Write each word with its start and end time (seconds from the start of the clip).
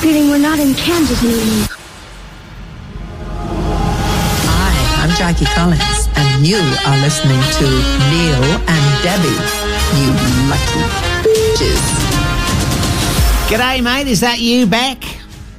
feeling 0.00 0.30
we're 0.30 0.38
not 0.38 0.58
in 0.58 0.74
Kansas 0.74 1.22
anymore. 1.22 1.66
Hi, 4.48 5.04
I'm 5.04 5.14
Jackie 5.16 5.44
Collins, 5.46 6.08
and 6.16 6.46
you 6.46 6.56
are 6.56 6.98
listening 7.02 7.40
to 7.60 7.66
Neil 8.08 8.42
and 8.66 8.84
Debbie. 9.02 9.40
You 9.98 10.08
lucky 10.48 10.82
bitches. 11.24 11.82
G'day, 13.48 13.82
mate. 13.82 14.06
Is 14.08 14.20
that 14.20 14.38
you 14.38 14.66
back? 14.66 14.98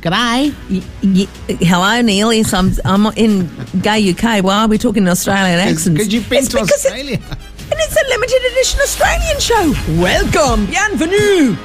G'day. 0.01 0.53
Y- 0.69 0.83
y- 1.03 1.55
hello, 1.59 2.01
Neil. 2.01 2.33
Yes, 2.33 2.53
I'm, 2.53 2.71
I'm 2.85 3.05
in 3.17 3.49
gay 3.81 4.09
UK. 4.11 4.43
Why 4.43 4.63
are 4.63 4.67
we 4.67 4.77
talking 4.77 5.07
Australian 5.07 5.59
accents? 5.59 5.89
Because 5.89 6.13
you've 6.13 6.29
been 6.29 6.39
It's 6.39 6.47
to 6.49 6.61
because 6.61 6.85
it- 6.85 6.91
Australia. 6.91 7.19
and 7.29 7.79
it's 7.79 7.95
a 7.95 8.07
limited 8.09 8.41
edition 8.53 8.79
Australian 8.81 9.39
show. 9.39 9.73
Welcome, 10.01 10.65
bienvenue. 10.65 11.55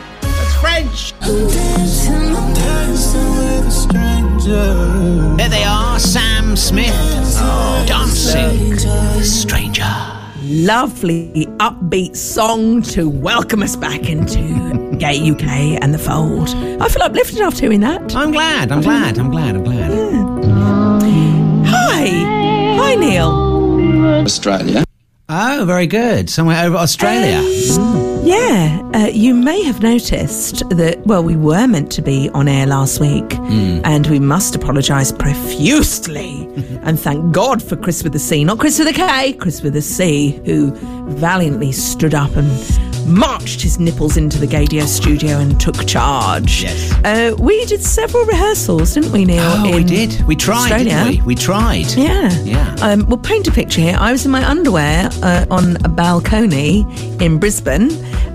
It's 0.58 0.62
French. 0.62 1.12
There 5.36 5.48
they 5.48 5.64
are, 5.64 5.98
Sam 5.98 6.56
Smith. 6.56 6.94
dancing. 7.86 8.78
Stranger. 9.22 9.84
Lovely 10.42 11.46
upbeat 11.58 12.16
song 12.16 12.80
to 12.82 13.08
welcome 13.08 13.62
us 13.62 13.76
back 13.76 14.08
into 14.08 14.96
gay 14.98 15.30
UK 15.30 15.78
and 15.82 15.92
the 15.92 15.98
fold. 15.98 16.48
I 16.80 16.88
feel 16.88 17.02
uplifted 17.02 17.40
after 17.40 17.62
hearing 17.62 17.80
that. 17.80 18.14
I'm 18.14 18.30
glad. 18.32 18.72
I'm 18.72 18.80
glad. 18.80 19.18
I'm 19.18 19.30
glad. 19.30 19.56
I'm 19.56 19.64
glad. 19.64 19.90
Hi, 21.66 22.06
hi, 22.78 22.94
Neil. 22.94 24.24
Australia. 24.24 24.84
Oh, 25.28 25.64
very 25.66 25.86
good. 25.86 26.30
Somewhere 26.30 26.64
over 26.64 26.76
Australia. 26.76 28.15
Yeah, 28.26 28.82
uh, 28.92 29.06
you 29.06 29.34
may 29.34 29.62
have 29.62 29.82
noticed 29.82 30.68
that, 30.70 30.98
well, 31.06 31.22
we 31.22 31.36
were 31.36 31.68
meant 31.68 31.92
to 31.92 32.02
be 32.02 32.28
on 32.30 32.48
air 32.48 32.66
last 32.66 32.98
week, 32.98 33.32
and 33.84 34.04
we 34.08 34.18
must 34.18 34.56
apologise 34.56 35.12
profusely. 35.12 36.42
And 36.86 37.00
thank 37.00 37.32
God 37.32 37.60
for 37.60 37.74
Chris 37.74 38.04
with 38.04 38.14
a 38.14 38.20
C, 38.20 38.44
not 38.44 38.60
Chris 38.60 38.78
with 38.78 38.86
a 38.86 38.92
K, 38.92 39.32
Chris 39.32 39.60
with 39.60 39.74
a 39.74 39.82
C, 39.82 40.40
who 40.44 40.70
valiantly 41.16 41.72
stood 41.72 42.14
up 42.14 42.30
and 42.36 42.48
marched 43.06 43.60
his 43.62 43.78
nipples 43.78 44.16
into 44.16 44.38
the 44.38 44.46
Gaydio 44.46 44.82
studio 44.86 45.38
and 45.38 45.58
took 45.60 45.86
charge. 45.86 46.62
Yes. 46.62 46.92
Uh, 47.04 47.34
we 47.38 47.64
did 47.66 47.82
several 47.82 48.24
rehearsals, 48.24 48.94
didn't 48.94 49.12
we, 49.12 49.24
Neil? 49.24 49.42
Oh, 49.44 49.74
we 49.74 49.84
did. 49.84 50.20
We 50.26 50.36
tried, 50.36 50.72
Australia? 50.72 51.04
we? 51.08 51.22
We 51.22 51.34
tried. 51.34 51.86
Yeah. 51.94 52.30
Yeah. 52.42 52.74
Um, 52.80 53.06
we'll 53.06 53.18
paint 53.18 53.46
a 53.48 53.52
picture 53.52 53.80
here. 53.80 53.96
I 53.98 54.12
was 54.12 54.24
in 54.24 54.30
my 54.32 54.44
underwear 54.48 55.08
uh, 55.22 55.46
on 55.50 55.76
a 55.84 55.88
balcony 55.88 56.80
in 57.20 57.38
Brisbane, 57.38 57.90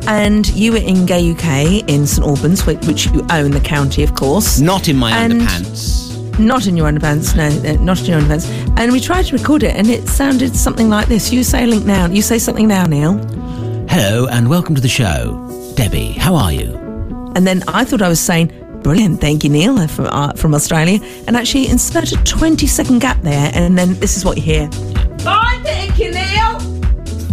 and 0.08 0.48
you 0.56 0.72
were 0.72 0.78
in 0.80 1.06
Gay 1.06 1.32
UK 1.32 1.88
in 1.90 2.08
St 2.08 2.26
Albans, 2.26 2.66
which, 2.66 2.86
which 2.88 3.06
you 3.08 3.26
own 3.32 3.52
the 3.52 3.60
county, 3.62 4.04
of 4.04 4.16
course. 4.16 4.60
Not 4.60 4.88
in 4.88 4.98
my 4.98 5.12
And- 5.12 5.34
underpants. 5.42 6.10
Not 6.40 6.66
in 6.66 6.78
your 6.78 6.90
underpants, 6.90 7.36
no, 7.36 7.48
uh, 7.70 7.74
not 7.84 8.00
in 8.00 8.06
your 8.06 8.22
underpants. 8.22 8.48
And 8.80 8.92
we 8.94 9.00
tried 9.02 9.26
to 9.26 9.38
record 9.38 9.64
it, 9.64 9.76
and 9.76 9.88
it 9.90 10.08
sounded 10.08 10.56
something 10.56 10.90
like 10.90 11.08
this. 11.08 11.32
You 11.32 11.44
say 11.44 11.66
link 11.68 11.86
now. 11.86 12.08
You 12.08 12.22
say 12.22 12.40
something 12.40 12.68
now, 12.70 12.86
Neil. 12.86 13.20
Hello 13.94 14.26
and 14.28 14.50
welcome 14.50 14.74
to 14.74 14.80
the 14.80 14.88
show. 14.88 15.74
Debbie, 15.76 16.14
how 16.14 16.34
are 16.34 16.54
you? 16.54 16.78
And 17.36 17.46
then 17.46 17.62
I 17.68 17.84
thought 17.84 18.02
I 18.02 18.08
was 18.08 18.22
saying, 18.22 18.48
brilliant, 18.84 19.20
thank 19.20 19.44
you, 19.44 19.50
Neil, 19.50 19.78
uh, 19.78 19.86
from, 19.88 20.06
uh, 20.06 20.32
from 20.32 20.56
Australia. 20.56 21.02
And 21.28 21.36
actually 21.36 21.68
insert 21.68 22.14
a 22.14 22.24
20 22.24 22.68
second 22.68 23.00
gap 23.00 23.22
there, 23.22 23.52
and 23.54 23.78
then 23.78 23.96
this 23.96 24.16
is 24.16 24.24
what 24.24 24.38
you 24.38 24.44
hear. 24.44 24.72
Fine, 25.20 25.62
thank 25.64 26.00
you, 26.00 26.10
Neil. 26.10 26.56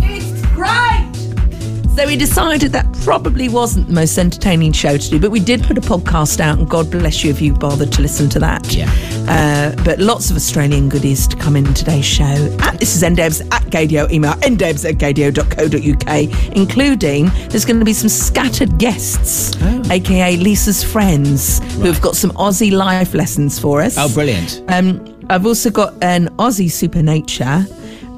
It's 0.02 0.44
great. 0.46 1.94
So 1.96 2.04
we 2.08 2.16
decided 2.16 2.72
that 2.72 2.92
probably 3.04 3.48
wasn't 3.48 3.86
the 3.86 3.94
most 3.94 4.18
entertaining 4.18 4.72
show 4.72 4.96
to 4.96 5.10
do, 5.10 5.20
but 5.20 5.30
we 5.30 5.38
did 5.38 5.62
put 5.62 5.78
a 5.78 5.80
podcast 5.80 6.40
out, 6.40 6.58
and 6.58 6.68
God 6.68 6.90
bless 6.90 7.22
you 7.22 7.30
if 7.30 7.40
you 7.40 7.54
bothered 7.54 7.92
to 7.92 8.02
listen 8.02 8.28
to 8.30 8.40
that. 8.40 8.74
Yeah. 8.74 8.92
Uh, 9.28 9.74
but 9.84 9.98
lots 9.98 10.30
of 10.30 10.36
Australian 10.36 10.88
goodies 10.88 11.26
to 11.28 11.36
come 11.36 11.56
in 11.56 11.64
today's 11.74 12.04
show. 12.04 12.56
At, 12.60 12.78
this 12.80 12.96
is 12.96 13.02
ndebs 13.02 13.46
at 13.52 13.62
gaydio, 13.64 14.10
email 14.10 14.32
ndebs 14.34 14.88
at 14.88 14.96
gaydio.co.uk, 14.96 16.56
including 16.56 17.26
there's 17.48 17.64
going 17.64 17.78
to 17.78 17.84
be 17.84 17.92
some 17.92 18.08
scattered 18.08 18.78
guests, 18.78 19.60
aka 19.90 20.36
Lisa's 20.36 20.82
friends, 20.82 21.58
who 21.76 21.84
have 21.84 22.00
got 22.00 22.16
some 22.16 22.30
Aussie 22.32 22.72
life 22.72 23.14
lessons 23.14 23.58
for 23.58 23.82
us. 23.82 23.96
Oh, 23.98 24.12
brilliant. 24.12 24.62
Um, 24.68 25.04
I've 25.30 25.46
also 25.46 25.70
got 25.70 25.92
an 26.02 26.28
Aussie 26.36 26.70
Supernature 26.70 27.66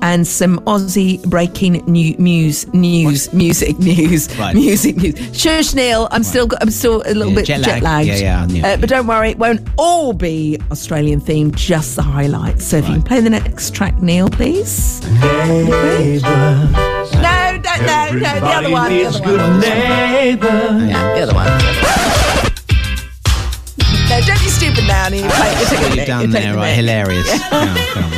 and 0.02 0.26
some 0.26 0.58
Aussie 0.60 1.22
breaking 1.24 1.84
new 1.86 2.14
news, 2.18 2.66
news, 2.74 3.32
music 3.32 3.78
news, 3.90 4.28
Right. 4.38 4.54
music 4.54 4.96
news. 4.96 5.18
Shush, 5.38 5.74
Neil. 5.74 6.08
I'm 6.10 6.22
still, 6.22 6.48
I'm 6.60 6.70
still 6.70 7.02
a 7.06 7.14
little 7.14 7.28
Yeah, 7.30 7.34
bit 7.34 7.44
jet 7.46 7.62
jet, 7.62 7.82
lagged. 7.82 8.08
Yeah, 8.08 8.16
yeah, 8.16 8.42
I 8.42 8.46
knew. 8.46 8.62
Uh, 8.64 8.76
but 8.76 8.88
don't 8.88 9.06
worry, 9.06 9.30
it 9.30 9.38
won't 9.38 9.66
all 9.76 10.12
be 10.12 10.58
Australian 10.70 11.20
themed. 11.20 11.54
Just 11.56 11.96
the 11.96 12.02
highlights. 12.02 12.64
So 12.66 12.76
if 12.78 12.86
you 12.88 12.94
can 12.94 13.02
play 13.02 13.20
the 13.20 13.30
next 13.30 13.74
track, 13.74 14.00
Neil, 14.02 14.28
please. 14.28 15.00
No, 15.02 15.10
don't, 17.62 17.82
no, 17.82 18.10
no, 18.12 18.18
the 18.18 18.46
other 18.46 18.70
one, 18.70 18.90
the 18.92 19.06
other 19.06 19.20
one. 19.20 19.62
Yeah. 19.62 21.14
The 21.14 21.22
other 21.22 21.34
one. 21.34 21.46
No, 24.08 24.20
don't 24.26 24.40
be 24.40 24.48
stupid 24.48 24.84
now. 24.88 25.08
Neil. 25.08 25.22
You're 25.22 25.30
taking- 25.30 25.58
you're 25.58 25.68
taking 25.68 25.80
What 25.80 25.90
the 25.90 25.96
you've 25.96 25.96
mic, 25.96 26.06
done 26.06 26.20
you're 26.22 26.30
there, 26.32 26.42
taking 26.42 26.56
right? 26.56 26.74
Hilarious. 26.74 27.26
Yeah, 27.28 27.90
come 27.92 28.10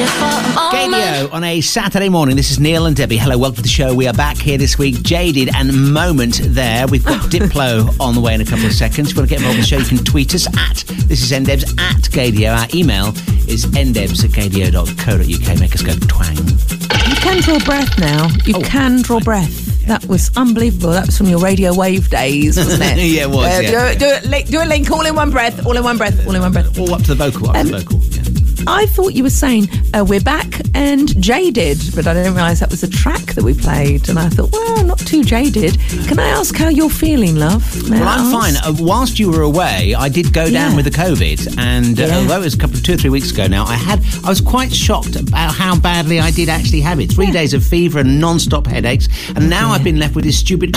on. 0.00 0.72
Gaydio 0.72 1.32
on 1.32 1.44
a 1.44 1.60
Saturday 1.60 2.08
morning. 2.08 2.34
This 2.36 2.50
is 2.50 2.58
Neil 2.58 2.86
and 2.86 2.96
Debbie. 2.96 3.18
Hello, 3.18 3.36
welcome 3.36 3.56
to 3.56 3.62
the 3.62 3.68
show. 3.68 3.94
We 3.94 4.06
are 4.08 4.14
back 4.14 4.38
here 4.38 4.56
this 4.56 4.78
week. 4.78 5.02
Jaded 5.02 5.50
and 5.54 5.92
Moment 5.92 6.40
there. 6.44 6.86
We've 6.86 7.04
got 7.04 7.20
Diplo 7.30 7.94
on 8.00 8.14
the 8.14 8.20
way 8.20 8.34
in 8.34 8.40
a 8.40 8.44
couple 8.46 8.64
of 8.64 8.72
seconds. 8.72 9.10
If 9.10 9.16
you 9.16 9.20
want 9.20 9.28
to 9.28 9.34
get 9.36 9.40
involved 9.40 9.56
in 9.56 9.60
the 9.62 9.66
show, 9.66 9.76
you 9.78 9.84
can 9.84 9.98
tweet 10.04 10.34
us 10.34 10.46
at 10.56 10.76
this 11.08 11.22
is 11.22 11.30
ndebs 11.32 11.78
at 11.78 12.02
Gaydio. 12.10 12.56
Our 12.56 12.68
email 12.74 13.08
is 13.48 13.66
ndebs 13.66 14.24
at 14.24 14.30
gaydio.co.uk. 14.30 15.60
Make 15.60 15.74
us 15.74 15.82
go 15.82 15.92
twang. 16.08 16.36
You 16.38 17.16
can 17.16 17.42
draw 17.42 17.58
breath 17.60 17.98
now. 17.98 18.28
You 18.46 18.54
Oh. 18.56 18.60
can 18.62 19.02
draw 19.02 19.20
breath. 19.20 19.68
That 19.88 20.06
was 20.06 20.30
unbelievable. 20.36 20.90
That 20.92 21.06
was 21.06 21.18
from 21.18 21.26
your 21.28 21.40
radio 21.40 21.74
wave 21.74 22.08
days, 22.08 22.56
wasn't 22.56 22.82
it? 22.82 22.96
Yeah, 23.12 23.22
it 23.24 23.30
was, 23.30 23.46
Uh, 23.46 23.60
yeah. 23.60 23.70
Do, 23.70 23.76
it, 23.78 23.98
do, 23.98 24.06
it, 24.06 24.24
link- 24.30 24.46
do 24.48 24.62
a 24.62 24.64
link, 24.64 24.90
all 24.90 25.04
in 25.04 25.14
one 25.14 25.30
breath, 25.30 25.66
all 25.66 25.76
in 25.76 25.82
one 25.84 25.98
breath, 25.98 26.26
all 26.26 26.34
in 26.34 26.40
one 26.40 26.52
breath. 26.52 26.78
All 26.78 26.94
up 26.94 27.02
to 27.02 27.14
the 27.14 27.30
vocal, 27.30 27.50
up 27.50 27.56
to 27.56 27.64
the 27.64 27.76
Um, 27.76 27.82
vocal. 27.82 28.00
Yeah. 28.04 28.21
I 28.66 28.86
thought 28.86 29.14
you 29.14 29.22
were 29.22 29.30
saying 29.30 29.68
uh, 29.94 30.04
we're 30.08 30.20
back 30.20 30.60
and 30.74 31.20
jaded, 31.20 31.78
but 31.94 32.06
I 32.06 32.14
didn't 32.14 32.34
realise 32.34 32.60
that 32.60 32.70
was 32.70 32.82
a 32.82 32.88
track 32.90 33.20
that 33.34 33.42
we 33.44 33.54
played. 33.54 34.08
And 34.08 34.18
I 34.18 34.28
thought, 34.28 34.50
well, 34.52 34.84
not 34.84 34.98
too 34.98 35.24
jaded. 35.24 35.78
Can 36.08 36.18
I 36.18 36.28
ask 36.28 36.54
how 36.56 36.68
you're 36.68 36.90
feeling, 36.90 37.36
love? 37.36 37.62
May 37.90 37.98
Well, 38.00 38.08
I 38.08 38.14
I'm 38.14 38.20
ask? 38.20 38.32
fine. 38.32 38.56
Uh, 38.56 38.76
whilst 38.78 39.18
you 39.18 39.30
were 39.30 39.42
away, 39.42 39.94
I 39.94 40.08
did 40.08 40.32
go 40.32 40.44
down 40.50 40.70
Yeah. 40.70 40.76
with 40.76 40.84
the 40.84 40.90
COVID, 40.90 41.58
and 41.58 41.98
uh, 41.98 42.04
Yeah. 42.06 42.18
although 42.18 42.40
it 42.40 42.44
was 42.44 42.54
a 42.54 42.58
couple 42.58 42.76
of 42.76 42.82
two 42.82 42.94
or 42.94 42.96
three 42.96 43.10
weeks 43.10 43.30
ago 43.30 43.46
now, 43.46 43.64
I 43.64 43.74
had 43.74 44.00
I 44.24 44.28
was 44.28 44.40
quite 44.40 44.72
shocked 44.72 45.16
about 45.16 45.54
how 45.54 45.76
badly 45.78 46.20
I 46.20 46.30
did 46.30 46.48
actually 46.48 46.80
have 46.82 47.00
it. 47.00 47.12
Three 47.12 47.30
days 47.30 47.54
of 47.54 47.64
fever 47.64 47.98
and 48.00 48.20
non-stop 48.20 48.66
headaches, 48.66 49.08
and 49.34 49.50
now 49.50 49.70
I've 49.70 49.84
been 49.84 49.98
left 49.98 50.14
with 50.14 50.24
this 50.24 50.38
stupid 50.38 50.72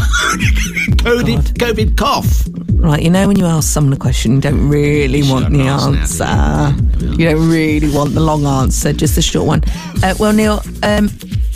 COVID, 1.06 1.54
COVID 1.58 1.98
cough. 1.98 2.48
Right, 2.76 3.02
you 3.02 3.10
know 3.10 3.28
when 3.28 3.38
you 3.40 3.46
ask 3.46 3.72
someone 3.72 3.94
a 3.94 3.98
question, 3.98 4.36
you 4.36 4.42
don't 4.42 4.68
really 4.70 5.24
want 5.24 5.52
the 5.52 5.62
answer, 5.62 6.76
You 7.18 7.30
don't 7.30 7.50
really 7.50 7.75
want 7.84 8.14
the 8.14 8.22
long 8.22 8.46
answer, 8.46 8.94
just 8.94 9.16
the 9.16 9.22
short 9.22 9.48
one. 9.48 9.64
Uh, 10.04 10.14
well, 10.20 10.34
Neil, 10.34 10.62
um, 10.84 11.10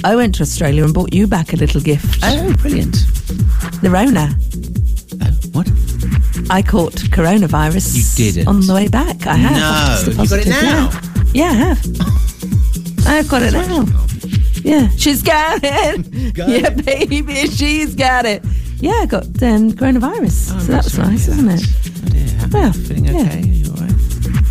I 0.04 0.16
went 0.16 0.36
to 0.36 0.44
Australia 0.44 0.84
and 0.84 0.94
brought 0.94 1.14
you 1.14 1.28
back 1.28 1.54
a 1.54 1.56
little 1.56 1.82
gift. 1.82 2.20
Oh, 2.24 2.54
brilliant! 2.60 2.96
The 3.82 3.90
Rona. 3.90 4.30
Oh, 5.22 5.32
what? 5.54 5.68
I 6.50 6.62
caught 6.62 6.94
coronavirus. 7.12 7.96
You 8.18 8.32
didn't. 8.32 8.48
On 8.48 8.62
the 8.66 8.74
way 8.74 8.88
back. 8.88 9.26
I 9.28 9.36
have. 9.36 10.08
No, 10.08 10.24
you 10.24 10.30
got 10.30 10.40
it 10.40 10.48
now? 10.48 10.90
Yeah, 11.34 11.34
yeah 11.34 11.50
I 11.52 11.54
have. 11.54 13.08
I've 13.08 13.30
got 13.30 13.42
it 13.44 13.54
now. 13.54 13.86
Yeah, 14.64 14.90
she's 14.98 15.22
got 15.24 15.60
it. 15.64 16.34
Got 16.34 16.50
yeah, 16.50 16.68
it. 16.68 16.86
baby, 16.86 17.48
she's 17.48 17.96
got 17.96 18.26
it. 18.26 18.44
Yeah, 18.82 18.92
I 19.02 19.06
got 19.06 19.24
um, 19.26 19.72
coronavirus. 19.74 20.54
Oh, 20.56 20.60
so 20.60 20.72
that 20.72 20.84
was 20.84 20.98
nice, 20.98 21.28
wasn't 21.28 21.52
it? 21.52 21.64
Oh 21.96 22.10
dear, 22.10 22.50
Well, 22.52 22.76
yeah. 22.76 23.22
okay? 23.22 23.40
Are 23.40 23.46
you 23.46 23.54
all 23.54 23.54
right? 23.54 23.59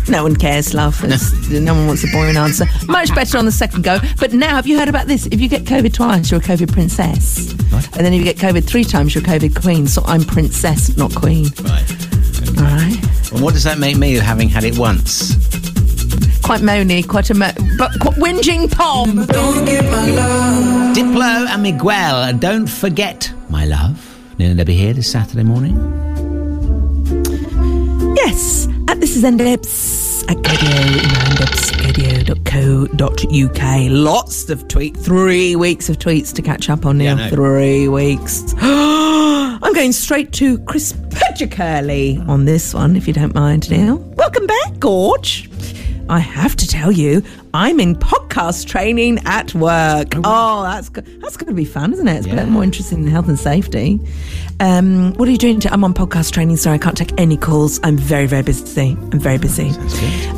No 0.09 0.23
one 0.23 0.35
cares, 0.35 0.73
love. 0.73 0.99
It's, 1.03 1.49
no 1.49 1.73
one 1.75 1.87
wants 1.87 2.03
a 2.03 2.07
boring 2.11 2.35
answer. 2.35 2.65
Much 2.87 3.13
better 3.13 3.37
on 3.37 3.45
the 3.45 3.51
second 3.51 3.83
go. 3.83 3.99
But 4.19 4.33
now, 4.33 4.55
have 4.55 4.65
you 4.67 4.77
heard 4.79 4.89
about 4.89 5.07
this? 5.07 5.27
If 5.27 5.39
you 5.39 5.47
get 5.47 5.63
COVID 5.63 5.93
twice, 5.93 6.31
you're 6.31 6.39
a 6.39 6.43
COVID 6.43 6.71
princess. 6.73 7.53
What? 7.71 7.85
And 7.95 8.05
then 8.05 8.13
if 8.13 8.19
you 8.19 8.23
get 8.25 8.37
COVID 8.37 8.65
three 8.65 8.83
times, 8.83 9.13
you're 9.13 9.23
a 9.23 9.27
COVID 9.27 9.61
queen. 9.61 9.87
So 9.87 10.01
I'm 10.05 10.23
princess, 10.23 10.97
not 10.97 11.13
queen. 11.13 11.45
Right. 11.63 11.85
All 12.57 12.63
right. 12.65 13.31
And 13.31 13.41
what 13.41 13.53
does 13.53 13.63
that 13.65 13.77
make 13.77 13.97
me, 13.97 14.13
having 14.15 14.49
had 14.49 14.63
it 14.63 14.77
once? 14.77 15.35
Quite 16.43 16.61
moany, 16.61 17.07
quite 17.07 17.29
a 17.29 17.35
mo- 17.35 17.51
but 17.77 17.91
quite 17.99 18.15
whinging 18.15 18.71
pom. 18.75 19.19
Diplo 20.95 21.47
and 21.47 21.61
Miguel, 21.61 22.33
don't 22.39 22.65
forget, 22.67 23.31
my 23.49 23.65
love. 23.65 24.03
Neil 24.39 24.49
and 24.49 24.57
Debbie 24.57 24.73
here 24.73 24.93
this 24.93 25.11
Saturday 25.11 25.43
morning. 25.43 25.75
Yes, 28.15 28.67
at 28.67 28.78
this 28.99 29.15
is 29.15 29.23
ndebs 29.23 30.29
at 30.29 30.37
gaydio, 30.37 32.25
gaydio.co.uk. 32.35 33.91
Lots 33.91 34.49
of 34.49 34.67
tweets, 34.67 34.97
three 34.97 35.55
weeks 35.55 35.89
of 35.89 35.97
tweets 35.97 36.33
to 36.35 36.41
catch 36.41 36.69
up 36.69 36.85
on 36.85 36.97
now. 36.97 37.15
Yeah, 37.15 37.15
know. 37.15 37.29
Three 37.29 37.87
weeks. 37.87 38.53
I'm 38.59 39.73
going 39.73 39.91
straight 39.93 40.33
to 40.33 40.59
Chris 40.59 40.93
Pedicurley 41.09 42.19
on 42.27 42.45
this 42.45 42.73
one, 42.73 42.95
if 42.95 43.07
you 43.07 43.13
don't 43.13 43.33
mind, 43.33 43.69
Neil. 43.69 43.97
Welcome 43.97 44.47
back, 44.47 44.79
Gorge. 44.79 45.49
I 46.09 46.19
have 46.19 46.55
to 46.57 46.67
tell 46.67 46.91
you, 46.91 47.23
I'm 47.53 47.79
in 47.79 47.95
podcast 47.95 48.67
training 48.67 49.19
at 49.25 49.53
work. 49.55 50.09
Oh, 50.23 50.63
that's 50.63 50.89
go- 50.89 51.01
that's 51.19 51.35
going 51.35 51.47
to 51.47 51.53
be 51.53 51.65
fun, 51.65 51.93
isn't 51.93 52.07
it? 52.07 52.17
It's 52.17 52.27
a 52.27 52.35
bit 52.35 52.47
more 52.47 52.63
interesting 52.63 53.03
than 53.03 53.11
health 53.11 53.27
and 53.27 53.39
safety. 53.39 53.99
Um, 54.59 55.13
what 55.15 55.27
are 55.27 55.31
you 55.31 55.37
doing? 55.37 55.59
To, 55.61 55.73
I'm 55.73 55.83
on 55.83 55.93
podcast 55.93 56.31
training. 56.31 56.57
Sorry, 56.57 56.75
I 56.75 56.77
can't 56.77 56.97
take 56.97 57.11
any 57.19 57.37
calls. 57.37 57.79
I'm 57.83 57.97
very, 57.97 58.27
very 58.27 58.43
busy. 58.43 58.91
I'm 59.11 59.19
very 59.19 59.37
busy. 59.39 59.71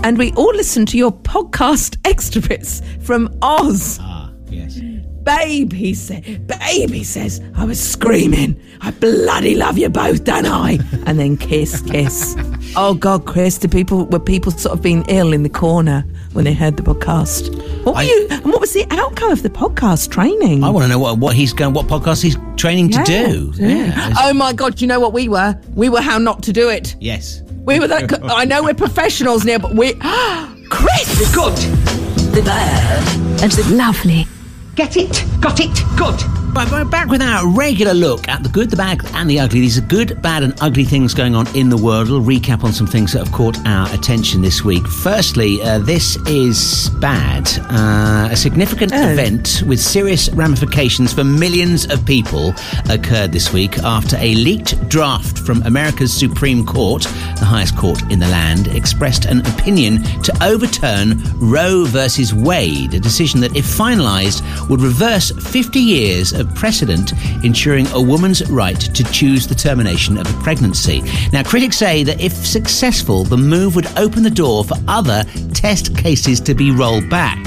And 0.03 0.17
we 0.17 0.31
all 0.33 0.53
listen 0.55 0.85
to 0.87 0.97
your 0.97 1.11
podcast 1.11 1.97
extra 2.05 2.41
bits 2.41 2.81
from 3.01 3.37
Oz. 3.41 3.97
Ah, 4.01 4.31
yes. 4.47 4.79
Babe, 5.23 5.71
he 5.71 5.93
said, 5.93 6.47
babe, 6.47 6.89
he 6.89 7.03
says, 7.03 7.41
I 7.55 7.63
was 7.65 7.79
screaming, 7.79 8.59
I 8.81 8.89
bloody 8.91 9.55
love 9.55 9.77
you 9.77 9.87
both, 9.89 10.23
don't 10.23 10.47
I? 10.47 10.79
And 11.05 11.19
then 11.19 11.35
kiss, 11.37 11.81
kiss. 11.81 12.35
oh 12.75 12.93
God, 12.93 13.25
Chris, 13.25 13.57
the 13.59 13.67
people 13.69 14.05
were 14.05 14.19
people 14.19 14.51
sort 14.51 14.73
of 14.77 14.81
being 14.81 15.03
ill 15.09 15.33
in 15.33 15.43
the 15.43 15.49
corner 15.49 16.05
when 16.33 16.45
they 16.45 16.53
heard 16.53 16.77
the 16.77 16.83
podcast. 16.83 17.53
What 17.83 17.95
were 17.95 18.01
I- 18.01 18.03
you 18.03 18.27
and 18.31 18.45
what 18.45 18.61
was 18.61 18.73
the 18.73 18.85
outcome 18.91 19.31
of 19.31 19.43
the 19.43 19.49
podcast 19.49 20.09
training? 20.11 20.63
I 20.63 20.69
want 20.69 20.85
to 20.85 20.89
know 20.89 20.99
what, 20.99 21.17
what 21.19 21.35
he's 21.35 21.53
going, 21.53 21.73
what 21.73 21.87
podcast 21.87 22.23
he's 22.23 22.37
training 22.55 22.89
to 22.91 22.97
Yeah, 22.99 23.03
do. 23.27 23.51
yeah. 23.55 24.13
Oh 24.21 24.33
my 24.33 24.53
God, 24.53 24.81
you 24.81 24.87
know 24.87 24.99
what 24.99 25.13
we 25.13 25.27
were? 25.27 25.59
We 25.75 25.89
were 25.89 26.01
how 26.01 26.17
not 26.17 26.41
to 26.43 26.53
do 26.53 26.69
it. 26.69 26.95
Yes. 26.99 27.41
We 27.65 27.79
were 27.79 27.87
that 27.89 28.19
I 28.31 28.45
know 28.45 28.63
we're 28.63 28.73
professionals 28.73 29.43
now, 29.45 29.57
but 29.59 29.75
we 29.75 29.93
Chris 30.69 31.35
Good. 31.35 31.55
The 32.33 32.41
bad 32.43 33.41
and 33.43 33.51
the 33.51 33.75
lovely. 33.75 34.25
Get 34.81 34.97
it. 34.97 35.25
Got 35.39 35.59
it. 35.59 35.83
Good. 35.95 36.40
Right, 36.53 36.69
we're 36.69 36.83
back 36.83 37.07
with 37.07 37.21
our 37.21 37.47
regular 37.49 37.93
look 37.93 38.27
at 38.27 38.43
the 38.43 38.49
good, 38.49 38.69
the 38.69 38.75
bad, 38.75 38.99
and 39.15 39.29
the 39.29 39.39
ugly. 39.39 39.61
These 39.61 39.77
are 39.77 39.81
good, 39.87 40.21
bad, 40.21 40.43
and 40.43 40.53
ugly 40.61 40.83
things 40.83 41.13
going 41.13 41.33
on 41.33 41.47
in 41.55 41.69
the 41.69 41.77
world. 41.77 42.09
We'll 42.09 42.21
recap 42.21 42.65
on 42.65 42.73
some 42.73 42.85
things 42.87 43.13
that 43.13 43.19
have 43.25 43.31
caught 43.33 43.57
our 43.65 43.89
attention 43.93 44.41
this 44.41 44.61
week. 44.61 44.85
Firstly, 44.85 45.61
uh, 45.61 45.79
this 45.79 46.17
is 46.27 46.89
bad. 46.99 47.47
Uh, 47.69 48.27
a 48.31 48.35
significant 48.35 48.91
Oh. 48.93 49.09
event 49.11 49.63
with 49.65 49.79
serious 49.79 50.29
ramifications 50.31 51.13
for 51.13 51.23
millions 51.23 51.85
of 51.89 52.05
people 52.05 52.53
occurred 52.89 53.31
this 53.31 53.53
week 53.53 53.79
after 53.79 54.17
a 54.19 54.35
leaked 54.35 54.89
draft 54.89 55.39
from 55.39 55.63
America's 55.63 56.11
Supreme 56.11 56.65
Court, 56.65 57.03
the 57.39 57.45
highest 57.45 57.77
court 57.77 58.01
in 58.11 58.19
the 58.19 58.27
land, 58.27 58.67
expressed 58.67 59.23
an 59.23 59.39
opinion 59.47 60.03
to 60.23 60.33
overturn 60.43 61.23
Roe 61.37 61.85
versus 61.85 62.33
Wade, 62.33 62.93
a 62.93 62.99
decision 62.99 63.39
that, 63.39 63.55
if 63.55 63.65
finalised, 63.65 64.41
would 64.69 64.81
reverse 64.81 65.31
50 65.31 65.79
years 65.79 66.33
of 66.41 66.53
precedent 66.55 67.13
ensuring 67.45 67.87
a 67.93 68.01
woman's 68.01 68.49
right 68.51 68.79
to 68.79 69.03
choose 69.05 69.47
the 69.47 69.55
termination 69.55 70.17
of 70.17 70.27
a 70.27 70.43
pregnancy. 70.43 71.01
Now, 71.31 71.43
critics 71.43 71.77
say 71.77 72.03
that 72.03 72.19
if 72.19 72.33
successful, 72.33 73.23
the 73.23 73.37
move 73.37 73.75
would 73.75 73.87
open 73.97 74.23
the 74.23 74.29
door 74.29 74.65
for 74.65 74.75
other 74.89 75.23
test 75.53 75.95
cases 75.97 76.41
to 76.41 76.53
be 76.53 76.71
rolled 76.71 77.09
back. 77.09 77.37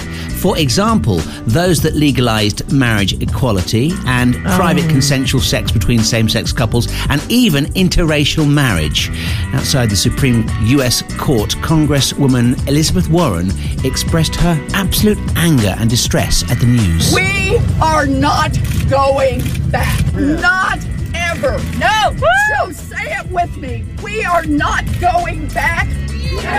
For 0.45 0.59
example, 0.59 1.21
those 1.47 1.81
that 1.81 1.95
legalised 1.95 2.71
marriage 2.71 3.15
equality 3.23 3.93
and 4.05 4.37
oh. 4.37 4.57
private 4.57 4.87
consensual 4.91 5.41
sex 5.41 5.73
between 5.73 6.01
same 6.01 6.29
sex 6.29 6.53
couples 6.53 6.87
and 7.09 7.25
even 7.31 7.65
interracial 7.73 8.47
marriage. 8.47 9.09
Outside 9.55 9.89
the 9.89 9.97
Supreme 9.97 10.47
US 10.65 11.01
Court, 11.17 11.53
Congresswoman 11.63 12.59
Elizabeth 12.69 13.09
Warren 13.09 13.53
expressed 13.85 14.35
her 14.35 14.63
absolute 14.75 15.17
anger 15.35 15.75
and 15.79 15.89
distress 15.89 16.43
at 16.51 16.61
the 16.61 16.67
news. 16.67 17.15
We 17.15 17.57
are 17.81 18.05
not 18.05 18.53
going 18.91 19.41
back. 19.71 20.13
Not 20.13 20.79
ever. 21.15 21.57
No. 21.79 22.15
So 22.59 22.71
say 22.71 23.17
it 23.17 23.31
with 23.31 23.57
me. 23.57 23.83
We 24.03 24.27
are 24.27 24.45
not 24.45 24.85
going 25.01 25.49
back. 25.49 25.89
Yeah. 26.23 26.53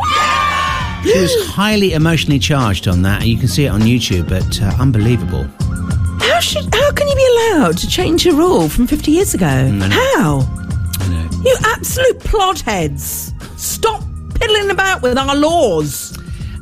She 1.04 1.19
was 1.22 1.48
highly 1.48 1.94
emotionally 1.94 2.40
charged 2.40 2.88
on 2.88 3.02
that. 3.04 3.22
and 3.22 3.30
You 3.30 3.38
can 3.38 3.48
see 3.48 3.66
it 3.66 3.69
on 3.69 3.81
YouTube, 3.81 4.28
but 4.30 4.62
uh, 4.62 4.74
unbelievable. 4.81 5.46
How 6.19 6.40
should 6.42 6.66
how 6.74 6.92
can 6.92 7.08
you 7.08 7.16
be 7.16 7.28
allowed 7.54 7.78
to 7.78 7.88
change 7.88 8.25
a 8.28 8.34
rule 8.34 8.68
from 8.69 8.88
50 8.88 9.12
years 9.12 9.34
ago? 9.34 9.46
How? 9.46 10.40
I 11.00 11.08
know. 11.08 11.30
You 11.44 11.56
absolute 11.64 12.19
plod 12.19 12.60
heads. 12.62 13.31
Stop 13.56 14.04
piddling 14.36 14.69
about 14.69 15.02
with 15.02 15.18
our 15.18 15.36
laws. 15.36 16.18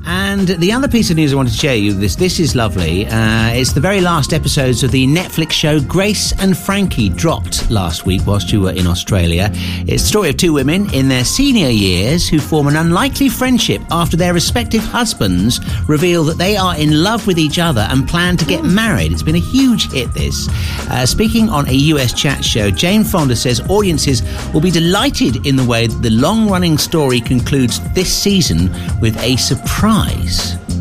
And 0.07 0.47
the 0.47 0.71
other 0.71 0.87
piece 0.87 1.09
of 1.09 1.17
news 1.17 1.33
I 1.33 1.35
wanted 1.35 1.51
to 1.51 1.57
share 1.57 1.75
you 1.75 1.93
this 1.93 2.15
this 2.15 2.39
is 2.39 2.55
lovely. 2.55 3.07
Uh, 3.07 3.49
it's 3.53 3.73
the 3.73 3.79
very 3.79 4.01
last 4.01 4.33
episodes 4.33 4.83
of 4.83 4.91
the 4.91 5.07
Netflix 5.07 5.51
show 5.51 5.79
Grace 5.79 6.31
and 6.39 6.57
Frankie 6.57 7.09
dropped 7.09 7.71
last 7.71 8.05
week 8.05 8.21
whilst 8.27 8.51
you 8.51 8.61
were 8.61 8.71
in 8.71 8.85
Australia. 8.85 9.49
It's 9.87 10.03
the 10.03 10.09
story 10.09 10.29
of 10.29 10.37
two 10.37 10.53
women 10.53 10.93
in 10.93 11.07
their 11.07 11.23
senior 11.23 11.69
years 11.69 12.27
who 12.27 12.39
form 12.39 12.67
an 12.67 12.75
unlikely 12.75 13.29
friendship 13.29 13.81
after 13.89 14.17
their 14.17 14.33
respective 14.33 14.81
husbands 14.81 15.59
reveal 15.87 16.23
that 16.25 16.37
they 16.37 16.57
are 16.57 16.77
in 16.77 17.01
love 17.01 17.25
with 17.25 17.39
each 17.39 17.57
other 17.57 17.87
and 17.89 18.07
plan 18.07 18.37
to 18.37 18.45
get 18.45 18.63
married. 18.63 19.11
It's 19.11 19.23
been 19.23 19.35
a 19.35 19.39
huge 19.39 19.91
hit. 19.91 20.05
This. 20.13 20.47
Uh, 20.91 21.05
speaking 21.05 21.49
on 21.49 21.67
a 21.67 21.73
US 21.73 22.13
chat 22.13 22.45
show, 22.45 22.69
Jane 22.69 23.03
Fonda 23.03 23.35
says 23.35 23.59
audiences 23.69 24.21
will 24.53 24.61
be 24.61 24.71
delighted 24.71 25.45
in 25.47 25.55
the 25.55 25.65
way 25.65 25.87
the 25.87 26.11
long-running 26.11 26.77
story 26.77 27.19
concludes 27.19 27.79
this 27.93 28.13
season 28.13 28.69
with 29.01 29.17
a 29.17 29.35
surprise 29.37 29.94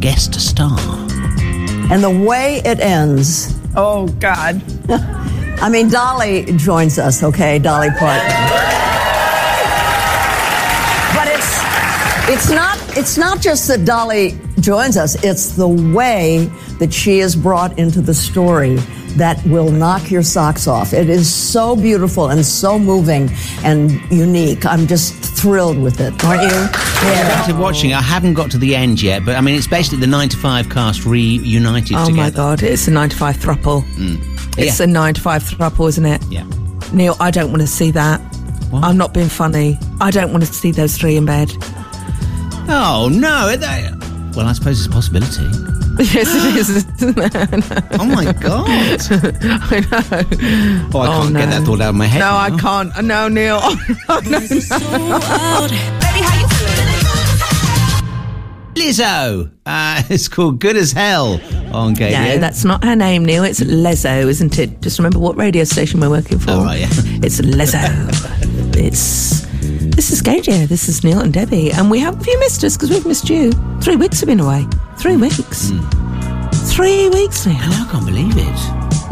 guest 0.00 0.34
star. 0.40 0.78
And 1.90 2.02
the 2.02 2.24
way 2.26 2.62
it 2.64 2.80
ends, 2.80 3.54
Oh 3.76 4.06
God. 4.20 4.62
I 5.60 5.68
mean, 5.68 5.88
Dolly 5.88 6.44
joins 6.56 6.98
us, 6.98 7.22
okay? 7.22 7.58
Dolly 7.58 7.90
Parton. 7.90 8.28
But 11.14 11.28
it's 11.28 11.58
it's 12.28 12.50
not 12.50 12.78
it's 12.96 13.18
not 13.18 13.40
just 13.40 13.66
that 13.68 13.84
Dolly 13.84 14.38
joins 14.60 14.96
us, 14.96 15.22
it's 15.24 15.56
the 15.56 15.68
way 15.68 16.50
that 16.78 16.92
she 16.92 17.18
is 17.18 17.34
brought 17.34 17.78
into 17.78 18.00
the 18.00 18.14
story 18.14 18.78
that 19.16 19.44
will 19.46 19.70
knock 19.70 20.10
your 20.10 20.22
socks 20.22 20.66
off. 20.66 20.92
It 20.92 21.08
is 21.08 21.32
so 21.32 21.76
beautiful 21.76 22.28
and 22.28 22.44
so 22.44 22.78
moving 22.78 23.30
and 23.64 23.90
unique. 24.10 24.66
I'm 24.66 24.86
just 24.86 25.14
thrilled 25.14 25.78
with 25.78 26.00
it, 26.00 26.12
aren't 26.24 26.42
you? 26.42 26.48
Yeah. 26.48 27.42
started 27.42 27.58
watching. 27.58 27.92
I 27.92 28.00
haven't 28.00 28.34
got 28.34 28.50
to 28.52 28.58
the 28.58 28.74
end 28.74 29.02
yet, 29.02 29.24
but 29.24 29.36
I 29.36 29.40
mean, 29.40 29.54
it's 29.56 29.66
basically 29.66 29.98
the 29.98 30.06
nine 30.06 30.28
to 30.30 30.36
five 30.36 30.68
cast 30.70 31.04
reunited 31.04 31.96
Oh 31.96 32.06
together. 32.06 32.16
my 32.16 32.30
god, 32.30 32.62
it's 32.62 32.88
a 32.88 32.90
9 32.90 33.08
to 33.10 33.16
5 33.16 33.36
thruple. 33.36 33.82
Mm. 33.94 34.58
It's 34.58 34.78
Yeah. 34.80 34.84
a 34.84 34.88
9 34.88 35.14
to 35.14 35.20
5 35.20 35.42
thruple, 35.44 35.88
isn't 35.88 36.06
it? 36.06 36.22
Yeah. 36.30 36.44
Neil, 36.92 37.16
I 37.20 37.30
don't 37.30 37.50
want 37.50 37.60
to 37.62 37.66
see 37.68 37.90
that. 37.92 38.20
I'm 38.72 38.96
not 38.96 39.12
being 39.14 39.28
funny. 39.28 39.78
I 40.00 40.10
don't 40.10 40.32
want 40.32 40.44
to 40.46 40.52
see 40.52 40.70
those 40.72 40.96
three 40.96 41.16
in 41.16 41.24
bed. 41.26 41.52
Oh 42.68 43.08
no! 43.12 43.48
it- 43.48 43.60
they- 43.60 43.90
Well, 44.36 44.46
I 44.46 44.52
suppose 44.52 44.78
it's 44.78 44.88
a 44.88 44.90
possibility. 44.90 45.44
yes, 46.12 46.26
it 46.34 46.56
is. 46.56 46.84
Oh 48.00 48.04
my 48.04 48.32
god! 48.32 49.00
I 49.10 49.80
know. 49.80 50.88
Oh, 50.92 51.00
I 51.00 51.06
can't 51.06 51.32
no. 51.32 51.40
get 51.40 51.50
that 51.50 51.62
thought 51.64 51.80
out 51.80 51.90
of 51.90 51.94
my 51.94 52.06
head. 52.06 52.18
No, 52.18 52.32
now. 52.32 52.36
I 52.36 52.50
can't. 52.58 53.04
No, 53.04 53.28
Neil. 53.28 53.60
Oh, 53.62 54.20
no, 54.26 54.38
Lizzo. 58.74 59.52
Uh, 59.64 60.02
it's 60.10 60.28
called 60.28 60.58
"Good 60.58 60.76
as 60.76 60.90
Hell" 60.92 61.34
on 61.72 61.94
KBN. 61.94 62.10
No, 62.10 62.38
that's 62.38 62.64
not 62.64 62.82
her 62.84 62.96
name, 62.96 63.24
Neil. 63.24 63.44
It's 63.44 63.60
Lezzo, 63.60 64.26
isn't 64.28 64.58
it? 64.58 64.80
Just 64.82 64.98
remember 64.98 65.20
what 65.20 65.36
radio 65.36 65.62
station 65.64 66.00
we're 66.00 66.10
working 66.10 66.38
for. 66.38 66.50
Oh, 66.52 66.64
right, 66.64 66.80
yeah. 66.80 66.88
It's 67.22 67.40
Lezzo. 67.40 68.76
it's. 68.76 69.43
This 69.94 70.10
is 70.10 70.22
Gaydio. 70.22 70.66
This 70.68 70.88
is 70.88 71.04
Neil 71.04 71.20
and 71.20 71.32
Debbie. 71.32 71.70
And 71.72 71.90
we 71.90 72.00
have. 72.00 72.16
Have 72.16 72.26
you 72.26 72.38
missed 72.40 72.64
us? 72.64 72.76
Because 72.76 72.90
we've 72.90 73.06
missed 73.06 73.30
you. 73.30 73.52
Three 73.80 73.96
weeks 73.96 74.20
have 74.20 74.26
been 74.26 74.40
away. 74.40 74.66
Three 74.98 75.16
weeks. 75.16 75.70
Three 76.72 77.08
weeks 77.10 77.46
now. 77.46 77.58
I 77.62 77.88
can't 77.90 78.04
believe 78.04 78.34
it. 78.36 78.58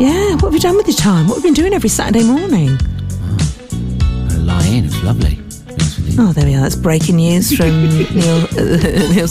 Yeah. 0.01 0.33
What 0.35 0.45
have 0.47 0.55
you 0.55 0.61
done 0.61 0.77
with 0.77 0.89
your 0.89 0.97
time? 0.97 1.29
What 1.29 1.37
have 1.37 1.45
you 1.45 1.51
been 1.53 1.55
doing 1.63 1.73
every 1.73 1.89
Saturday 1.89 2.25
morning? 2.25 2.71
I 4.31 4.37
lie 4.39 4.67
in. 4.67 4.85
It's 4.87 5.03
lovely. 5.05 5.37
to 5.37 5.65
be 5.65 5.73
honest 5.73 5.99
with 5.99 6.15
you. 6.19 6.25
Oh, 6.25 6.33
there 6.33 6.45
we 6.47 6.55
are. 6.57 6.61
That's 6.63 6.77
breaking 6.77 7.17
news 7.17 7.57
from 7.57 7.71
Neil. 7.89 8.49
Neil, 8.53 9.29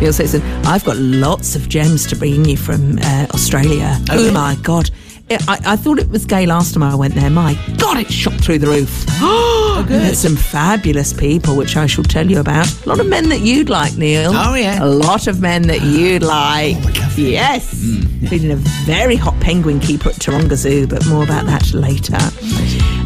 Neil 0.00 0.12
Saxon. 0.12 0.42
I've 0.66 0.84
got 0.84 0.96
lots 0.98 1.56
of 1.56 1.68
gems 1.68 2.06
to 2.06 2.16
bring 2.16 2.44
you 2.44 2.56
from 2.56 2.98
uh, 3.02 3.26
Australia. 3.34 3.98
Oh, 4.10 4.28
Oh, 4.28 4.32
my 4.32 4.56
god! 4.62 4.90
I, 5.28 5.58
I 5.66 5.76
thought 5.76 5.98
it 5.98 6.08
was 6.08 6.24
gay 6.24 6.46
last 6.46 6.74
time 6.74 6.82
I 6.84 6.94
went 6.94 7.14
there. 7.14 7.28
My 7.30 7.54
god, 7.78 7.98
it 7.98 8.10
shot 8.12 8.34
through 8.34 8.58
the 8.58 8.68
roof. 8.68 9.04
Oh, 9.78 9.84
good. 9.86 10.00
There's 10.00 10.18
some 10.18 10.36
fabulous 10.36 11.12
people, 11.12 11.54
which 11.54 11.76
I 11.76 11.84
shall 11.84 12.02
tell 12.02 12.30
you 12.30 12.40
about. 12.40 12.66
A 12.86 12.88
lot 12.88 12.98
of 12.98 13.06
men 13.08 13.28
that 13.28 13.40
you'd 13.40 13.68
like, 13.68 13.94
Neil. 13.98 14.30
Oh, 14.34 14.54
yeah. 14.54 14.82
A 14.82 14.86
lot 14.86 15.26
of 15.26 15.42
men 15.42 15.62
that 15.66 15.82
you'd 15.82 16.22
like. 16.22 16.78
yes. 17.18 17.74
Mm, 17.84 18.22
Including 18.22 18.52
a 18.52 18.56
very 18.56 19.16
hot 19.16 19.38
penguin 19.38 19.78
keeper 19.78 20.08
at 20.08 20.14
Taronga 20.14 20.54
Zoo, 20.54 20.86
but 20.86 21.06
more 21.08 21.22
about 21.24 21.44
that 21.44 21.74
later. 21.74 22.16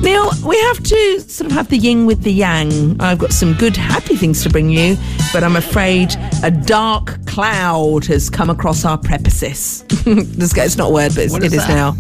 Neil, 0.01 0.31
we 0.47 0.57
have 0.61 0.81
to 0.85 1.21
sort 1.23 1.51
of 1.51 1.53
have 1.57 1.69
the 1.71 1.77
yin 1.77 2.07
with 2.07 2.23
the 2.23 2.33
yang. 2.33 3.01
I've 3.01 3.19
got 3.19 3.33
some 3.33 3.55
good, 3.55 3.77
happy 3.77 4.15
things 4.15 4.41
to 4.45 4.49
bring 4.49 4.71
you, 4.71 4.97
but 5.33 5.43
I'm 5.43 5.57
afraid 5.57 6.11
a 6.43 6.51
dark 6.51 7.25
cloud 7.27 8.05
has 8.07 8.31
come 8.31 8.51
across 8.51 8.85
our 8.85 8.99
premises. 8.99 9.85
This 10.05 10.53
guy, 10.53 10.65
it's 10.65 10.77
not 10.77 10.91
a 10.91 10.93
word, 10.93 11.15
but 11.15 11.25
it's, 11.25 11.33
What 11.33 11.43
it 11.43 11.53
is 11.53 11.63
is 11.63 11.69
now. 11.69 11.95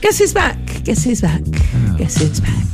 Guess 0.00 0.18
who's 0.18 0.34
back? 0.34 0.58
Guess 0.84 1.04
who's 1.04 1.20
back? 1.20 1.42
Guess 1.96 2.18
who's 2.18 2.40
back? 2.40 2.64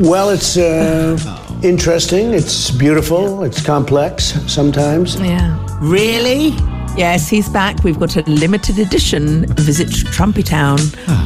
Well, 0.00 0.30
it's 0.30 0.56
uh, 0.56 1.18
interesting. 1.62 2.32
It's 2.32 2.70
beautiful. 2.70 3.44
It's 3.44 3.64
complex 3.64 4.24
sometimes. 4.50 5.20
Yeah. 5.20 5.56
Really? 5.80 6.48
Yes, 6.96 7.28
he's 7.28 7.48
back. 7.50 7.84
We've 7.84 7.98
got 7.98 8.16
a 8.16 8.22
limited 8.22 8.78
edition 8.78 9.46
visit 9.54 9.88
to 9.88 10.04
Trumpy 10.06 10.44
Town 10.44 10.78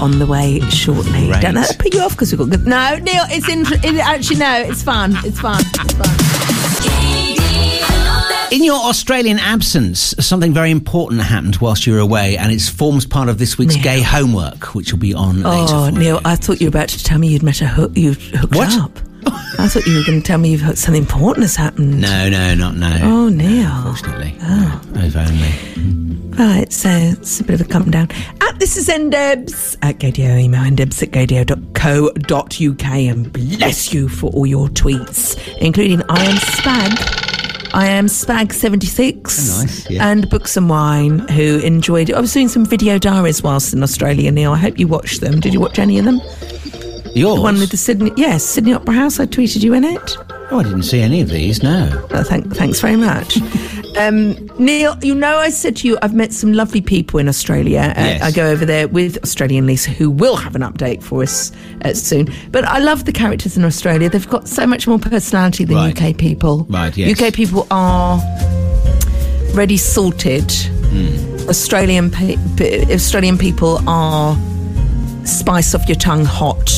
on 0.03 0.19
the 0.19 0.27
way 0.27 0.59
shortly. 0.69 1.29
Great. 1.29 1.43
Don't 1.43 1.55
let 1.55 1.69
that 1.69 1.79
put 1.79 1.95
you 1.95 2.01
off 2.01 2.13
because 2.13 2.33
we've 2.33 2.41
got 2.41 2.51
good. 2.51 2.67
No, 2.67 2.97
Neil, 2.97 3.25
it's 3.29 3.49
in. 3.49 3.61
It, 3.85 4.01
actually, 4.01 4.41
no, 4.41 4.53
it's 4.67 4.83
fun. 4.83 5.15
It's 5.25 5.41
fun. 5.41 5.63
It's 5.63 5.95
fun. 5.95 6.90
In 8.51 8.65
your 8.65 8.75
Australian 8.85 9.39
absence, 9.39 10.13
something 10.19 10.53
very 10.53 10.73
important 10.73 11.21
happened 11.23 11.59
whilst 11.59 11.87
you 11.87 11.93
were 11.93 12.01
away, 12.01 12.37
and 12.37 12.51
it 12.51 12.61
forms 12.61 13.07
part 13.07 13.29
of 13.29 13.39
this 13.39 13.57
week's 13.57 13.77
Neil. 13.77 13.85
gay 13.85 14.01
homework, 14.03 14.75
which 14.75 14.93
will 14.93 14.99
be 14.99 15.15
on 15.15 15.37
later. 15.43 15.73
Oh, 15.73 15.91
Neil, 15.91 16.17
you. 16.17 16.21
I 16.25 16.35
thought 16.35 16.61
you 16.61 16.67
were 16.67 16.71
about 16.77 16.89
to 16.89 17.05
tell 17.05 17.19
me 17.21 17.29
you'd 17.29 17.45
met 17.45 17.61
a 17.61 17.69
hook. 17.69 17.93
You'd 17.95 18.17
hooked 18.21 18.57
What? 18.57 18.77
up. 18.77 18.99
I 19.59 19.69
thought 19.69 19.87
you 19.87 19.97
were 19.99 20.03
going 20.05 20.21
to 20.21 20.27
tell 20.27 20.39
me 20.39 20.51
you've 20.51 20.63
heard 20.63 20.79
something 20.79 21.03
important 21.03 21.45
has 21.45 21.55
happened. 21.55 22.01
No, 22.01 22.29
no, 22.29 22.55
not 22.57 22.75
no. 22.77 22.99
Oh, 23.03 23.29
Neil. 23.29 23.71
Unfortunately. 23.71 24.35
Oh. 24.43 24.81
If 24.95 25.15
only. 25.15 25.53
Right, 26.37 26.73
so 26.73 26.89
it's 26.89 27.39
a 27.39 27.45
bit 27.45 27.61
of 27.61 27.67
a 27.67 27.71
come 27.71 27.91
down. 27.91 28.09
At 28.41 28.59
this 28.59 28.77
is 28.77 28.89
ndebs 28.89 29.77
at 29.83 29.99
gaydio, 29.99 30.41
email 30.41 30.63
ndebs 30.63 31.03
at 31.03 31.11
gaydio.co.uk 31.11 32.85
and 32.85 33.33
bless 33.33 33.93
you 33.93 34.09
for 34.09 34.31
all 34.31 34.47
your 34.47 34.69
tweets, 34.69 35.37
including 35.59 36.03
I 36.09 36.25
am 36.25 36.37
Spag. 36.37 37.30
I 37.73 37.87
am 37.87 38.07
Spag76 38.07 39.17
Oh, 39.19 39.61
nice, 39.63 39.91
yeah. 39.91 40.09
and 40.11 40.29
Books 40.29 40.57
and 40.57 40.69
Wine, 40.69 41.21
who 41.29 41.59
enjoyed 41.61 42.11
it. 42.11 42.15
I 42.17 42.21
was 42.21 42.33
doing 42.33 42.49
some 42.49 42.65
video 42.67 42.99
diaries 42.99 43.43
whilst 43.43 43.73
in 43.73 43.83
Australia, 43.83 44.31
Neil. 44.33 44.53
I 44.53 44.57
hope 44.59 44.79
you 44.79 44.89
watched 44.89 45.21
them. 45.21 45.41
Did 45.41 45.55
you 45.55 45.61
watch 45.61 45.79
any 45.79 45.99
of 45.99 46.05
them? 46.05 46.21
Yours? 47.15 47.37
The 47.37 47.41
one 47.43 47.59
with 47.59 47.71
the 47.71 47.77
Sydney, 47.77 48.13
yes, 48.17 48.45
Sydney 48.45 48.73
Opera 48.75 48.95
House. 48.95 49.21
I 49.21 49.27
tweeted 49.27 49.63
you 49.63 49.75
in 49.75 49.85
it. 49.85 50.17
oh, 50.51 50.59
I 50.61 50.63
didn't 50.65 50.83
see 50.85 51.01
any 51.01 51.21
of 51.21 51.29
these, 51.29 51.63
no. 51.63 52.07
Oh, 52.11 52.23
thank, 52.23 52.53
thanks 52.55 52.81
very 52.81 52.97
much. 52.97 53.37
Um, 53.99 54.35
Neil, 54.59 54.97
you 55.03 55.15
know, 55.15 55.37
I 55.39 55.51
said 55.51 55.77
to 55.79 55.89
you, 55.89 55.99
I've 56.03 56.15
met 56.15 56.33
some 56.33 56.53
lovely 56.53 56.81
people 56.81 57.19
in 57.21 57.29
Australia. 57.29 57.93
Uh, 57.97 58.01
Yes. 58.01 58.23
I 58.23 58.31
go 58.31 58.49
over 58.51 58.65
there 58.65 58.89
with 58.89 59.19
Australian 59.23 59.67
Lisa, 59.67 59.91
who 59.91 60.11
will 60.11 60.37
have 60.37 60.55
an 60.55 60.63
update 60.63 61.03
for 61.03 61.23
us 61.23 61.53
uh, 61.85 61.93
soon. 61.95 62.29
But 62.51 62.65
I 62.65 62.79
love 62.79 63.05
the 63.05 63.13
characters 63.13 63.57
in 63.57 63.65
Australia. 63.65 64.09
They've 64.09 64.29
got 64.29 64.49
so 64.49 64.67
much 64.67 64.87
more 64.87 64.99
personality 64.99 65.65
than 65.65 65.77
Right. 65.77 66.01
UK 66.03 66.17
people. 66.17 66.67
Right, 66.69 66.97
yes. 66.97 67.21
UK 67.21 67.33
people 67.35 67.67
are 67.71 68.19
ready 69.55 69.77
salted. 69.77 70.51
Hmm. 70.53 71.49
Australian 71.49 72.11
pe- 72.11 72.37
Australian 72.93 73.39
people 73.39 73.81
are 73.89 74.37
spice 75.25 75.75
off 75.75 75.87
your 75.89 75.97
tongue 75.97 76.25
hot 76.25 76.71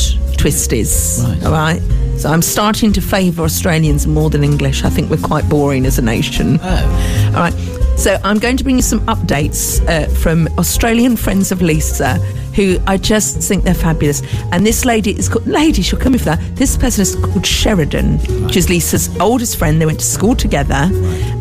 twisties. 0.43 1.23
Right. 1.23 1.45
All 1.45 1.53
right. 1.53 1.81
So 2.19 2.29
I'm 2.29 2.43
starting 2.43 2.93
to 2.95 3.01
favour 3.01 3.45
Australians 3.45 4.07
more 4.07 4.29
than 4.29 4.43
English. 4.43 4.85
I 4.85 4.91
think 4.91 5.09
we're 5.09 5.17
quite 5.29 5.49
boring 5.49 5.87
as 5.87 5.99
a 5.99 6.03
nation. 6.03 6.59
Oh. 6.63 7.33
All 7.35 7.41
right. 7.43 7.55
So 7.97 8.19
I'm 8.25 8.39
going 8.39 8.57
to 8.57 8.65
bring 8.65 8.77
you 8.77 8.83
some 8.83 9.01
updates 9.07 9.87
uh, 9.89 10.09
from 10.17 10.49
Australian 10.59 11.17
friends 11.17 11.53
of 11.53 11.63
Lisa, 11.63 12.15
who 12.57 12.79
I 12.89 12.97
just 12.97 13.47
think 13.49 13.63
they're 13.63 13.75
fabulous. 13.75 14.23
And 14.51 14.67
this 14.67 14.85
lady 14.85 15.17
is 15.17 15.29
called 15.29 15.47
lady. 15.47 15.83
She'll 15.83 16.01
come 16.01 16.13
with 16.13 16.25
that. 16.25 16.41
This 16.57 16.77
person 16.77 17.03
is 17.03 17.15
called 17.15 17.47
Sheridan, 17.47 18.19
which 18.45 18.57
is 18.57 18.69
Lisa's 18.69 19.09
oldest 19.21 19.57
friend. 19.57 19.81
They 19.81 19.87
went 19.87 20.01
to 20.01 20.07
school 20.07 20.35
together. 20.35 20.91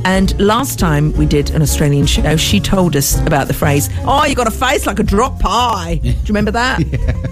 And 0.05 0.39
last 0.39 0.77
time 0.77 1.13
we 1.13 1.25
did 1.25 1.49
an 1.51 1.63
Australian 1.63 2.05
show, 2.05 2.37
she 2.37 2.59
told 2.59 2.95
us 2.95 3.19
about 3.25 3.47
the 3.47 3.53
phrase, 3.55 3.89
"Oh, 4.05 4.25
you 4.25 4.35
got 4.35 4.47
a 4.47 4.51
face 4.51 4.85
like 4.85 4.99
a 4.99 5.03
drop 5.03 5.39
pie." 5.39 5.95
Do 6.03 6.09
you 6.09 6.15
remember 6.27 6.51
that? 6.51 6.81
Yeah. 6.91 7.30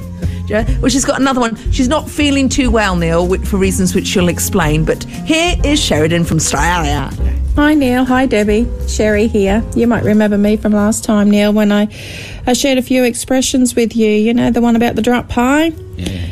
Well, 0.49 0.89
she's 0.89 1.05
got 1.05 1.19
another 1.21 1.39
one. 1.39 1.55
She's 1.71 1.87
not 1.87 2.09
feeling 2.09 2.49
too 2.49 2.71
well, 2.71 2.95
Neil, 2.95 3.37
for 3.43 3.57
reasons 3.57 3.93
which 3.95 4.07
she'll 4.07 4.29
explain. 4.29 4.85
But 4.85 5.03
here 5.03 5.55
is 5.63 5.79
Sheridan 5.79 6.25
from 6.25 6.37
Australia. 6.37 7.11
Hi 7.55 7.73
Neil, 7.73 8.05
hi 8.05 8.25
Debbie, 8.25 8.67
Sherry 8.87 9.27
here. 9.27 9.63
You 9.75 9.85
might 9.85 10.03
remember 10.03 10.37
me 10.37 10.55
from 10.55 10.71
last 10.71 11.03
time, 11.03 11.29
Neil, 11.29 11.51
when 11.51 11.71
I, 11.71 11.89
I 12.47 12.53
shared 12.53 12.77
a 12.77 12.81
few 12.81 13.03
expressions 13.03 13.75
with 13.75 13.95
you. 13.95 14.09
You 14.09 14.33
know, 14.33 14.49
the 14.49 14.61
one 14.61 14.75
about 14.75 14.95
the 14.95 15.01
drop 15.01 15.27
pie? 15.27 15.73
Yeah. 15.97 16.25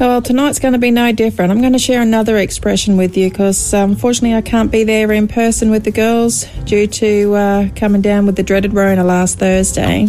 Well, 0.00 0.20
tonight's 0.20 0.58
going 0.58 0.72
to 0.72 0.78
be 0.78 0.90
no 0.90 1.12
different. 1.12 1.52
I'm 1.52 1.60
going 1.60 1.72
to 1.72 1.78
share 1.78 2.02
another 2.02 2.36
expression 2.36 2.96
with 2.96 3.16
you 3.16 3.30
because 3.30 3.72
unfortunately 3.72 4.36
I 4.36 4.42
can't 4.42 4.70
be 4.70 4.82
there 4.84 5.12
in 5.12 5.28
person 5.28 5.70
with 5.70 5.84
the 5.84 5.92
girls 5.92 6.44
due 6.64 6.86
to 6.88 7.34
uh, 7.34 7.68
coming 7.76 8.02
down 8.02 8.26
with 8.26 8.36
the 8.36 8.42
dreaded 8.42 8.74
Rona 8.74 9.04
last 9.04 9.38
Thursday. 9.38 10.06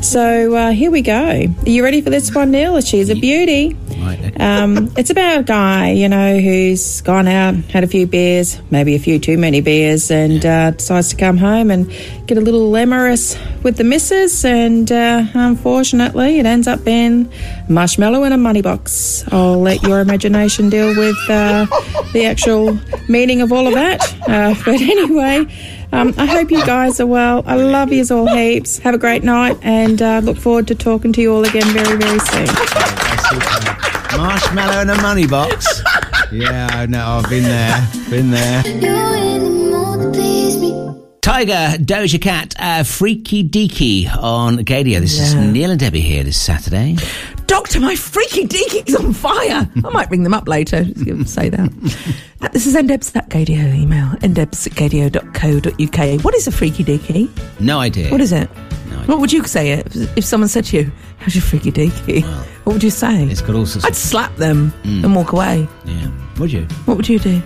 So 0.00 0.54
uh, 0.54 0.70
here 0.72 0.90
we 0.90 1.02
go. 1.02 1.14
Are 1.14 1.68
you 1.68 1.84
ready 1.84 2.00
for 2.00 2.10
this 2.10 2.34
one, 2.34 2.50
Neil? 2.50 2.80
She's 2.80 3.10
a 3.10 3.14
beauty. 3.14 3.76
Right. 4.04 4.40
Um, 4.40 4.92
it's 4.96 5.10
about 5.10 5.40
a 5.40 5.42
guy, 5.42 5.92
you 5.92 6.08
know, 6.08 6.38
who's 6.38 7.00
gone 7.00 7.26
out, 7.26 7.54
had 7.70 7.84
a 7.84 7.86
few 7.86 8.06
beers, 8.06 8.60
maybe 8.70 8.94
a 8.94 8.98
few 8.98 9.18
too 9.18 9.38
many 9.38 9.60
beers, 9.62 10.10
and 10.10 10.44
uh, 10.44 10.72
decides 10.72 11.08
to 11.10 11.16
come 11.16 11.38
home 11.38 11.70
and 11.70 11.88
get 12.26 12.36
a 12.36 12.40
little 12.40 12.76
amorous 12.76 13.38
with 13.62 13.76
the 13.78 13.84
missus. 13.84 14.44
And 14.44 14.90
uh, 14.92 15.24
unfortunately, 15.32 16.38
it 16.38 16.46
ends 16.46 16.68
up 16.68 16.84
being 16.84 17.32
marshmallow 17.68 18.24
in 18.24 18.32
a 18.32 18.36
money 18.36 18.60
box. 18.60 19.24
I'll 19.32 19.60
let 19.60 19.82
your 19.82 20.00
imagination 20.00 20.68
deal 20.68 20.88
with 20.88 21.16
uh, 21.30 21.66
the 22.12 22.26
actual 22.26 22.78
meaning 23.08 23.40
of 23.40 23.52
all 23.52 23.66
of 23.66 23.74
that. 23.74 24.02
Uh, 24.28 24.54
but 24.64 24.80
anyway. 24.80 25.46
Um, 25.92 26.12
I 26.18 26.26
hope 26.26 26.50
you 26.50 26.66
guys 26.66 26.98
are 26.98 27.06
well. 27.06 27.44
I 27.46 27.54
love 27.54 27.92
you 27.92 28.04
all 28.10 28.26
heaps. 28.26 28.78
Have 28.78 28.94
a 28.94 28.98
great 28.98 29.22
night 29.22 29.56
and 29.62 30.02
uh, 30.02 30.22
look 30.24 30.36
forward 30.36 30.66
to 30.66 30.74
talking 30.74 31.12
to 31.12 31.20
you 31.20 31.32
all 31.32 31.44
again 31.44 31.72
very, 31.72 31.96
very 31.96 32.18
soon. 32.18 33.93
Marshmallow 34.16 34.80
in 34.82 34.90
a 34.90 35.00
money 35.02 35.26
box. 35.26 35.82
yeah, 36.32 36.68
I 36.70 36.86
know. 36.86 37.04
I've 37.22 37.28
been 37.28 37.44
there. 37.44 37.88
Been 38.10 38.30
there. 38.30 38.62
Tyga, 41.20 41.76
Doja 41.78 42.20
Cat, 42.20 42.54
uh, 42.58 42.84
Freaky 42.84 43.48
Deaky 43.48 44.14
on 44.14 44.58
Gaydio. 44.58 45.00
This 45.00 45.18
is 45.18 45.34
Neil 45.34 45.70
and 45.70 45.80
Debbie 45.80 46.00
here 46.02 46.22
this 46.22 46.40
Saturday. 46.40 46.96
Doctor, 47.46 47.78
my 47.80 47.94
freaky 47.94 48.46
deaky's 48.46 48.94
on 48.94 49.12
fire. 49.12 49.68
I 49.84 49.88
might 49.90 50.10
ring 50.10 50.22
them 50.22 50.34
up 50.34 50.48
later. 50.48 50.84
Just 50.84 51.04
give 51.04 51.16
them- 51.16 51.26
say 51.26 51.48
that. 51.50 51.70
Uh, 52.40 52.48
this 52.48 52.66
is 52.66 52.74
ndebs 52.74 53.14
at 53.16 53.28
gaydio 53.30 53.74
email, 53.74 54.06
ndebs 54.20 54.66
at 54.66 54.72
gaydio.co.uk. 54.74 56.24
What 56.24 56.34
is 56.34 56.46
a 56.46 56.52
freaky 56.52 56.84
deaky? 56.84 57.28
No 57.60 57.78
idea. 57.80 58.10
What 58.10 58.20
is 58.20 58.32
it? 58.32 58.48
No 58.90 58.96
idea. 58.96 59.06
What 59.06 59.20
would 59.20 59.32
you 59.32 59.44
say 59.44 59.72
if, 59.72 60.16
if 60.18 60.24
someone 60.24 60.48
said 60.48 60.64
to 60.66 60.76
you, 60.78 60.92
How's 61.18 61.34
your 61.34 61.42
freaky 61.42 61.70
deaky? 61.72 62.22
what 62.64 62.72
would 62.74 62.82
you 62.82 62.90
say? 62.90 63.24
It's 63.24 63.40
got 63.40 63.54
all 63.56 63.66
sorts 63.66 63.86
I'd 63.86 63.96
slap 63.96 64.34
them 64.36 64.72
and 64.84 65.14
walk 65.14 65.32
away. 65.32 65.66
Yeah. 65.84 66.10
Would 66.38 66.52
you? 66.52 66.62
What 66.86 66.96
would 66.96 67.08
you 67.08 67.18
do? 67.18 67.40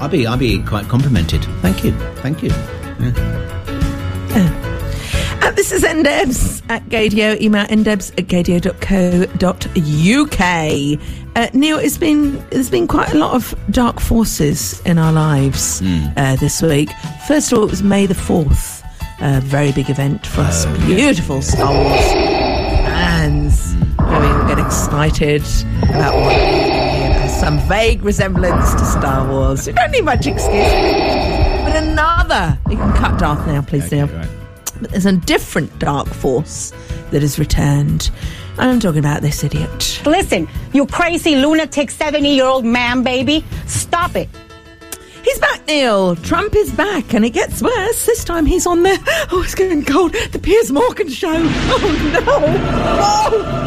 I'd 0.00 0.10
be, 0.10 0.26
I'd 0.26 0.38
be 0.38 0.62
quite 0.62 0.88
complimented. 0.88 1.44
Thank 1.62 1.84
you. 1.84 1.92
Thank 2.16 2.42
you. 2.42 2.50
Uh, 2.50 3.75
this 5.54 5.72
is 5.72 5.82
ndebs 5.82 6.62
at 6.68 6.82
gaydio. 6.88 7.40
Email 7.40 7.66
ndebs 7.66 8.12
at 8.18 8.26
gaydio.co.uk. 8.26 8.70
Uh, 11.36 11.50
Neil, 11.52 11.78
it's 11.78 11.98
been 11.98 12.42
there's 12.50 12.70
been 12.70 12.86
quite 12.88 13.12
a 13.12 13.18
lot 13.18 13.34
of 13.34 13.54
dark 13.70 14.00
forces 14.00 14.80
in 14.86 14.98
our 14.98 15.12
lives 15.12 15.82
uh, 16.16 16.36
this 16.36 16.62
week. 16.62 16.90
First 17.26 17.52
of 17.52 17.58
all, 17.58 17.64
it 17.64 17.70
was 17.70 17.82
May 17.82 18.06
the 18.06 18.14
fourth, 18.14 18.82
a 19.20 19.40
very 19.40 19.72
big 19.72 19.90
event 19.90 20.26
for 20.26 20.40
us. 20.40 20.64
Beautiful 20.86 21.42
Star 21.42 21.72
Wars 21.72 22.46
fans. 22.86 23.74
We 23.98 24.48
get 24.48 24.58
excited 24.58 25.42
about 25.90 26.14
what 26.14 26.32
has 26.34 27.38
some 27.38 27.58
vague 27.68 28.02
resemblance 28.02 28.72
to 28.74 28.84
Star 28.84 29.28
Wars. 29.28 29.66
You 29.66 29.74
don't 29.74 29.90
need 29.90 30.04
much 30.04 30.26
excuse. 30.26 30.72
But 31.64 31.76
another, 31.76 32.58
you 32.70 32.76
can 32.76 32.92
cut 32.96 33.18
Darth 33.18 33.46
now, 33.46 33.60
please, 33.62 33.90
Neil. 33.92 34.06
Right. 34.06 34.28
But 34.80 34.90
there's 34.90 35.06
a 35.06 35.12
different 35.12 35.78
dark 35.78 36.08
force 36.08 36.72
that 37.10 37.22
has 37.22 37.38
returned. 37.38 38.10
And 38.58 38.70
I'm 38.70 38.80
talking 38.80 38.98
about 38.98 39.22
this 39.22 39.44
idiot. 39.44 40.02
Listen, 40.06 40.48
you 40.72 40.86
crazy 40.86 41.36
lunatic 41.36 41.90
70 41.90 42.28
year 42.28 42.46
old 42.46 42.64
man, 42.64 43.02
baby. 43.02 43.44
Stop 43.66 44.16
it. 44.16 44.28
He's 45.22 45.38
back, 45.40 45.66
Neil. 45.66 46.14
Trump 46.16 46.54
is 46.54 46.70
back, 46.72 47.12
and 47.12 47.24
it 47.24 47.30
gets 47.30 47.60
worse. 47.60 48.06
This 48.06 48.22
time 48.22 48.46
he's 48.46 48.64
on 48.64 48.84
the. 48.84 48.96
Oh, 49.32 49.42
it's 49.42 49.56
getting 49.56 49.84
cold. 49.84 50.14
The 50.30 50.38
Piers 50.38 50.70
Morgan 50.70 51.08
show. 51.08 51.32
Oh, 51.34 52.10
no. 52.12 52.22
Oh. 53.02 53.64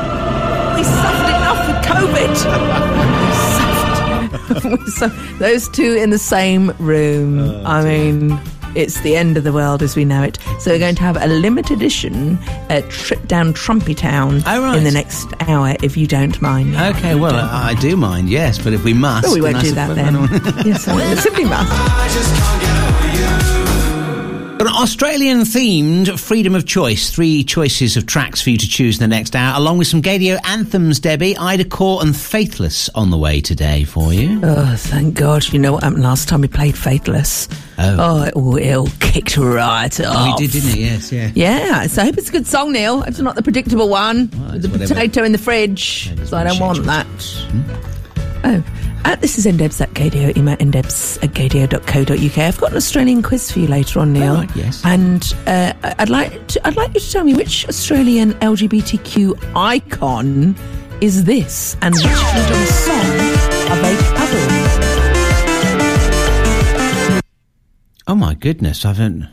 We 0.78 0.84
suffered 0.86 1.36
enough 1.36 1.68
with 1.68 1.86
COVID. 1.86 3.10
We 3.20 3.34
suffered. 3.36 4.88
so, 4.96 5.08
those 5.38 5.68
two 5.70 5.94
in 5.94 6.10
the 6.12 6.18
same 6.18 6.72
room. 6.80 7.40
Oh, 7.40 7.64
I 7.66 7.84
mean, 7.84 8.40
it's 8.76 9.02
the 9.02 9.16
end 9.16 9.38
of 9.38 9.44
the 9.44 9.54
world 9.54 9.82
as 9.82 9.96
we 9.96 10.06
know 10.06 10.24
it. 10.24 10.38
So 10.60 10.72
we're 10.72 10.80
going 10.80 10.96
to 10.96 11.02
have 11.04 11.18
a 11.18 11.28
limited 11.28 11.78
edition 11.78 12.38
uh, 12.70 12.82
trip 12.90 13.26
down 13.28 13.54
Trumpy 13.54 13.96
Town 13.96 14.42
Oh, 14.46 14.62
right. 14.64 14.78
in 14.78 14.84
the 14.84 14.92
next 14.92 15.28
hour, 15.42 15.76
if 15.82 15.96
you 15.98 16.08
don't 16.08 16.42
mind. 16.42 16.76
Okay, 16.76 17.16
well, 17.16 17.36
I, 17.36 17.70
I 17.70 17.74
do 17.76 17.96
mind, 17.98 18.30
yes, 18.30 18.58
but 18.62 18.74
if 18.74 18.84
we 18.84 18.94
must. 18.94 19.28
Oh, 19.28 19.34
we 19.34 19.42
won't 19.42 19.56
then 19.58 19.66
I 19.66 19.70
do 19.70 19.76
that 19.76 19.96
then. 19.96 20.66
yes, 20.66 20.88
I 20.88 21.16
simply 21.16 21.46
must. 21.46 22.69
Australian 24.68 25.40
themed 25.42 26.20
freedom 26.20 26.54
of 26.54 26.66
choice. 26.66 27.10
Three 27.10 27.44
choices 27.44 27.96
of 27.96 28.06
tracks 28.06 28.42
for 28.42 28.50
you 28.50 28.58
to 28.58 28.68
choose 28.68 29.00
in 29.00 29.10
the 29.10 29.16
next 29.16 29.36
hour, 29.36 29.58
along 29.58 29.78
with 29.78 29.88
some 29.88 30.02
Gaydio 30.02 30.38
anthems, 30.44 31.00
Debbie. 31.00 31.38
Ida 31.38 31.64
Corr 31.64 32.02
and 32.02 32.16
Faithless 32.16 32.90
on 32.90 33.10
the 33.10 33.18
way 33.18 33.40
today 33.40 33.84
for 33.86 34.14
you. 34.14 34.42
Oh, 34.44 34.76
thank 34.78 35.16
God. 35.16 35.48
You 35.54 35.60
know 35.60 35.74
what 35.74 35.84
happened 35.84 36.04
last 36.04 36.28
time 36.28 36.42
we 36.42 36.48
played 36.48 36.78
Faithless? 36.78 37.48
Oh. 37.78 37.96
Oh, 38.00 38.24
it 38.24 38.34
all, 38.36 38.56
it 38.58 38.74
all 38.74 38.90
kicked 39.00 39.38
right 39.38 40.00
off. 40.02 40.16
Oh, 40.18 40.36
he 40.38 40.48
did, 40.48 40.52
didn't 40.52 40.76
he? 40.76 40.86
Yes, 40.86 41.12
yeah. 41.12 41.32
Yeah, 41.34 41.88
so 41.88 42.02
I 42.02 42.06
hope 42.06 42.18
it's 42.18 42.30
a 42.30 42.34
good 42.34 42.48
song, 42.48 42.74
Neil. 42.74 43.04
It's 43.04 43.20
not 43.20 43.36
the 43.36 43.44
predictable 43.44 43.88
one 43.88 44.30
with 44.52 44.64
the 44.64 44.70
whatever. 44.70 44.94
potato 44.94 45.24
in 45.24 45.32
the 45.32 45.38
fridge. 45.38 46.12
So 46.28 46.36
I 46.36 46.44
don't 46.44 46.60
want 46.60 46.84
that. 46.84 47.06
Hmm? 47.06 47.62
Oh, 48.44 48.64
uh, 49.06 49.16
this 49.18 49.38
is 49.38 49.46
ndebs 49.46 49.82
at 49.82 49.90
gaydio. 49.92 50.36
Email 50.38 50.58
ndebs 50.58 51.22
at 51.24 51.32
gaydio.co.uk. 51.32 52.38
I've 52.38 52.58
got 52.60 52.72
an 52.72 52.78
Australian 52.78 53.22
quiz 53.22 53.52
for 53.52 53.60
you 53.60 53.68
later 53.68 54.00
on, 54.00 54.14
Neil. 54.14 54.36
Right, 54.36 54.56
yes. 54.56 54.82
And 54.86 55.34
uh, 55.48 55.74
I'd 55.98 56.10
like 56.10 56.48
to, 56.48 56.68
I'd 56.68 56.76
like 56.76 56.94
you 56.94 57.00
to 57.00 57.12
tell 57.12 57.24
me 57.24 57.34
which 57.34 57.68
Australian 57.68 58.34
LGBTQ 58.36 59.52
icon 59.56 60.56
is 61.02 61.24
this, 61.24 61.78
and 61.82 61.96
which 61.96 62.04
Madonna 62.04 62.66
song 62.68 63.06
are 63.72 63.82
they 63.82 63.96
covering? 64.16 64.60
Oh 68.08 68.16
my 68.16 68.34
goodness, 68.34 68.86
I 68.86 68.90
haven't. 68.90 69.28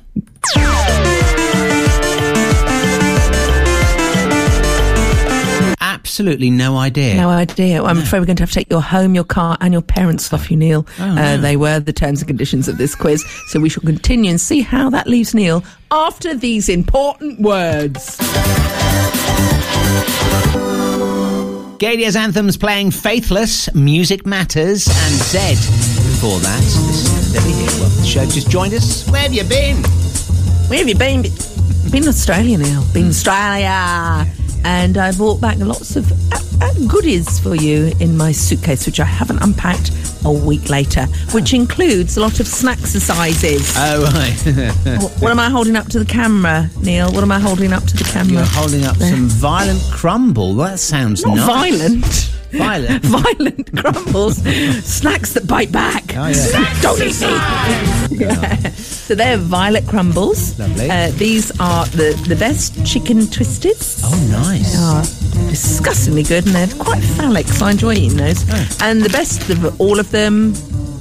Absolutely 6.17 6.49
no 6.49 6.79
idea. 6.79 7.15
No 7.17 7.29
idea. 7.29 7.83
I'm 7.83 7.99
afraid 7.99 8.21
we're 8.21 8.25
going 8.25 8.37
to 8.37 8.43
have 8.45 8.49
to 8.49 8.55
take 8.55 8.71
your 8.71 8.81
home, 8.81 9.15
your 9.15 9.23
car, 9.23 9.59
and 9.61 9.75
your 9.75 9.83
parents 9.83 10.33
off 10.33 10.51
you, 10.51 10.57
Neil. 10.57 10.87
Oh, 10.99 11.05
uh, 11.05 11.15
no. 11.15 11.37
they 11.37 11.59
were 11.59 11.79
the 11.79 11.93
terms 11.93 12.23
and 12.23 12.27
conditions 12.27 12.69
of 12.69 12.79
this 12.79 12.95
quiz. 12.95 13.23
So 13.49 13.61
we 13.61 13.69
shall 13.69 13.83
continue 13.83 14.31
and 14.31 14.41
see 14.41 14.63
how 14.63 14.89
that 14.89 15.07
leaves 15.07 15.35
Neil 15.35 15.63
after 15.91 16.35
these 16.35 16.71
important 16.71 17.39
words. 17.41 18.17
Gaydio's 21.77 22.17
anthems 22.17 22.57
playing 22.57 22.93
Faithless, 22.93 23.75
Music 23.75 24.25
Matters, 24.25 24.89
and 24.89 25.15
Zed 25.17 25.59
before 25.59 26.39
that. 26.39 26.61
This 26.63 27.13
is 27.13 27.33
Debbie 27.35 27.53
here. 27.53 27.69
To 27.69 28.01
the 28.01 28.07
show. 28.07 28.25
Just 28.25 28.51
joined 28.51 28.73
us. 28.73 29.07
Where 29.11 29.21
have 29.21 29.35
you 29.35 29.45
been? 29.45 29.85
Where 30.71 30.79
have 30.79 30.89
you 30.89 30.97
been? 30.97 31.25
Been 31.91 32.09
Australia 32.09 32.57
now. 32.57 32.87
Been 32.95 33.09
Australia. 33.09 34.27
And 34.65 34.99
I 34.99 35.13
brought 35.13 35.41
back 35.41 35.59
lots 35.59 35.97
of 35.97 36.11
uh, 36.33 36.39
uh, 36.61 36.73
goodies 36.89 37.39
for 37.39 37.55
you 37.55 37.93
in 38.01 38.17
my 38.17 38.33
suitcase, 38.33 38.85
which 38.87 38.99
I 39.01 39.05
haven't 39.05 39.39
unpacked 39.43 39.91
a 40.25 40.33
week 40.33 40.69
later, 40.71 41.07
which 41.33 41.55
includes 41.55 42.17
a 42.17 42.21
lot 42.21 42.41
of 42.41 42.47
snack 42.49 42.79
exercises. 42.79 43.73
Oh, 43.77 44.05
right. 44.13 44.73
What- 45.03 45.13
what 45.21 45.31
am 45.31 45.39
I 45.39 45.51
holding 45.51 45.77
up 45.77 45.87
to 45.89 45.99
the 45.99 46.05
camera, 46.05 46.69
Neil? 46.81 47.13
What 47.13 47.23
am 47.23 47.31
I 47.33 47.39
holding 47.39 47.73
up 47.73 47.85
to 47.85 47.97
the 47.97 48.05
camera? 48.05 48.33
You're 48.35 48.45
holding 48.45 48.85
up 48.85 48.97
There. 48.97 49.11
some 49.11 49.29
violent 49.29 49.83
crumble. 49.93 50.55
That 50.57 50.79
sounds 50.81 51.25
Not 51.25 51.37
nice. 51.37 51.47
violent. 51.47 52.33
Violent. 52.59 53.05
violent 53.05 53.77
crumbles, 53.77 54.37
snacks 54.85 55.33
that 55.35 55.47
bite 55.47 55.73
back. 55.73 56.05
Oh, 56.17 56.29
yeah. 56.29 56.81
Don't 56.81 57.01
eat 57.03 57.21
me. 57.21 58.27
Yeah. 58.27 58.73
So 59.07 59.15
they're 59.15 59.37
violet 59.37 59.87
crumbles. 59.87 60.59
Lovely. 60.59 60.91
Uh, 60.91 61.13
these 61.13 61.53
are 61.61 61.87
the, 61.87 62.21
the 62.27 62.35
best 62.35 62.85
chicken 62.85 63.29
twisted. 63.29 63.77
Oh, 64.03 64.29
nice. 64.33 64.73
They 64.73 64.83
are 64.83 65.49
disgustingly 65.49 66.25
good 66.25 66.45
and 66.45 66.53
they're 66.53 66.85
quite 66.85 67.01
phallic, 67.05 67.47
so 67.47 67.67
I 67.67 67.71
enjoy 67.71 67.93
eating 67.93 68.17
those. 68.19 68.45
Oh. 68.51 68.69
And 68.83 69.03
the 69.03 69.09
best 69.11 69.49
of 69.49 69.81
all 69.81 70.01
of 70.01 70.11
them, 70.11 70.55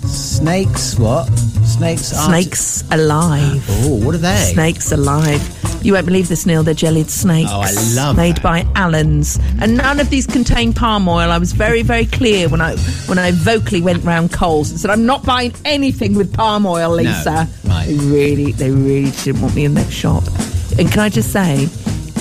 Snakes, 0.08 0.98
what? 1.00 1.26
Snakes 1.66 2.14
are. 2.14 2.30
snakes 2.30 2.84
alive. 2.92 3.66
Oh, 3.70 3.96
what 4.06 4.16
are 4.16 4.20
they? 4.20 4.52
Snakes 4.54 4.92
alive. 4.92 5.42
You 5.84 5.94
won't 5.94 6.06
believe 6.06 6.30
this, 6.30 6.46
Neil. 6.46 6.64
They're 6.64 6.74
jellied 6.74 7.10
snakes. 7.10 7.50
Oh, 7.54 7.62
I 7.62 7.72
love 7.96 8.16
Made 8.16 8.38
that. 8.38 8.44
by 8.44 8.68
Allen's, 8.76 9.40
and 9.62 9.78
none 9.78 10.00
of 10.00 10.10
these 10.10 10.26
contain 10.26 10.74
palm 10.74 11.08
oil. 11.08 11.32
I 11.32 11.38
was 11.38 11.52
very, 11.54 11.82
very 11.82 12.06
clear 12.06 12.50
when 12.50 12.62
I 12.62 12.76
when 13.08 13.20
I 13.20 13.32
vocally 13.32 13.82
went 13.82 14.04
round 14.04 14.32
Coles 14.32 14.72
and 14.72 14.80
said, 14.80 14.90
"I'm 14.92 15.06
not 15.06 15.26
buying 15.26 15.54
anything 15.66 16.16
with 16.16 16.34
palm 16.34 16.66
oil, 16.66 16.92
Lisa." 16.92 17.48
right. 17.66 17.86
They 17.88 17.96
really, 17.96 18.52
they 18.52 18.72
really 18.72 19.12
didn't 19.24 19.42
want 19.42 19.56
me 19.56 19.66
in 19.66 19.74
their 19.74 19.90
shop. 19.92 20.24
And 20.80 20.90
can 20.92 21.00
I 21.00 21.10
just 21.10 21.32
say, 21.32 21.68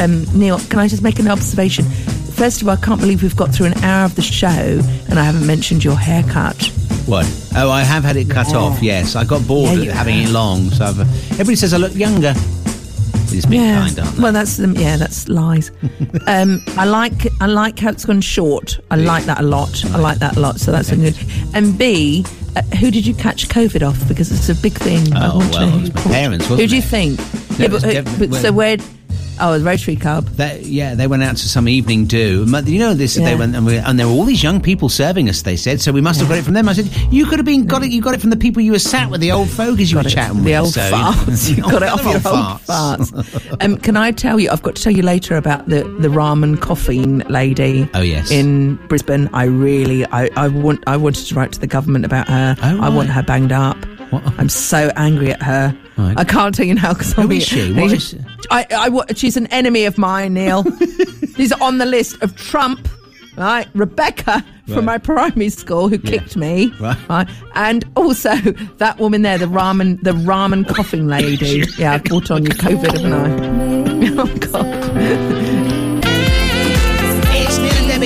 um, 0.01 0.27
Neil? 0.38 0.59
Can 0.70 0.79
I 0.79 0.88
just 0.88 1.03
make 1.03 1.18
an 1.18 1.29
observation? 1.29 1.85
First 1.85 2.61
of 2.62 2.68
all, 2.68 2.75
I 2.75 2.81
can't 2.81 3.01
believe 3.01 3.23
we've 3.23 3.37
got 3.37 3.55
through 3.55 3.66
an 3.66 3.85
hour 3.85 4.05
of 4.05 4.16
the 4.16 4.23
show 4.23 4.49
and 4.49 5.18
I 5.18 5.23
haven't 5.25 5.47
mentioned 5.47 5.85
your 5.85 5.97
haircut. 5.97 6.70
What? 7.07 7.27
Oh, 7.57 7.71
I 7.71 7.83
have 7.83 8.03
had 8.05 8.17
it 8.17 8.31
cut 8.31 8.51
Yeah. 8.51 8.59
off. 8.59 8.83
Yes, 8.83 9.14
I 9.17 9.25
got 9.25 9.47
bored 9.47 9.79
Yeah, 9.79 9.93
having 9.93 10.21
it 10.23 10.31
long, 10.31 10.71
so 10.71 10.87
I've, 10.87 11.01
everybody 11.33 11.57
says 11.57 11.75
I 11.75 11.77
look 11.79 11.95
younger. 11.95 12.35
It's 13.37 13.47
being 13.47 13.62
yeah. 13.62 13.81
kind, 13.81 13.99
aren't 13.99 14.17
they? 14.17 14.23
Well, 14.23 14.33
that's 14.33 14.61
um, 14.61 14.75
yeah, 14.75 14.97
that's 14.97 15.29
lies. 15.29 15.71
um, 16.29 16.62
I 16.79 16.85
like 16.85 17.27
I 17.40 17.47
like 17.47 17.79
how 17.79 17.90
it's 17.90 18.05
gone 18.05 18.21
short. 18.21 18.79
I 18.90 18.97
like 18.97 19.25
that 19.25 19.40
a 19.40 19.43
lot. 19.43 19.85
I 19.87 19.99
like 19.99 20.19
that 20.19 20.37
a 20.37 20.40
lot. 20.40 20.61
So 20.61 20.71
that's 20.71 20.90
been 20.90 21.01
good. 21.01 21.19
And 21.53 21.77
B, 21.77 22.25
uh, 22.55 22.62
who 22.77 22.90
did 22.93 23.05
you 23.07 23.14
catch 23.14 23.49
COVID 23.49 23.87
off? 23.87 24.07
Because 24.07 24.31
it's 24.31 24.49
a 24.49 24.62
big 24.62 24.75
thing. 24.75 25.09
Oh, 25.17 25.40
to 25.40 25.49
well, 25.51 25.71
know 25.71 25.77
it 25.77 25.81
was 25.81 25.88
who 26.03 26.09
my 26.11 26.14
parents, 26.14 26.47
Who 26.47 26.67
do 26.67 26.77
you 26.77 26.83
think? 26.83 27.19
No, 27.59 27.67
yeah, 27.87 28.03
but, 28.19 28.31
but 28.31 28.35
so 28.35 28.53
where? 28.53 28.77
Oh, 29.40 29.59
the 29.59 29.64
Rotary 29.64 29.97
Club. 29.97 30.27
They, 30.27 30.61
yeah, 30.61 30.94
they 30.94 31.07
went 31.07 31.23
out 31.23 31.37
to 31.37 31.49
some 31.49 31.68
evening 31.68 32.07
do. 32.07 32.44
You 32.66 32.79
know 32.79 32.94
this. 32.94 33.14
They 33.14 33.35
went 33.35 33.55
and, 33.55 33.66
we, 33.66 33.77
and 33.77 33.99
there 33.99 34.07
were 34.07 34.12
all 34.12 34.25
these 34.25 34.42
young 34.42 34.61
people 34.61 34.88
serving 34.88 35.29
us. 35.29 35.42
They 35.42 35.57
said 35.57 35.81
so. 35.81 35.92
We 35.92 36.01
must 36.01 36.20
have 36.20 36.29
got 36.29 36.38
it 36.38 36.42
from 36.42 36.55
them. 36.55 36.68
I 36.68 36.73
said 36.73 36.90
you 37.12 37.27
could 37.27 37.38
have 37.38 37.47
been 37.47 37.66
got 37.66 37.83
it. 37.83 37.90
You 37.90 38.01
got 38.01 38.14
it 38.14 38.20
from 38.20 38.31
the 38.31 38.37
people 38.37 38.62
you 38.62 38.73
were 38.73 38.79
sat 38.79 39.11
with, 39.11 39.20
the 39.20 39.33
old 39.33 39.51
fogies 39.51 39.90
you 39.90 39.99
were 39.99 40.03
Got 40.05 40.12
it. 40.12 40.14
chatting 40.14 40.37
with. 40.37 40.44
the 40.44 40.57
old 40.57 40.73
so, 40.73 40.81
farts. 40.90 41.44
You 41.57 41.62
got 41.62 41.83
it 41.83 41.88
off 41.88 42.03
your 42.05 42.14
old 42.14 42.23
farts. 42.23 43.57
um, 43.64 43.77
can 43.79 43.97
I 43.97 44.11
tell 44.12 44.40
you? 44.40 44.51
I've 44.51 44.62
got 44.62 44.77
to 44.77 44.83
tell 44.83 44.92
you 44.92 45.03
later 45.03 45.37
about 45.37 45.68
the 45.68 45.83
the 46.01 46.09
ramen 46.09 46.61
coffin 46.61 47.18
lady. 47.29 47.88
Oh, 47.94 48.01
yes. 48.01 48.31
in 48.31 48.77
Brisbane. 48.88 49.29
I 49.33 49.44
really, 49.44 50.05
I, 50.07 50.29
I 50.37 50.49
want, 50.49 50.83
I 50.87 50.97
wanted 50.97 51.27
to 51.27 51.35
write 51.35 51.53
to 51.53 51.61
the 51.61 51.66
government 51.66 52.05
about 52.05 52.29
her. 52.29 52.57
Oh, 52.62 52.81
I 52.83 52.88
want 52.88 53.09
her 53.11 53.23
banged 53.23 53.53
up. 53.53 53.77
What? 54.11 54.23
I'm 54.38 54.49
so 54.49 54.90
angry 54.97 55.33
at 55.33 55.43
her. 55.43 55.77
Right. 55.97 56.14
I 56.19 56.25
can't 56.25 56.55
tell 56.55 56.67
you 56.67 56.75
now 56.75 56.93
because 56.93 57.12
Who 57.14 57.31
is 57.31 57.43
she? 57.45 57.73
What 57.73 57.93
is- 57.93 58.17
I, 58.51 58.67
I, 58.71 59.12
she's 59.14 59.37
an 59.37 59.47
enemy 59.49 59.85
of 59.85 59.97
mine, 59.99 60.35
Neil. 60.35 60.64
she's 61.37 61.53
on 61.53 61.79
the 61.79 61.87
list 61.87 62.23
of 62.23 62.37
Trump. 62.37 62.88
Right, 63.37 63.67
Rebecca 63.75 64.45
Right. 64.67 64.75
from 64.77 64.85
my 64.87 64.97
primary 64.97 65.49
school 65.51 65.88
who 65.88 65.99
kicked 65.99 66.37
me, 66.37 66.73
Right. 66.81 67.29
and 67.57 67.85
also 67.97 68.35
that 68.37 68.97
woman 68.99 69.23
there, 69.23 69.37
the 69.38 69.47
ramen, 69.47 70.01
the 70.03 70.12
ramen 70.12 70.67
coughing 70.69 71.07
lady. 71.09 71.64
yeah, 71.79 71.95
I 71.95 71.99
brought 71.99 72.31
on 72.31 72.45
you 72.45 72.51
COVID, 72.51 72.93
haven't 72.93 73.12
I? 73.12 74.23
oh 74.23 74.37
God. 74.38 75.74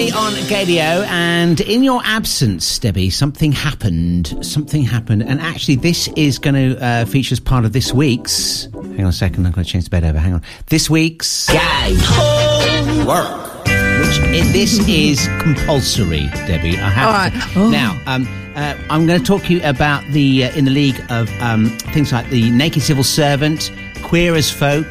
It's 0.01 0.15
Neil 0.15 0.27
and 0.27 0.49
Debbie 0.49 0.81
on 0.81 0.99
Gaydio, 1.01 1.07
and 1.09 1.61
in 1.61 1.83
your 1.83 2.01
absence, 2.05 2.79
Debbie, 2.79 3.11
something 3.11 3.51
happened. 3.51 4.45
Something 4.47 4.83
happened, 4.83 5.25
and 5.25 5.41
actually, 5.41 5.75
this 5.75 6.07
is 6.15 6.39
going 6.39 6.55
to 6.55 6.85
uh, 6.85 7.05
feature 7.05 7.33
as 7.33 7.41
part 7.41 7.65
of 7.65 7.73
this 7.73 7.93
week's. 7.93 8.69
Hang 8.73 9.01
on 9.01 9.07
a 9.07 9.13
second, 9.13 9.45
I'm 9.45 9.51
going 9.51 9.65
to 9.65 9.71
change 9.71 9.85
the 9.85 9.91
bed 9.91 10.05
over. 10.05 10.21
Hang 10.21 10.35
on. 10.35 10.43
This 10.67 10.89
week's 10.89 11.49
Gay 11.49 11.97
Homework. 11.99 13.59
Which 13.65 14.21
i 14.21 14.49
this 14.53 14.79
is 14.89 15.27
compulsory, 15.41 16.29
Debbie. 16.47 16.79
I 16.79 16.91
have 16.91 17.35
All 17.35 17.41
to- 17.55 17.59
Oh. 17.59 17.69
now. 17.71 18.01
Um, 18.07 18.29
uh, 18.55 18.77
I'm 18.91 19.05
going 19.07 19.19
to 19.19 19.27
talk 19.27 19.43
to 19.47 19.53
you 19.53 19.61
about 19.65 20.05
the 20.13 20.45
uh, 20.45 20.53
in 20.57 20.65
the 20.65 20.71
league 20.71 21.01
of 21.11 21.29
um, 21.41 21.71
things 21.93 22.13
like 22.13 22.31
the 22.31 22.51
Naked 22.53 22.83
Civil 22.83 23.03
Servant, 23.05 23.73
Queer 24.05 24.37
as 24.37 24.49
Folk, 24.49 24.87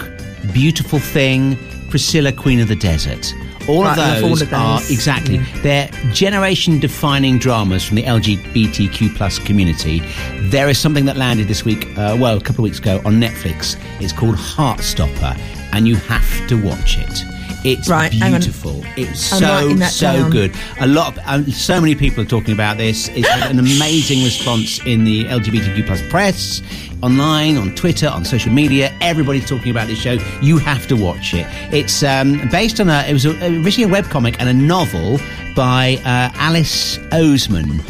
Beautiful 0.54 1.00
Thing, 1.00 1.58
Priscilla, 1.90 2.34
Queen 2.34 2.60
of 2.60 2.68
the 2.68 2.76
Desert. 2.76 3.34
All 3.68 3.84
Right, 3.84 3.98
I 3.98 4.16
of 4.18 4.22
love 4.22 4.24
all 4.24 4.30
those 4.30 4.42
are 4.44 4.46
those. 4.80 4.92
exactly 4.92 5.38
they're 5.62 5.90
generation-defining 6.14 7.40
dramas 7.40 7.84
from 7.84 7.96
the 7.96 8.04
LGBTQ 8.04 9.16
plus 9.16 9.40
community. 9.40 10.02
There 10.50 10.70
is 10.70 10.78
something 10.80 11.06
that 11.06 11.18
landed 11.18 11.48
this 11.48 11.66
week, 11.66 11.86
uh, 11.98 12.18
well, 12.20 12.38
a 12.38 12.42
couple 12.42 12.62
of 12.64 12.70
weeks 12.70 12.80
ago 12.80 13.02
on 13.06 13.20
Netflix. 13.20 13.76
It's 14.02 14.14
called 14.14 14.36
Heartstopper, 14.36 15.38
and 15.74 15.88
you 15.88 15.96
have 15.96 16.48
to 16.48 16.56
watch 16.64 16.98
it. 16.98 17.37
It's 17.64 17.90
Right, 17.90 18.12
beautiful. 18.12 18.84
It's 18.96 19.20
so 19.20 19.76
so 19.78 20.14
down. 20.14 20.32
good. 20.32 20.56
A 20.80 20.88
lot, 20.88 21.18
of, 21.18 21.24
um, 21.26 21.52
so 21.52 21.82
many 21.82 21.96
people 21.96 22.24
are 22.24 22.28
talking 22.28 22.54
about 22.54 22.78
this. 22.78 23.10
It's 23.10 23.28
an 23.30 23.60
amazing 23.60 24.24
response 24.24 24.80
in 24.86 25.04
the 25.04 25.26
LGBTQ 25.26 25.86
plus 25.86 26.02
press, 26.10 26.62
online, 27.02 27.58
on 27.58 27.74
Twitter, 27.76 28.08
on 28.08 28.24
social 28.26 28.52
media. 28.52 28.96
Everybody's 29.02 29.48
talking 29.48 29.72
about 29.72 29.88
this 29.88 30.00
show. 30.00 30.18
You 30.42 30.58
have 30.60 30.88
to 30.88 30.96
watch 30.96 31.34
it. 31.34 31.46
It's 31.74 32.04
um, 32.04 32.48
based 32.50 32.80
on 32.80 32.90
a. 32.90 33.06
It 33.08 33.14
was 33.14 33.26
a, 33.26 33.32
originally 33.64 33.84
a 33.90 33.92
web 33.92 34.06
comic 34.06 34.40
and 34.40 34.48
a 34.50 34.54
novel 34.54 35.20
by 35.56 35.96
uh, 36.06 36.32
Alice 36.36 36.98
Oseman. 37.12 37.82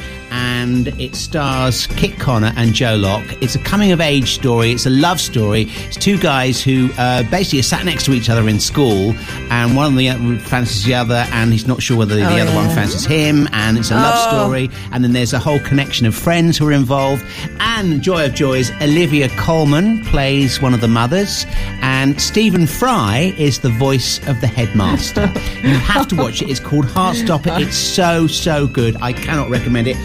And 0.67 0.89
it 0.99 1.15
stars 1.15 1.87
Kit 1.87 2.19
Connor 2.19 2.51
and 2.57 2.73
Joe 2.73 2.97
Locke. 2.97 3.41
It's 3.41 3.55
a 3.55 3.59
coming 3.59 3.93
of 3.93 4.01
age 4.01 4.33
story. 4.33 4.73
It's 4.73 4.85
a 4.85 4.89
love 4.89 5.21
story. 5.21 5.67
It's 5.69 5.95
two 5.95 6.17
guys 6.17 6.61
who 6.61 6.89
uh, 6.97 7.23
basically 7.31 7.59
are 7.59 7.63
sat 7.63 7.85
next 7.85 8.03
to 8.07 8.11
each 8.11 8.29
other 8.29 8.49
in 8.49 8.59
school, 8.59 9.13
and 9.49 9.77
one 9.77 9.93
of 9.93 9.95
them 9.95 10.39
fancies 10.39 10.83
the 10.83 10.93
other, 10.93 11.25
and 11.31 11.53
he's 11.53 11.67
not 11.67 11.81
sure 11.81 11.95
whether 11.95 12.15
the 12.15 12.21
Oh, 12.29 12.37
other 12.37 12.53
one 12.53 12.67
fancies 12.75 13.05
him, 13.05 13.47
and 13.53 13.77
it's 13.77 13.91
a 13.91 13.95
love 13.95 14.15
Oh. 14.17 14.43
story. 14.43 14.69
And 14.91 15.05
then 15.05 15.13
there's 15.13 15.31
a 15.31 15.39
whole 15.39 15.59
connection 15.59 16.05
of 16.05 16.13
friends 16.13 16.57
who 16.57 16.67
are 16.67 16.73
involved. 16.73 17.23
And 17.61 18.01
Joy 18.01 18.25
of 18.25 18.33
Joys, 18.33 18.69
Olivia 18.81 19.29
Colman 19.37 20.03
plays 20.03 20.61
one 20.61 20.73
of 20.73 20.81
the 20.81 20.89
mothers, 20.89 21.45
and 21.81 22.19
Stephen 22.19 22.67
Fry 22.67 23.33
is 23.37 23.59
the 23.59 23.69
voice 23.69 24.19
of 24.27 24.41
the 24.41 24.47
headmaster. 24.47 25.31
you 25.63 25.69
have 25.75 26.09
to 26.09 26.17
watch 26.17 26.41
it. 26.41 26.49
It's 26.49 26.59
called 26.59 26.85
Heartstopper. 26.87 27.57
It's 27.61 27.77
so, 27.77 28.27
so 28.27 28.67
good. 28.67 28.97
I 29.01 29.13
cannot 29.13 29.49
recommend 29.49 29.87
it 29.87 29.95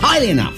highly 0.00 0.30
enough. 0.30 0.56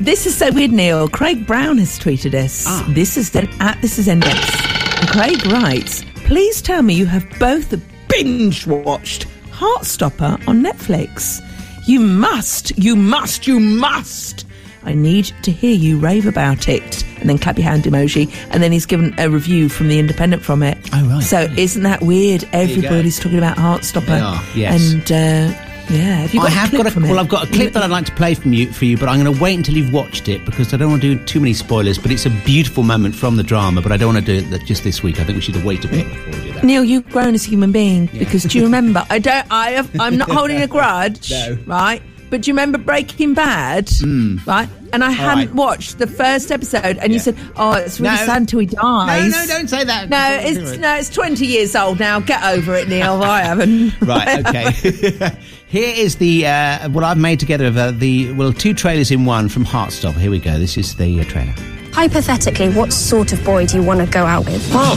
This 0.00 0.26
is 0.26 0.36
so 0.36 0.52
weird, 0.52 0.70
Neil. 0.70 1.08
Craig 1.08 1.46
Brown 1.46 1.78
has 1.78 1.98
tweeted 1.98 2.32
us. 2.34 2.64
Ah. 2.66 2.86
This 2.90 3.16
is 3.16 3.30
the, 3.30 3.48
at 3.60 3.80
this 3.82 3.98
is 3.98 4.06
ndebs. 4.06 5.00
And 5.00 5.08
Craig 5.08 5.44
writes, 5.46 6.04
"Please 6.24 6.62
tell 6.62 6.82
me 6.82 6.94
you 6.94 7.06
have 7.06 7.26
both 7.38 7.74
binge 8.08 8.66
watched 8.66 9.26
Heartstopper 9.50 10.46
on 10.46 10.62
Netflix. 10.62 11.40
You 11.88 12.00
must, 12.00 12.78
you 12.78 12.94
must, 12.94 13.46
you 13.46 13.58
must. 13.58 14.46
I 14.84 14.94
need 14.94 15.32
to 15.42 15.50
hear 15.50 15.74
you 15.74 15.98
rave 15.98 16.26
about 16.26 16.68
it." 16.68 17.04
And 17.18 17.28
then 17.28 17.36
clap 17.38 17.58
your 17.58 17.64
hand 17.64 17.82
emoji. 17.82 18.32
And 18.50 18.62
then 18.62 18.70
he's 18.70 18.86
given 18.86 19.12
a 19.18 19.28
review 19.28 19.68
from 19.68 19.88
the 19.88 19.98
Independent 19.98 20.44
from 20.44 20.62
it. 20.62 20.78
Oh, 20.92 21.04
right. 21.08 21.22
So 21.24 21.40
isn't 21.56 21.82
that 21.82 22.02
weird? 22.02 22.48
Everybody's 22.52 23.18
talking 23.18 23.38
about 23.38 23.56
Heartstopper. 23.56 24.06
They 24.06 24.20
are, 24.20 24.44
yes. 24.54 24.92
And 24.92 25.10
uh, 25.10 25.67
yeah, 25.90 26.16
have 26.18 26.34
you 26.34 26.40
got 26.40 26.48
I 26.48 26.52
have 26.52 26.72
got 26.72 26.96
a 26.96 27.00
well. 27.00 27.18
I've 27.18 27.28
got 27.28 27.48
a 27.48 27.52
clip 27.52 27.72
that 27.72 27.82
I'd 27.82 27.90
like 27.90 28.06
to 28.06 28.12
play 28.14 28.34
from 28.34 28.52
you 28.52 28.72
for 28.72 28.84
you, 28.84 28.96
but 28.98 29.08
I'm 29.08 29.20
going 29.22 29.32
to 29.34 29.40
wait 29.42 29.56
until 29.56 29.76
you've 29.76 29.92
watched 29.92 30.28
it 30.28 30.44
because 30.44 30.74
I 30.74 30.76
don't 30.76 30.90
want 30.90 31.02
to 31.02 31.14
do 31.16 31.24
too 31.24 31.40
many 31.40 31.54
spoilers. 31.54 31.98
But 31.98 32.10
it's 32.10 32.26
a 32.26 32.30
beautiful 32.30 32.82
moment 32.82 33.14
from 33.14 33.36
the 33.36 33.42
drama, 33.42 33.80
but 33.80 33.92
I 33.92 33.96
don't 33.96 34.12
want 34.14 34.24
to 34.26 34.40
do 34.40 34.54
it 34.54 34.64
just 34.64 34.84
this 34.84 35.02
week. 35.02 35.20
I 35.20 35.24
think 35.24 35.36
we 35.36 35.42
should 35.42 35.62
wait 35.64 35.84
a 35.84 35.88
bit 35.88 36.06
before 36.06 36.32
we 36.34 36.40
do 36.48 36.52
that. 36.52 36.64
Neil, 36.64 36.84
you've 36.84 37.08
grown 37.08 37.34
as 37.34 37.46
a 37.46 37.50
human 37.50 37.72
being 37.72 38.06
because 38.06 38.42
do 38.44 38.58
you 38.58 38.64
remember? 38.64 39.04
I 39.08 39.18
don't. 39.18 39.46
I 39.50 39.70
have. 39.72 39.90
I'm 40.00 40.16
not 40.16 40.30
holding 40.30 40.60
a 40.60 40.66
grudge, 40.76 41.30
No. 41.30 41.58
right? 41.66 42.02
But 42.30 42.42
do 42.42 42.50
you 42.50 42.52
remember 42.52 42.76
Breaking 42.76 43.32
Bad? 43.32 43.88
Hmm. 43.88 44.36
Right, 44.46 44.68
and 44.92 45.02
I 45.02 45.10
hadn't 45.10 45.46
right. 45.46 45.54
watched 45.54 45.96
the 45.98 46.06
first 46.06 46.52
episode, 46.52 46.98
and 46.98 47.10
you 47.10 47.18
said, 47.20 47.34
"Oh, 47.56 47.72
it's 47.72 47.98
really 47.98 48.16
No. 48.16 48.26
sad 48.26 48.36
until 48.42 48.58
he 48.58 48.66
dies." 48.66 49.32
No, 49.32 49.38
no, 49.40 49.46
don't 49.46 49.68
say 49.70 49.82
that. 49.84 50.10
No, 50.10 50.38
it's 50.42 50.76
no, 50.76 50.94
it's 50.96 51.08
20 51.08 51.46
years 51.46 51.74
old 51.74 51.98
now. 51.98 52.20
Get 52.20 52.42
over 52.44 52.74
it, 52.74 52.86
Neil. 52.88 53.22
I 53.22 53.42
haven't. 53.44 53.94
Right, 54.02 54.46
okay. 54.46 55.38
Here 55.68 55.92
is 55.94 56.16
the 56.16 56.46
uh, 56.46 56.88
what 56.88 57.04
I've 57.04 57.18
made 57.18 57.40
together 57.40 57.66
of 57.66 57.76
uh, 57.76 57.90
the 57.90 58.32
well 58.32 58.54
two 58.54 58.72
trailers 58.72 59.10
in 59.10 59.26
one 59.26 59.50
from 59.50 59.66
Heartstopper. 59.66 60.16
Here 60.16 60.30
we 60.30 60.38
go. 60.38 60.58
This 60.58 60.78
is 60.78 60.94
the 60.94 61.20
uh, 61.20 61.24
trailer. 61.24 61.52
Hypothetically, 61.92 62.70
what 62.70 62.90
sort 62.90 63.34
of 63.34 63.44
boy 63.44 63.66
do 63.66 63.76
you 63.76 63.82
want 63.82 64.00
to 64.00 64.06
go 64.06 64.24
out 64.24 64.46
with? 64.46 64.66
Well, 64.72 64.96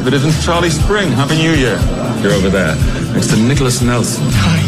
if 0.00 0.06
it 0.06 0.14
isn't 0.14 0.40
Charlie 0.44 0.70
Spring, 0.70 1.10
Happy 1.10 1.34
New 1.34 1.50
Year. 1.50 1.80
You're 2.22 2.32
over 2.32 2.48
there, 2.48 2.76
next 3.12 3.30
to 3.30 3.36
Nicholas 3.36 3.82
Nelson. 3.82 4.22
Hi. 4.28 4.60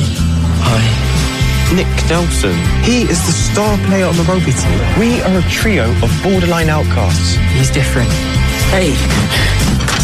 Hi. 0.66 1.76
Nick 1.76 1.86
Nelson. 2.10 2.56
He 2.82 3.02
is 3.02 3.24
the 3.24 3.32
star 3.32 3.78
player 3.86 4.06
on 4.06 4.16
the 4.16 4.24
rugby 4.24 4.50
team. 4.50 4.80
We 4.98 5.22
are 5.22 5.38
a 5.38 5.42
trio 5.48 5.90
of 6.02 6.10
borderline 6.24 6.70
outcasts. 6.70 7.36
He's 7.54 7.70
different. 7.70 8.10
Hey. 8.74 8.90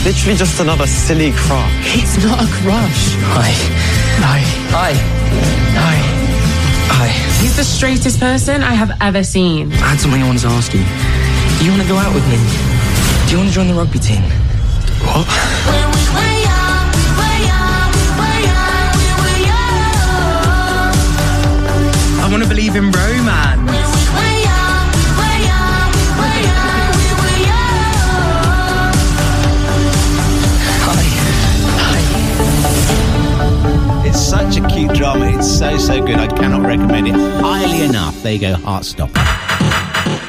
Literally 0.04 0.36
just 0.36 0.60
another 0.60 0.86
silly 0.86 1.32
crush. 1.32 1.98
It's 1.98 2.22
not 2.22 2.38
a 2.38 2.46
crush. 2.62 3.14
Hi. 3.34 3.50
Hi. 3.50 3.71
The 7.62 7.68
straightest 7.68 8.18
person 8.18 8.60
I 8.60 8.74
have 8.74 8.90
ever 9.00 9.22
seen. 9.22 9.70
I 9.74 9.94
had 9.94 10.00
something 10.00 10.20
I 10.20 10.26
wanted 10.26 10.42
to 10.42 10.48
ask 10.48 10.74
you. 10.74 10.82
Do 10.82 11.64
you 11.64 11.70
want 11.70 11.82
to 11.82 11.88
go 11.88 11.94
out 11.96 12.12
with 12.12 12.26
me? 12.26 12.34
Do 13.26 13.30
you 13.30 13.38
want 13.38 13.50
to 13.50 13.54
join 13.54 13.68
the 13.68 13.74
rugby 13.74 14.00
team? 14.00 14.22
What? 15.06 15.28
I 22.18 22.28
want 22.32 22.42
to 22.42 22.48
believe 22.48 22.74
in 22.74 22.90
romance. 22.90 23.61
It's 34.12 34.20
such 34.20 34.58
a 34.58 34.68
cute 34.68 34.92
drama. 34.92 35.38
It's 35.38 35.58
so 35.58 35.78
so 35.78 36.04
good. 36.04 36.16
I 36.16 36.26
cannot 36.26 36.66
recommend 36.66 37.08
it 37.08 37.14
highly 37.14 37.80
enough. 37.80 38.22
There 38.22 38.34
you 38.34 38.40
go. 38.40 38.54
Heartstopper. 38.56 39.16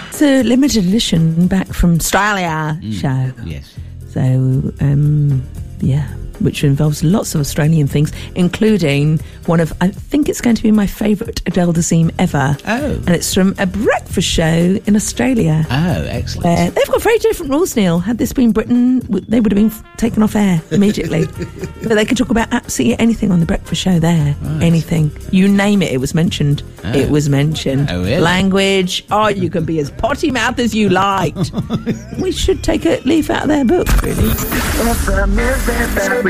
It's 0.07 0.21
a 0.21 0.41
limited 0.41 0.85
edition 0.85 1.47
back 1.47 1.67
from 1.67 1.95
Australia 1.95 2.79
show. 2.93 3.33
Yes. 3.43 3.75
So, 4.07 4.21
um, 4.79 5.43
yeah, 5.81 6.07
which 6.43 6.63
involves 6.63 7.03
lots 7.03 7.35
of 7.35 7.41
Australian 7.41 7.87
things, 7.87 8.11
including 8.35 9.19
one 9.45 9.59
of, 9.59 9.73
I 9.81 9.89
think 9.89 10.29
it's 10.29 10.41
going 10.41 10.55
to 10.55 10.63
be 10.63 10.71
my 10.71 10.87
favourite 10.87 11.41
Adele 11.47 11.73
Dazeem 11.73 12.13
ever. 12.19 12.57
Oh. 12.65 12.91
And 12.91 13.09
it's 13.09 13.33
from 13.33 13.55
a 13.57 13.65
breakfast 13.65 14.27
show 14.27 14.43
in 14.85 14.95
Australia. 14.95 15.65
Oh, 15.69 16.05
excellent. 16.09 16.45
Where 16.45 16.71
they've 16.71 16.87
got 16.87 17.01
very 17.01 17.17
different 17.19 17.51
rules, 17.51 17.75
Neil. 17.75 17.99
Had 17.99 18.17
this 18.17 18.33
been 18.33 18.51
Britain, 18.51 18.99
they 18.99 19.39
would 19.39 19.51
have 19.51 19.57
been 19.57 19.71
taken 19.97 20.23
off 20.23 20.35
air 20.35 20.61
immediately. 20.71 21.25
but 21.83 21.95
they 21.95 22.05
can 22.05 22.15
talk 22.15 22.29
about 22.29 22.51
absolutely 22.53 22.99
anything 22.99 23.31
on 23.31 23.39
the 23.39 23.45
breakfast 23.45 23.81
show 23.81 23.99
there. 23.99 24.35
Anything. 24.61 25.11
You 25.31 25.47
name 25.47 25.81
it, 25.81 25.91
it 25.91 25.97
was 25.97 26.13
mentioned. 26.13 26.63
Oh. 26.83 26.91
It 26.91 27.09
was 27.09 27.29
mentioned. 27.29 27.87
Oh, 27.89 28.03
really? 28.03 28.19
Language. 28.19 29.05
Oh, 29.11 29.27
you 29.27 29.49
can 29.49 29.65
be 29.65 29.79
as 29.79 29.91
potty 29.91 30.31
mouth 30.31 30.59
as 30.59 30.75
you 30.75 30.89
liked. 30.89 31.51
we 32.19 32.31
should 32.31 32.63
take 32.63 32.85
a 32.85 32.99
leaf 33.01 33.29
out 33.29 33.43
of 33.43 33.47
their 33.47 33.65
book, 33.65 33.87
really. 34.01 34.33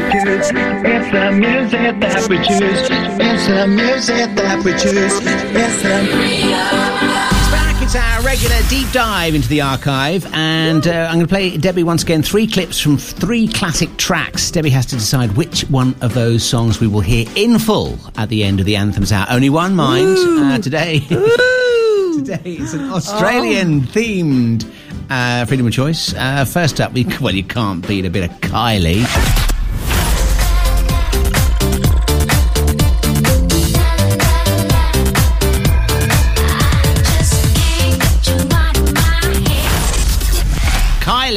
It's 0.06 0.52
the 0.52 1.32
music 1.32 2.00
that 2.00 2.28
we 2.30 2.38
choose. 2.38 2.90
It's 2.90 3.48
the 3.48 3.68
music 3.68 4.36
that 4.36 4.64
we 4.64 4.72
choose. 4.74 5.20
It's 5.22 5.22
the 5.22 5.24
music 5.24 5.26
that 5.26 5.46
we 5.46 5.52
choose. 5.52 5.54
It's 5.56 5.82
the 5.82 6.04
It's 7.32 7.52
back. 7.52 7.82
It's 7.82 7.96
our 7.96 8.22
regular 8.22 8.56
deep 8.70 8.92
dive 8.92 9.34
into 9.36 9.48
the 9.48 9.62
archive, 9.62 10.26
and 10.34 10.86
uh, 10.88 11.08
I'm 11.10 11.16
going 11.16 11.26
to 11.26 11.28
play 11.28 11.58
Debbie 11.58 11.84
once 11.84 12.04
again 12.04 12.22
three 12.22 12.48
clips 12.48 12.80
from 12.80 12.98
three 12.98 13.48
classic 13.48 13.96
tracks. 13.98 14.52
Debbie 14.52 14.72
has 14.72 14.86
to 14.88 14.96
decide 14.96 15.38
which 15.38 15.62
one 15.70 15.96
of 16.02 16.14
those 16.14 16.44
songs 16.44 16.80
we 16.80 16.88
will 16.88 17.02
hear 17.02 17.26
in 17.36 17.58
full 17.58 17.98
at 18.18 18.30
the 18.30 18.44
end 18.44 18.60
of 18.60 18.66
the 18.66 18.76
anthems 18.76 19.12
hour. 19.12 19.26
Only 19.30 19.50
one 19.50 19.76
mind 19.76 20.18
uh, 20.18 20.60
today. 20.60 21.00
today 22.20 22.42
it's 22.44 22.74
an 22.74 22.90
Australian 22.92 23.82
themed 23.82 24.70
uh, 25.10 25.46
freedom 25.46 25.66
of 25.68 25.74
choice. 25.74 26.14
Uh, 26.14 26.46
first 26.46 26.82
up, 26.82 26.92
we 26.94 27.06
well, 27.22 27.34
you 27.34 27.44
can't 27.44 27.88
beat 27.88 28.06
a 28.06 28.10
bit 28.10 28.30
of 28.30 28.38
Kylie. 28.42 29.53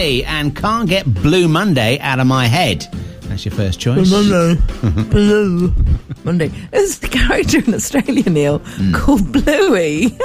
Kylie 0.06 0.24
and 0.26 0.54
can't 0.56 0.88
get 0.88 1.12
Blue 1.12 1.48
Monday 1.48 1.98
out 2.00 2.20
of 2.20 2.26
my 2.26 2.46
head. 2.46 2.86
That's 3.22 3.44
your 3.44 3.54
first 3.54 3.80
choice. 3.80 4.08
Blue 4.08 4.54
Monday. 4.56 5.02
Blue. 5.10 5.74
Monday. 6.24 6.48
There's 6.70 7.02
a 7.02 7.08
character 7.08 7.58
in 7.58 7.74
Australia, 7.74 8.28
Neil, 8.30 8.58
Hmm. 8.60 8.92
called 8.92 9.32
Bluey. 9.32 10.16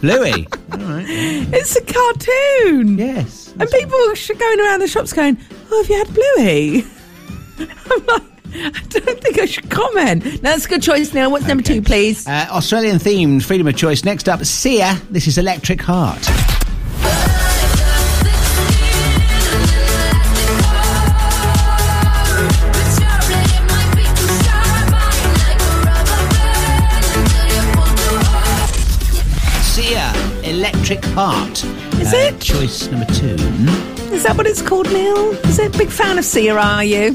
Bluey. 0.00 0.46
All 0.72 0.78
right. 0.78 1.04
it's 1.08 1.76
a 1.76 1.82
cartoon. 1.82 2.98
Yes. 2.98 3.54
And 3.58 3.70
people 3.70 3.98
are 4.10 4.16
sh- 4.16 4.30
going 4.36 4.60
around 4.60 4.80
the 4.80 4.88
shops 4.88 5.12
going, 5.12 5.38
Oh, 5.70 5.82
have 5.82 5.90
you 5.90 5.96
had 5.96 6.14
Bluey? 6.14 6.84
I'm 7.90 8.06
like, 8.06 8.22
I 8.56 8.80
don't 8.88 9.20
think 9.20 9.38
I 9.38 9.46
should 9.46 9.70
comment. 9.70 10.24
No, 10.24 10.30
that's 10.50 10.66
a 10.66 10.68
good 10.68 10.82
choice, 10.82 11.12
Neil. 11.14 11.30
What's 11.30 11.46
number 11.46 11.62
two, 11.62 11.82
please? 11.82 12.26
Uh, 12.26 12.46
Australian 12.50 12.96
themed 12.98 13.44
freedom 13.44 13.66
of 13.68 13.76
choice. 13.76 14.04
Next 14.04 14.28
up, 14.28 14.44
Sia. 14.44 15.00
This 15.10 15.26
is 15.28 15.38
Electric 15.38 15.80
Heart. 15.82 16.22
Electric 30.84 31.12
Heart. 31.14 31.64
Is 31.98 32.12
Uh, 32.12 32.16
it? 32.18 32.40
Choice 32.40 32.88
number 32.90 33.06
two. 33.06 33.36
Is 34.14 34.22
that 34.24 34.34
what 34.36 34.46
it's 34.46 34.60
called, 34.60 34.86
Neil? 34.92 35.30
Is 35.48 35.58
it 35.58 35.74
a 35.74 35.78
big 35.78 35.88
fan 35.88 36.18
of 36.18 36.26
Sia, 36.26 36.54
are 36.54 36.84
you? 36.84 37.12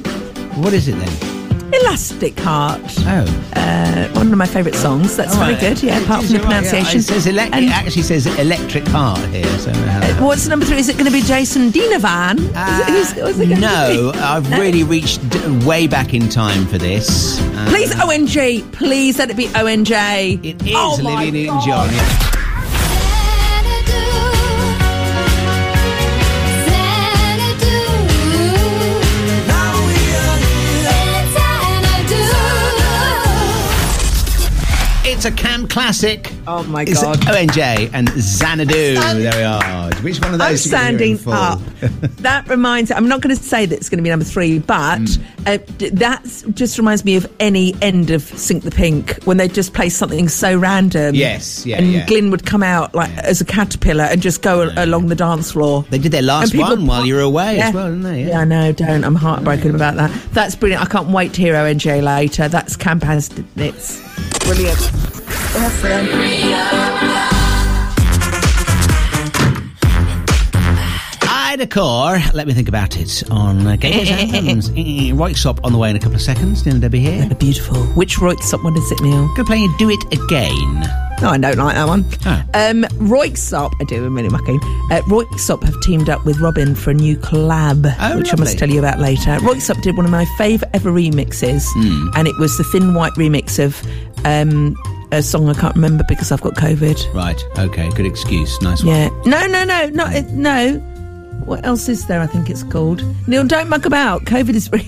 What 0.55 0.73
is 0.73 0.87
it 0.87 0.93
then? 0.93 1.71
Elastic 1.81 2.39
Heart. 2.39 2.81
Oh. 3.01 3.51
Uh, 3.55 4.07
one 4.13 4.31
of 4.31 4.37
my 4.39 4.47
favourite 4.47 4.75
songs. 4.75 5.15
That's 5.15 5.33
All 5.35 5.41
very 5.41 5.51
right. 5.53 5.59
good, 5.61 5.83
yeah, 5.83 5.99
apart 5.99 6.21
from 6.23 6.29
the 6.29 6.39
you're 6.39 6.47
right, 6.47 6.63
yeah. 6.63 6.69
pronunciation. 6.71 6.99
It, 7.01 7.03
says 7.03 7.25
elec- 7.27 7.49
And- 7.53 7.65
it 7.65 7.69
actually 7.71 8.01
says 8.01 8.25
electric 8.39 8.87
heart 8.87 9.19
here. 9.29 9.45
So 9.59 9.69
uh, 9.71 10.15
What's 10.15 10.47
number 10.47 10.65
three? 10.65 10.79
Is 10.79 10.89
it 10.89 10.93
going 10.93 11.05
to 11.05 11.11
be 11.11 11.21
Jason 11.21 11.69
Donovan? 11.69 12.39
Is 12.39 13.11
it- 13.11 13.51
it 13.51 13.59
no? 13.59 14.11
I've 14.15 14.49
really 14.57 14.81
reached 14.81 15.21
way 15.63 15.85
back 15.85 16.15
in 16.15 16.27
time 16.27 16.65
for 16.65 16.79
this. 16.79 17.39
Uh, 17.39 17.67
Please, 17.69 17.91
ONJ. 17.93 18.71
Please 18.71 19.19
let 19.19 19.29
it 19.29 19.37
be 19.37 19.45
ONJ. 19.49 20.43
It 20.43 20.59
is 20.63 20.71
oh 20.73 20.97
Olivia 20.99 21.51
Newton-John. 21.51 22.38
It's 35.19 35.25
a 35.25 35.31
camp 35.31 35.69
classic. 35.69 36.31
Oh 36.47 36.63
my 36.63 36.83
It's 36.83 37.03
God. 37.03 37.17
ONJ 37.19 37.89
and 37.91 38.07
Xanadu. 38.07 38.71
There 38.95 39.35
we 39.35 39.43
are. 39.43 39.93
Which 39.95 40.21
one 40.21 40.33
of 40.33 40.39
I'm 40.39 40.51
those? 40.53 40.65
are 40.65 40.69
you 40.69 40.97
gonna 40.97 40.97
hear 40.97 41.07
in 41.11 41.17
standing 41.17 41.33
up. 41.33 41.59
that 42.21 42.47
reminds. 42.47 42.89
I'm 42.89 43.09
not 43.09 43.19
going 43.19 43.35
to 43.35 43.43
say 43.43 43.65
that 43.65 43.75
it's 43.75 43.89
going 43.89 43.97
to 43.97 44.01
be 44.01 44.09
number 44.09 44.23
three, 44.23 44.59
but 44.59 44.99
Hmm. 44.99 45.21
uh, 45.45 45.57
that 45.91 46.23
just 46.53 46.77
reminds 46.77 47.03
me 47.03 47.17
of 47.17 47.29
any 47.41 47.75
end 47.81 48.11
of 48.11 48.21
Sink 48.23 48.63
the 48.63 48.71
Pink 48.71 49.21
when 49.25 49.35
they 49.35 49.49
just 49.49 49.73
play 49.73 49.89
something 49.89 50.29
so 50.29 50.57
random. 50.57 51.15
Yes, 51.15 51.65
yeah, 51.65 51.79
and 51.79 51.91
yeah. 51.91 52.05
Glyn 52.05 52.31
would 52.31 52.45
come 52.45 52.63
out 52.63 52.95
like 52.95 53.11
as 53.17 53.41
a 53.41 53.45
caterpillar 53.45 54.05
and 54.05 54.21
just 54.21 54.41
go 54.41 54.69
a- 54.69 54.85
along 54.85 55.07
the 55.07 55.15
dance 55.15 55.51
floor. 55.51 55.83
They 55.89 55.97
did 55.97 56.13
their 56.13 56.21
last 56.21 56.53
people- 56.53 56.69
one 56.69 56.85
while 56.85 57.05
you 57.05 57.15
were 57.15 57.19
away 57.21 57.57
Yeah. 57.57 57.67
as 57.67 57.73
well, 57.73 57.87
didn't 57.89 58.03
they? 58.03 58.23
Yeah, 58.29 58.39
I 58.39 58.45
know. 58.45 58.71
Don't. 58.71 59.03
I'm 59.03 59.15
heartbroken 59.15 59.75
about 59.75 59.95
that. 59.97 60.11
That's 60.31 60.55
brilliant. 60.55 60.81
I 60.81 60.85
can't 60.85 61.09
wait 61.09 61.33
to 61.33 61.41
hear 61.41 61.55
ONJ 61.55 62.01
later. 62.01 62.47
That's 62.47 62.77
Camp 62.77 63.03
has 63.03 63.29
it's 63.57 64.01
brilliant. 64.45 64.91
Ida 71.51 71.65
Corr, 71.65 72.31
let 72.33 72.45
me 72.47 72.53
think 72.53 72.67
about 72.69 72.95
it 72.97 73.23
on 73.31 73.65
uh, 73.65 73.75
Gaydio's 73.75 74.09
Anthems. 74.11 74.69
Röyksopp 74.69 75.59
on 75.63 75.71
the 75.71 75.77
way 75.79 75.89
in 75.89 75.95
a 75.95 75.99
couple 75.99 76.15
of 76.15 76.21
seconds. 76.21 76.63
Neil 76.65 76.75
and 76.75 76.81
Debbie 76.81 76.99
here. 76.99 77.27
Beautiful. 77.35 77.77
Which 77.95 78.17
Röyksopp 78.17 78.63
one 78.63 78.77
is 78.77 78.91
it, 78.91 79.01
Neil? 79.01 79.25
Going 79.29 79.35
to 79.37 79.43
play 79.45 79.57
you 79.57 79.75
Do 79.79 79.89
It 79.89 80.03
Again. 80.13 80.81
No, 81.21 81.29
I 81.29 81.37
don't 81.37 81.57
like 81.57 81.75
that 81.75 81.87
one. 81.87 82.05
Oh. 82.25 82.43
Um, 82.53 82.83
Röyksopp, 83.09 83.71
I 83.81 83.83
do, 83.85 84.05
I'm 84.05 84.15
really 84.15 84.29
mucking. 84.29 84.57
Uh, 84.91 85.01
Röyksopp 85.07 85.63
have 85.63 85.79
teamed 85.81 86.07
up 86.09 86.23
with 86.25 86.37
Robyn 86.39 86.75
for 86.75 86.91
a 86.91 86.93
new 86.93 87.17
collab, 87.17 87.93
Oh, 87.99 88.17
which 88.17 88.31
I 88.31 88.37
must 88.37 88.57
tell 88.59 88.69
you 88.69 88.79
about 88.79 88.99
later. 88.99 89.31
Röyksopp 89.37 89.81
did 89.81 89.97
one 89.97 90.05
of 90.05 90.11
my 90.11 90.25
favourite 90.37 90.73
ever 90.75 90.91
remixes, 90.91 91.65
Hmm. 91.73 92.09
and 92.15 92.27
it 92.27 92.37
was 92.37 92.57
the 92.57 92.63
Thin 92.63 92.93
White 92.93 93.13
remix 93.13 93.61
of 93.63 93.75
um, 94.25 94.75
a 95.11 95.21
song 95.23 95.49
I 95.49 95.53
can't 95.53 95.75
remember 95.75 96.03
because 96.07 96.31
I've 96.31 96.41
got 96.41 96.55
COVID. 96.55 97.13
Right, 97.13 97.43
okay, 97.57 97.89
good 97.91 98.05
excuse. 98.05 98.61
Nice 98.61 98.83
one. 98.83 98.95
Yeah. 98.95 99.09
No, 99.25 99.47
no, 99.47 99.63
no, 99.63 99.87
not 99.89 100.25
no. 100.31 100.79
What 101.45 101.65
else 101.65 101.89
is 101.89 102.05
there? 102.07 102.21
I 102.21 102.27
think 102.27 102.49
it's 102.49 102.63
called. 102.63 103.03
Neil, 103.27 103.45
don't 103.45 103.69
muck 103.69 103.85
about. 103.85 104.25
COVID 104.25 104.53
is 104.55 104.71
real. 104.71 104.83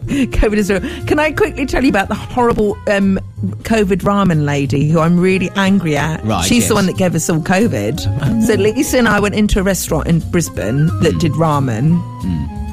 COVID 0.10 0.56
is 0.56 0.70
real. 0.70 0.80
Can 1.06 1.18
I 1.18 1.30
quickly 1.32 1.66
tell 1.66 1.82
you 1.82 1.90
about 1.90 2.08
the 2.08 2.14
horrible 2.14 2.72
um, 2.88 3.18
COVID 3.62 3.98
ramen 4.02 4.44
lady 4.44 4.88
who 4.88 4.98
I'm 5.00 5.18
really 5.18 5.50
angry 5.56 5.96
at? 5.96 6.24
Right, 6.24 6.44
She's 6.44 6.68
the 6.68 6.74
one 6.74 6.86
that 6.86 6.96
gave 6.96 7.14
us 7.14 7.28
all 7.30 7.40
COVID. 7.40 8.46
So 8.46 8.54
Lisa 8.54 8.98
and 8.98 9.08
I 9.08 9.20
went 9.20 9.34
into 9.34 9.60
a 9.60 9.62
restaurant 9.62 10.08
in 10.08 10.20
Brisbane 10.30 10.86
that 11.00 11.18
did 11.20 11.32
ramen. 11.32 12.00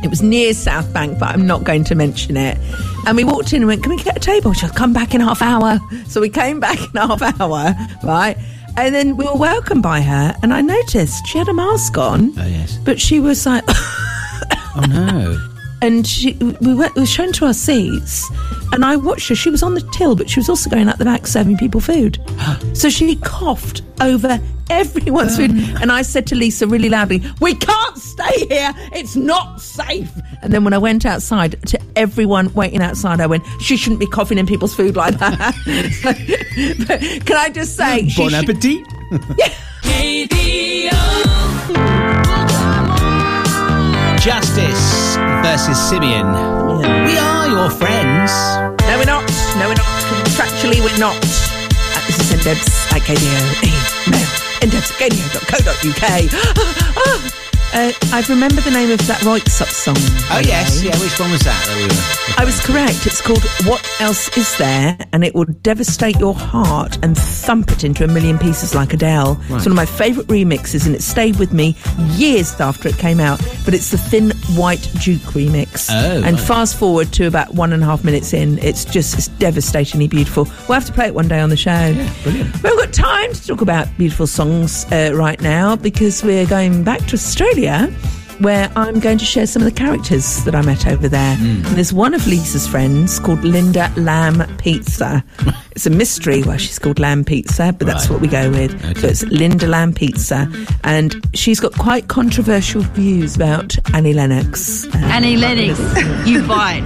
It 0.04 0.10
was 0.10 0.22
near 0.22 0.54
South 0.54 0.92
Bank, 0.94 1.20
but 1.20 1.30
I'm 1.30 1.48
not 1.48 1.63
going 1.63 1.84
to 1.86 1.96
mention 1.96 2.38
it. 2.38 2.58
And 3.08 3.18
we 3.18 3.24
walked 3.24 3.52
in 3.54 3.62
and 3.62 3.68
went, 3.68 3.84
Can 3.84 3.96
we 3.96 4.02
get 4.02 4.16
a 4.16 4.20
table? 4.20 4.54
She'll 4.54 4.70
come 4.70 4.94
back 4.94 5.13
in 5.16 5.22
half 5.22 5.42
hour. 5.42 5.80
So 6.08 6.22
we 6.22 6.30
came 6.30 6.60
back 6.60 6.78
in 6.80 6.92
half 6.96 7.22
hour, 7.22 7.76
right? 8.04 8.38
And 8.78 8.94
then 8.94 9.18
we 9.18 9.26
were 9.26 9.34
welcomed 9.36 9.82
by 9.82 10.02
her, 10.02 10.36
and 10.44 10.54
I 10.54 10.62
noticed 10.62 11.26
she 11.26 11.40
had 11.40 11.48
a 11.50 11.54
mask 11.54 11.98
on. 11.98 12.38
Oh, 12.38 12.46
yes. 12.46 12.78
But 12.78 13.02
she 13.02 13.20
was 13.20 13.46
like, 13.46 13.63
Oh, 13.68 14.86
no. 14.88 15.54
and 15.82 16.08
she 16.08 16.34
we 16.62 16.74
went 16.74 16.96
we 16.96 17.02
were 17.02 17.06
shown 17.06 17.32
to 17.34 17.46
our 17.46 17.54
seats 17.54 18.30
and 18.74 18.84
I 18.84 18.96
watched 18.96 19.30
her. 19.30 19.36
She 19.36 19.50
was 19.50 19.63
on 19.63 19.74
the 19.76 19.82
till 19.94 20.16
but 20.16 20.30
she 20.30 20.40
was 20.40 20.50
also 20.50 20.70
going 20.70 20.90
out 20.90 20.98
the 20.98 21.06
back 21.06 21.28
serving 21.28 21.58
people 21.58 21.82
food. 21.82 22.20
So 22.74 22.90
she 22.90 23.16
coughed 23.18 23.82
over 24.02 24.40
everyone's 24.70 25.36
food. 25.38 25.52
Um. 25.52 25.78
And 25.82 25.92
I 25.92 26.02
said 26.04 26.28
to 26.28 26.36
Lisa 26.36 26.68
really 26.68 26.90
loudly 26.90 27.22
we 27.42 27.56
can't 27.56 27.98
stay 27.98 28.46
here. 28.48 28.72
It's 28.94 29.16
not 29.16 29.62
safe. 29.62 30.12
And 30.44 30.54
then 30.54 30.63
when 30.63 30.74
I 30.74 30.78
went 30.78 31.06
outside 31.06 31.60
to 31.68 31.80
everyone 31.96 32.54
waiting 32.54 32.82
outside 32.82 33.20
I 33.22 33.28
went 33.28 33.44
she 33.62 33.78
shouldn't 33.78 34.00
be 34.00 34.08
coughing 34.08 34.38
in 34.38 34.46
people's 34.46 34.76
food 34.76 34.96
like 34.96 35.18
that. 35.20 35.56
But 36.88 37.00
can 37.26 37.38
I 37.38 37.50
just 37.50 37.76
say 37.76 38.08
she 38.08 38.22
Bon 38.22 38.30
should- 38.32 38.50
appetit. 38.50 38.86
Justice 44.19 45.15
versus 45.43 45.77
Simian. 45.89 46.27
We 47.06 47.17
are 47.17 47.47
your 47.47 47.69
friends. 47.69 48.32
No, 48.82 48.97
we're 48.97 49.06
not. 49.06 49.23
No, 49.58 49.67
we're 49.69 49.75
not. 49.75 49.86
Contractually, 50.10 50.82
we're 50.84 50.97
not. 50.97 51.15
Uh, 51.15 52.01
this 52.08 52.19
is 52.19 52.32
ndebs 52.41 52.91
at 52.93 53.01
gaydio. 53.03 53.39
Mail. 54.12 54.27
ndebs 54.62 54.91
at 54.91 54.97
gaydio.co.uk. 54.99 56.06
Uh, 57.73 57.91
I 58.13 58.21
remember 58.30 58.62
the 58.62 58.71
name 58.71 58.91
of 58.91 59.06
that 59.08 59.19
Röyksopp 59.21 59.67
song. 59.67 59.97
Oh, 60.32 60.39
yes. 60.43 60.82
Yeah, 60.82 60.97
which 60.99 61.19
one 61.19 61.30
was 61.32 61.41
that 61.41 61.65
that 61.67 61.75
we 61.75 61.84
were? 61.84 62.41
I 62.41 62.45
was 62.45 62.62
correct. 62.65 63.06
It's 63.06 63.19
called 63.21 63.43
What 63.67 63.86
Else 63.99 64.30
Is 64.38 64.56
There? 64.58 64.97
And 65.12 65.25
it 65.25 65.36
will 65.36 65.43
devastate 65.43 66.17
your 66.17 66.34
heart 66.34 66.97
and 67.03 67.17
thump 67.17 67.69
it 67.71 67.84
into 67.84 68.06
a 68.06 68.08
million 68.08 68.38
pieces 68.39 68.73
like 68.73 68.93
Adele. 68.93 69.36
Right. 69.36 69.51
It's 69.58 69.65
one 69.65 69.73
of 69.73 69.75
my 69.75 69.86
favourite 69.86 70.30
remixes 70.30 70.86
and 70.88 70.95
it 70.95 71.03
stayed 71.03 71.36
with 71.39 71.51
me 71.53 71.75
years 72.15 72.58
after 72.62 72.88
it 72.88 72.97
came 72.97 73.19
out. 73.19 73.41
But 73.67 73.73
it's 73.73 73.91
the 73.91 73.97
Thin 73.97 74.32
White 74.56 74.89
Duke 75.01 75.19
remix. 75.34 75.89
Oh, 75.91 76.23
and 76.23 76.38
right. 76.38 76.39
fast 76.39 76.80
forward 76.80 77.12
to 77.12 77.27
about 77.27 77.53
one 77.53 77.73
and 77.73 77.84
a 77.84 77.86
half 77.86 78.06
minutes 78.06 78.34
in, 78.34 78.60
it's 78.60 78.86
just 78.86 79.15
it's 79.15 79.27
devastatingly 79.27 80.08
beautiful. 80.08 80.45
We'll 80.69 80.75
have 80.80 80.86
to 80.86 80.93
play 80.93 81.08
it 81.08 81.13
one 81.13 81.27
day 81.27 81.41
on 81.41 81.49
the 81.49 81.58
show. 81.58 81.71
Yeah, 81.71 82.13
brilliant. 82.23 82.53
We 82.63 82.69
haven't 82.69 82.77
got 82.77 82.93
time 82.93 83.34
to 83.34 83.45
talk 83.45 83.60
about 83.60 83.89
beautiful 83.97 84.25
songs 84.25 84.86
uh, 84.93 85.12
right 85.13 85.41
now 85.41 85.75
because 85.75 86.23
we're 86.23 86.45
going 86.45 86.86
back 86.86 87.06
to 87.08 87.15
Australia 87.15 87.93
where 88.39 88.71
I'm 88.76 89.00
going 89.00 89.17
to 89.17 89.26
share 89.26 89.47
some 89.47 89.62
of 89.62 89.65
the 89.65 89.78
characters 89.78 90.43
that 90.45 90.54
I 90.56 90.62
met 90.62 90.88
over 90.88 91.08
there. 91.08 91.36
Hmm. 91.36 91.45
And 91.65 91.76
there's 91.76 91.91
one 91.93 92.13
of 92.13 92.26
Lisa's 92.28 92.67
friends 92.67 93.19
called 93.19 93.43
Linda 93.43 93.91
Lamb 93.97 94.43
Pizza. 94.58 95.23
it's 95.71 95.86
a 95.86 95.89
mystery 95.89 96.43
why 96.43 96.58
she's 96.58 96.80
called 96.80 97.00
Lamb 97.00 97.23
Pizza, 97.23 97.73
but 97.78 97.86
that's 97.88 98.10
what 98.10 98.21
we 98.21 98.28
go 98.28 98.50
with. 98.52 98.73
Okay. 98.86 99.00
So 99.02 99.08
it's 99.08 99.23
Linda 99.23 99.67
Lamb 99.67 99.93
Pizza. 99.93 100.52
And 100.84 101.15
she's 101.34 101.60
got 101.60 101.73
quite 101.73 102.08
controversial 102.10 102.82
views 102.82 103.36
about 103.36 103.76
Annie 103.93 104.13
Lennox. 104.13 104.86
Uh, 104.88 104.97
Annie 104.97 105.38
Lennox, 105.38 105.80
you 106.28 106.41
bite. 106.47 106.84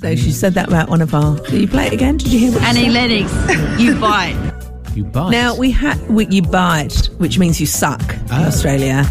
So 0.00 0.14
she 0.16 0.32
said 0.32 0.52
that 0.54 0.68
about 0.68 0.90
one 0.90 1.00
of 1.00 1.14
our. 1.14 1.36
Did 1.48 1.62
you 1.62 1.68
play 1.68 1.86
it 1.86 1.92
again? 1.94 2.18
Did 2.18 2.28
you 2.30 2.38
hear 2.38 2.52
what 2.52 2.62
Annie 2.62 2.92
said? 2.92 2.92
Lennox, 2.92 3.80
you 3.80 3.98
bite. 3.98 4.52
You 4.94 5.04
bite. 5.04 5.30
Now 5.30 5.56
we 5.56 5.70
had 5.70 5.98
we, 6.10 6.26
you 6.26 6.42
bite, 6.42 7.06
which 7.16 7.38
means 7.38 7.58
you 7.58 7.66
suck 7.66 8.02
in 8.14 8.20
Oh. 8.30 8.44
Australia. 8.44 9.06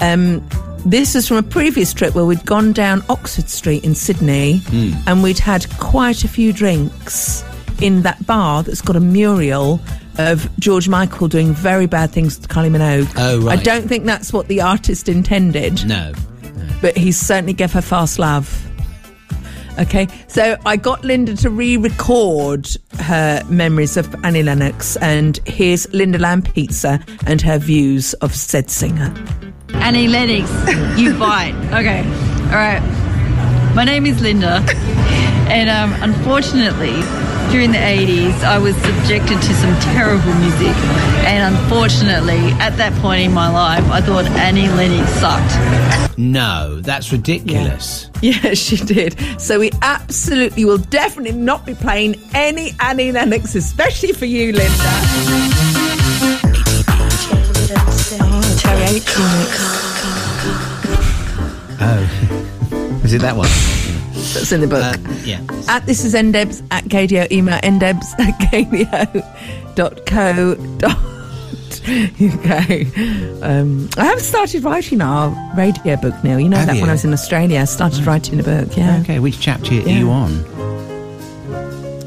Um, 0.00 0.46
this 0.86 1.14
is 1.14 1.26
from 1.26 1.38
a 1.38 1.42
previous 1.42 1.92
trip 1.92 2.14
where 2.14 2.24
we'd 2.24 2.44
gone 2.46 2.72
down 2.72 3.02
Oxford 3.08 3.48
Street 3.48 3.84
in 3.84 3.94
Sydney, 3.94 4.58
Hmm. 4.68 4.92
and 5.06 5.22
we'd 5.22 5.38
had 5.38 5.68
quite 5.78 6.24
a 6.24 6.28
few 6.28 6.52
drinks 6.52 7.42
in 7.80 8.02
that 8.02 8.24
bar 8.26 8.62
that's 8.62 8.80
got 8.80 8.96
a 8.96 9.00
mural 9.00 9.80
of 10.18 10.48
George 10.58 10.88
Michael 10.88 11.28
doing 11.28 11.52
very 11.54 11.86
bad 11.86 12.10
things 12.10 12.38
to 12.38 12.48
Kylie 12.48 12.70
Minogue. 12.70 13.08
Oh, 13.16 13.40
right. 13.40 13.58
I 13.58 13.62
don't 13.62 13.88
think 13.88 14.04
that's 14.04 14.32
what 14.32 14.48
the 14.48 14.60
artist 14.60 15.08
intended, 15.08 15.86
No. 15.86 16.12
but 16.80 16.96
he 16.96 17.12
certainly 17.12 17.52
gave 17.52 17.72
her 17.72 17.82
fast 17.82 18.18
love. 18.18 18.64
Okay, 19.78 20.08
so 20.26 20.56
I 20.66 20.74
got 20.76 21.04
Linda 21.04 21.36
to 21.36 21.50
re-record 21.50 22.68
her 22.98 23.44
memories 23.48 23.96
of 23.96 24.12
Annie 24.24 24.42
Lennox, 24.42 24.96
and 24.96 25.38
here's 25.46 25.88
Linda 25.92 26.18
Lamb 26.18 26.42
Pizza 26.42 26.98
and 27.26 27.40
her 27.42 27.58
views 27.58 28.12
of 28.14 28.34
said 28.34 28.70
singer. 28.70 29.14
Annie 29.74 30.08
Lennox, 30.08 30.50
you 30.98 31.14
bite. 31.18 31.54
Okay, 31.72 32.00
all 32.46 32.56
right. 32.56 32.82
My 33.74 33.84
name 33.84 34.06
is 34.06 34.20
Linda, 34.20 34.64
and 35.48 35.68
um, 35.70 36.02
unfortunately, 36.02 37.00
during 37.50 37.70
the 37.72 37.78
80s, 37.78 38.42
I 38.42 38.58
was 38.58 38.74
subjected 38.76 39.40
to 39.40 39.54
some 39.54 39.78
terrible 39.80 40.34
music. 40.34 40.74
And 41.24 41.54
unfortunately, 41.54 42.38
at 42.60 42.76
that 42.76 42.92
point 43.00 43.22
in 43.22 43.32
my 43.32 43.48
life, 43.48 43.84
I 43.90 44.00
thought 44.00 44.24
Annie 44.26 44.68
Lennox 44.68 45.10
sucked. 45.12 46.18
No, 46.18 46.80
that's 46.80 47.12
ridiculous. 47.12 48.10
Yeah, 48.20 48.32
she 48.54 48.76
did. 48.76 49.16
So 49.40 49.60
we 49.60 49.70
absolutely 49.82 50.64
will 50.64 50.78
definitely 50.78 51.38
not 51.38 51.64
be 51.64 51.74
playing 51.74 52.20
any 52.34 52.72
Annie 52.80 53.12
Lennox, 53.12 53.54
especially 53.54 54.12
for 54.12 54.26
you, 54.26 54.52
Linda. 54.52 55.67
Oh. 61.80 63.00
Is 63.04 63.12
it 63.12 63.20
that 63.20 63.36
one? 63.36 63.48
That's 64.32 64.50
in 64.50 64.62
the 64.62 64.66
book. 64.66 64.82
Uh, 64.82 64.96
yeah. 65.24 65.42
At 65.68 65.84
this 65.84 66.02
is 66.04 66.14
ndebs 66.14 66.62
at 66.70 66.84
gaydio, 66.84 67.30
email 67.30 67.58
ndebs 67.60 68.18
at 68.18 68.38
gaydio.co. 68.40 69.04
UK. 72.18 72.86
Um, 73.48 73.88
I 73.96 74.04
have 74.06 74.20
started 74.20 74.64
writing 74.64 75.00
our 75.00 75.30
radio 75.56 75.94
book 75.96 76.12
now. 76.24 76.38
You 76.38 76.48
know 76.48 76.56
Have 76.56 76.66
that 76.66 76.74
you? 76.76 76.80
when 76.82 76.90
I 76.90 76.94
was 76.94 77.04
in 77.04 77.12
Australia, 77.12 77.60
I 77.60 77.64
started 77.66 78.04
writing 78.04 78.40
a 78.40 78.42
book. 78.42 78.76
Yeah. 78.76 78.98
Okay, 79.02 79.20
which 79.20 79.38
chapter 79.40 79.74
are 79.74 79.88
you 79.88 80.10
on? 80.10 80.44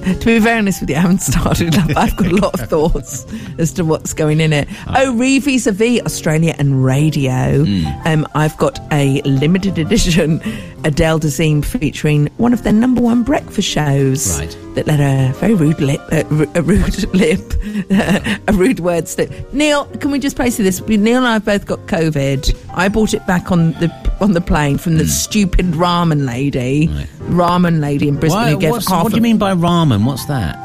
To 0.01 0.25
be 0.25 0.39
very 0.39 0.57
honest 0.57 0.81
with 0.81 0.89
you, 0.89 0.95
I 0.95 0.99
haven't 0.99 1.21
started. 1.21 1.75
I've 1.75 1.97
I've 1.97 2.15
got 2.17 2.27
a 2.27 2.35
lot 2.35 2.59
of 2.59 2.69
thoughts 2.69 3.25
as 3.59 3.71
to 3.73 3.85
what's 3.85 4.13
going 4.13 4.41
in 4.41 4.51
it. 4.51 4.67
Oh, 4.87 5.13
re 5.15 5.39
vis 5.39 5.67
a 5.67 5.71
vis 5.71 6.01
Australia 6.01 6.55
and 6.57 6.83
radio. 6.83 7.63
Um, 8.05 8.27
I've 8.33 8.57
got 8.57 8.79
a 8.91 9.21
limited 9.21 9.77
edition 9.77 10.41
Adele 10.83 11.19
Dazeem 11.19 11.63
featuring 11.63 12.27
one 12.37 12.53
of 12.53 12.63
their 12.63 12.73
number 12.73 13.01
one 13.01 13.23
breakfast 13.23 13.67
shows. 13.67 14.39
Right. 14.39 14.57
That 14.75 14.87
let 14.87 14.99
a 14.99 15.33
very 15.33 15.53
rude 15.53 15.79
lip, 15.81 16.01
uh, 16.11 16.23
a 16.55 16.61
rude 16.61 17.13
lip, 17.13 17.53
a 18.47 18.53
rude 18.53 18.79
word 18.79 19.07
slip. 19.07 19.31
Neil, 19.53 19.85
can 19.99 20.11
we 20.11 20.19
just 20.19 20.35
place 20.35 20.57
this? 20.57 20.79
Neil 20.81 21.17
and 21.17 21.27
I 21.27 21.33
have 21.33 21.45
both 21.45 21.65
got 21.65 21.79
COVID. 21.87 22.57
I 22.73 22.87
bought 22.87 23.13
it 23.13 23.25
back 23.27 23.51
on 23.51 23.73
the 23.73 23.91
on 24.21 24.31
the 24.33 24.41
plane 24.41 24.77
from 24.77 24.97
the 24.97 25.05
stupid 25.07 25.65
ramen 25.67 26.25
lady, 26.25 26.87
ramen 27.27 27.79
lady 27.81 28.07
in 28.07 28.15
Brisbane 28.17 28.41
Why- 28.41 28.51
who 28.51 28.59
gave 28.59 28.73
half. 28.87 29.03
what 29.03 29.09
do 29.11 29.15
you 29.17 29.21
mean 29.21 29.37
by 29.37 29.53
ramen? 29.53 30.05
What's 30.05 30.25
that? 30.25 30.55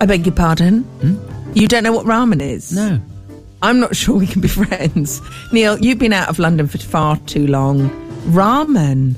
I 0.00 0.06
beg 0.06 0.26
your 0.26 0.34
pardon? 0.34 0.84
You 1.54 1.68
don't 1.68 1.84
know 1.84 1.92
what 1.92 2.04
ramen 2.04 2.42
is? 2.42 2.72
No. 2.72 3.00
I'm 3.62 3.80
not 3.80 3.94
sure 4.00 4.16
we 4.18 4.26
can 4.26 4.40
be 4.40 4.48
friends. 4.48 5.20
Neil, 5.52 5.78
you've 5.78 5.98
been 5.98 6.12
out 6.12 6.28
of 6.28 6.38
London 6.38 6.66
for 6.66 6.78
far 6.78 7.16
too 7.20 7.46
long. 7.46 7.88
Ramen. 8.26 9.16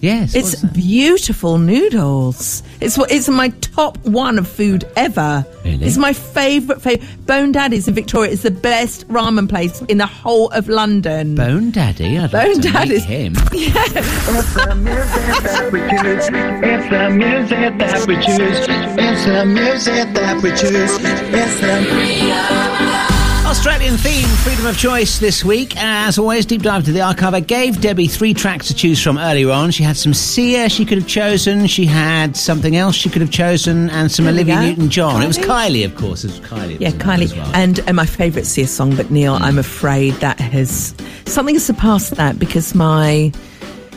Yes. 0.00 0.36
It's 0.36 0.62
beautiful 0.62 1.58
noodles. 1.58 2.62
It's 2.80 2.96
what 2.96 3.10
it's 3.10 3.28
my 3.28 3.48
top 3.48 3.98
one 4.06 4.38
of 4.38 4.46
food 4.46 4.84
ever. 4.94 5.44
Really? 5.64 5.84
It's 5.86 5.96
my 5.96 6.12
favourite 6.12 6.80
favorite. 6.80 7.26
Bone 7.26 7.50
Daddies 7.50 7.88
in 7.88 7.94
Victoria 7.94 8.30
is 8.30 8.42
the 8.42 8.52
best 8.52 9.08
ramen 9.08 9.48
place 9.48 9.82
in 9.88 9.98
the 9.98 10.06
whole 10.06 10.50
of 10.50 10.68
London. 10.68 11.34
Bone 11.34 11.72
Daddy? 11.72 12.16
I'd 12.16 12.30
Bone 12.30 12.52
like 12.52 12.62
to 12.62 12.70
Daddy's- 12.70 13.08
meet 13.08 13.16
him. 13.16 13.32
It's 13.34 14.54
the 14.54 14.74
music 14.76 15.42
that 15.42 15.72
we 15.72 15.80
choose. 15.80 16.28
It's 16.30 16.88
the 16.90 17.10
music 17.10 17.78
that 17.78 18.06
we 18.06 18.14
choose. 18.14 18.66
It's 18.68 19.24
the 19.24 19.44
music 19.46 20.14
that 20.14 20.42
we 20.42 20.50
choose. 20.50 20.98
It's 21.00 21.60
the 21.60 23.07
Australian 23.48 23.96
theme, 23.96 24.28
freedom 24.44 24.66
of 24.66 24.76
choice 24.76 25.18
this 25.18 25.42
week. 25.42 25.72
As 25.78 26.18
always, 26.18 26.44
deep 26.44 26.60
dive 26.60 26.84
to 26.84 26.92
the 26.92 27.00
archive. 27.00 27.32
I 27.32 27.40
gave 27.40 27.80
Debbie 27.80 28.06
three 28.06 28.34
tracks 28.34 28.68
to 28.68 28.74
choose 28.74 29.02
from 29.02 29.16
earlier 29.16 29.50
on. 29.50 29.70
She 29.70 29.82
had 29.82 29.96
some 29.96 30.12
Sia 30.12 30.68
she 30.68 30.84
could 30.84 30.98
have 30.98 31.06
chosen. 31.06 31.66
She 31.66 31.86
had 31.86 32.36
something 32.36 32.76
else 32.76 32.94
she 32.94 33.08
could 33.08 33.22
have 33.22 33.30
chosen, 33.30 33.88
and 33.88 34.12
some 34.12 34.26
There 34.26 34.34
Olivia. 34.34 34.60
Newton-John. 34.60 35.22
It 35.22 35.26
was 35.26 35.38
Kylie. 35.38 35.46
Kylie, 35.46 35.84
of 35.86 35.96
course. 35.96 36.24
It 36.24 36.30
was 36.32 36.40
Kylie. 36.40 36.78
Yeah, 36.78 36.90
was 36.90 36.94
in 36.94 37.10
as 37.10 37.32
Kylie. 37.32 37.36
well. 37.38 37.50
And 37.54 37.80
uh, 37.88 37.92
my 37.94 38.04
favourite 38.04 38.44
Sia 38.44 38.66
song, 38.66 38.94
but 38.94 39.10
Neil, 39.10 39.34
I'm 39.40 39.58
afraid 39.58 40.12
that 40.16 40.38
has 40.40 40.94
something 41.24 41.54
has 41.54 41.64
surpassed 41.64 42.16
that 42.16 42.38
because 42.38 42.74
my 42.74 43.32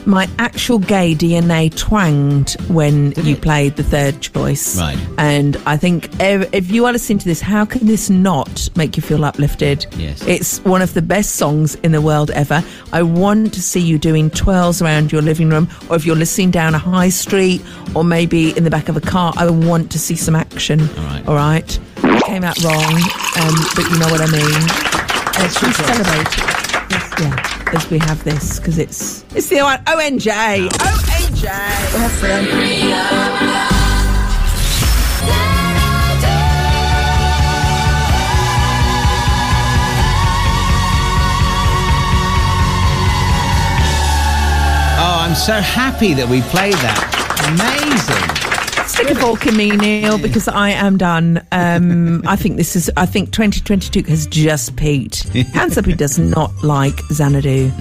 my 0.06 0.30
actual 0.40 0.80
gay 0.80 1.14
DNA 1.14 1.76
twanged 1.76 2.60
when 2.70 3.12
you 3.24 3.36
played 3.36 3.76
the 3.76 3.84
third 3.84 4.22
choice. 4.22 4.80
Right. 4.80 4.98
And 5.18 5.58
I 5.66 5.78
think 5.78 6.10
if, 6.20 6.54
if 6.54 6.72
you 6.72 6.86
are 6.86 6.92
listening 6.92 7.20
to 7.20 7.26
this, 7.26 7.42
how 7.42 7.66
can 7.66 7.86
this 7.88 8.10
not 8.10 8.70
make 8.76 8.98
you 8.98 9.04
feel 9.04 9.24
uplifted? 9.26 9.86
Yes. 9.98 10.26
It's 10.26 10.60
one 10.66 10.82
of 10.82 10.94
the 10.94 11.02
best 11.02 11.36
songs 11.36 11.76
in 11.76 11.92
the 11.92 12.02
world 12.02 12.32
ever. 12.32 12.64
I 12.92 13.04
want 13.04 13.54
to 13.54 13.62
see 13.62 13.80
you 13.80 13.98
doing 13.98 14.30
twirls 14.30 14.82
around 14.82 15.12
your 15.12 15.22
living 15.22 15.50
room, 15.50 15.70
or 15.90 15.96
if 15.96 16.06
you're 16.06 16.16
listening 16.16 16.52
down 16.52 16.76
a 16.76 16.80
high 16.80 17.10
street, 17.10 17.62
or 17.96 18.04
maybe 18.04 18.56
in 18.58 18.64
the 18.64 18.70
back 18.70 18.90
of 18.90 18.98
a 18.98 19.02
car. 19.02 19.34
I 19.38 19.50
want 19.50 19.92
to 19.92 20.00
see 20.00 20.16
some 20.16 20.36
action. 20.36 20.82
All 20.82 21.04
right. 21.06 21.28
All 21.28 21.36
right. 21.36 21.80
It 22.04 22.24
came 22.26 22.44
out 22.44 22.62
wrong, 22.64 22.94
um, 22.94 23.56
but 23.76 23.90
you 23.90 24.00
know 24.00 24.08
what 24.10 24.22
I 24.22 24.32
mean. 24.32 25.02
Let's 25.40 25.60
just 25.60 25.78
celebrate. 25.78 26.38
Yes, 26.92 27.14
yeah, 27.20 27.61
as 27.74 27.90
we 27.90 28.00
have 28.00 28.24
this 28.24 28.60
because 28.60 28.78
it's 28.78 29.24
it's 29.36 29.48
the 29.48 29.58
ONJ. 29.58 30.70
ONJ. 30.70 31.48
Oh, 45.04 45.18
I'm 45.20 45.36
so 45.36 45.54
happy 45.54 46.14
that 46.14 46.28
we 46.30 46.42
played 46.42 46.74
that. 46.74 47.08
Amazing. 47.48 48.21
Stick 49.02 49.18
a 49.18 49.20
fork 49.20 49.48
in 49.48 49.58
me, 49.58 49.72
Neil, 49.72 50.20
because 50.20 50.48
I 50.48 50.70
am 50.70 50.96
done. 50.96 51.44
Um, 51.52 52.22
I 52.28 52.36
think 52.36 52.58
this 52.58 52.76
is. 52.76 52.92
I 52.96 53.08
think 53.08 53.32
2022 53.32 54.08
has 54.08 54.28
just 54.28 54.76
peaked. 54.76 55.24
Hands 55.56 55.76
up 55.76 55.86
who 55.86 55.96
does 55.96 56.20
not 56.20 56.52
like 56.64 57.00
Xanadu. 57.12 57.72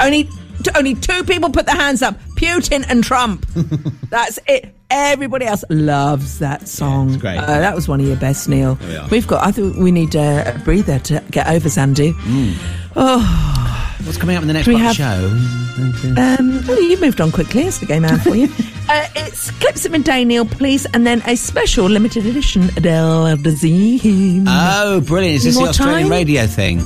Only, 0.00 0.24
t- 0.24 0.70
only 0.76 0.94
two 0.94 1.24
people 1.24 1.50
put 1.50 1.66
their 1.66 1.76
hands 1.76 2.00
up: 2.00 2.18
Putin 2.36 2.86
and 2.88 3.04
Trump. 3.04 3.44
That's 4.10 4.38
it. 4.48 4.74
Everybody 4.88 5.44
else 5.44 5.62
loves 5.68 6.38
that 6.38 6.68
song. 6.68 7.18
great. 7.18 7.36
Uh, 7.36 7.60
that 7.60 7.74
was 7.74 7.86
one 7.86 8.00
of 8.00 8.06
your 8.06 8.16
best, 8.16 8.48
Neil. 8.48 8.78
We 8.80 8.98
We've 9.10 9.26
got. 9.26 9.46
I 9.46 9.52
think 9.52 9.76
we 9.76 9.92
need 9.92 10.16
uh, 10.16 10.54
a 10.54 10.58
breather 10.60 10.98
to 11.00 11.22
get 11.30 11.48
over 11.48 11.68
Xanadu. 11.68 12.14
Oh. 12.96 13.76
What's 14.04 14.18
coming 14.18 14.36
up 14.36 14.42
in 14.42 14.48
the 14.48 14.54
next 14.54 14.66
we 14.66 14.74
of 14.74 14.80
have- 14.80 14.96
show? 14.96 15.36
Um, 16.16 16.66
well, 16.66 16.82
you 16.82 16.98
moved 17.00 17.20
on 17.20 17.30
quickly. 17.32 17.62
It's 17.62 17.78
the 17.78 17.86
game 17.86 18.04
out 18.04 18.20
for 18.20 18.34
you. 18.34 18.44
uh, 18.88 19.06
it's 19.16 19.50
clips 19.52 19.86
at 19.86 19.92
midday, 19.92 20.24
Neil, 20.24 20.44
please, 20.44 20.84
and 20.92 21.06
then 21.06 21.22
a 21.26 21.36
special 21.36 21.86
limited 21.86 22.26
edition 22.26 22.64
Adele 22.76 23.36
Dazeem. 23.38 24.44
Oh, 24.48 25.00
brilliant. 25.00 25.36
Is 25.36 25.44
this 25.44 25.56
the 25.58 25.64
Australian 25.68 26.02
time? 26.02 26.10
radio 26.10 26.46
thing? 26.46 26.82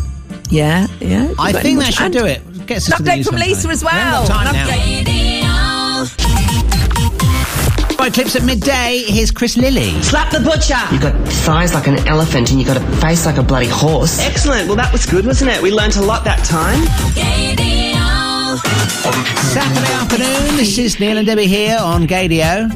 yeah, 0.51 0.87
yeah. 1.01 1.33
I 1.39 1.53
think 1.53 1.81
that 1.81 1.87
should 1.95 1.97
time? 1.99 2.11
do 2.13 2.25
it. 2.25 2.41
Get 2.67 2.77
us 2.79 2.89
An 2.89 2.95
update 2.99 3.25
from 3.25 3.39
sometime. 3.39 3.49
Lisa 3.49 3.69
as 3.69 3.85
well. 3.85 4.27
Got 8.05 8.15
time 8.15 8.27
An 8.27 8.31
now. 8.31 8.35
update. 8.35 8.35
Right, 8.35 8.35
clips 8.35 8.37
at 8.37 8.45
midday. 8.45 9.05
Here's 9.07 9.31
Chris 9.31 9.57
Lilley. 9.57 10.03
Slap 10.03 10.31
the 10.31 10.41
butcher! 10.41 10.77
You've 10.93 11.03
got 11.03 11.29
thighs 11.29 11.75
like 11.75 11.87
an 11.87 12.07
elephant 12.07 12.51
and 12.51 12.61
you've 12.61 12.69
got 12.69 12.77
a 12.77 12.97
face 12.97 13.27
like 13.27 13.39
a 13.39 13.43
bloody 13.43 13.67
horse. 13.67 14.21
Excellent. 14.21 14.69
Well, 14.69 14.77
that 14.77 14.93
was 14.93 15.07
good, 15.07 15.27
wasn't 15.27 15.51
it? 15.51 15.63
We 15.63 15.71
learnt 15.73 15.97
a 15.97 16.03
lot 16.03 16.25
that 16.25 16.45
time. 16.45 16.83
Saturday 19.53 19.93
afternoon. 19.93 20.57
This 20.57 20.79
is 20.79 21.01
Neil 21.01 21.17
and 21.19 21.27
Debbie 21.27 21.47
here 21.47 21.79
on 21.81 22.07
Gaydio. 22.07 22.71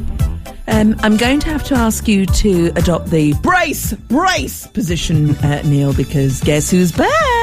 Um, 0.69 0.97
I'm 1.01 1.17
going 1.17 1.41
to 1.41 1.49
have 1.51 1.64
to 1.64 1.75
ask 1.75 2.09
you 2.09 2.27
to 2.27 2.73
adopt 2.77 3.11
the 3.11 3.35
brace, 3.43 3.93
brace 3.93 4.67
position, 4.67 5.37
uh, 5.37 5.62
Neil, 5.64 5.95
because 5.95 6.41
guess 6.41 6.71
who's 6.71 6.93
back? 6.93 7.38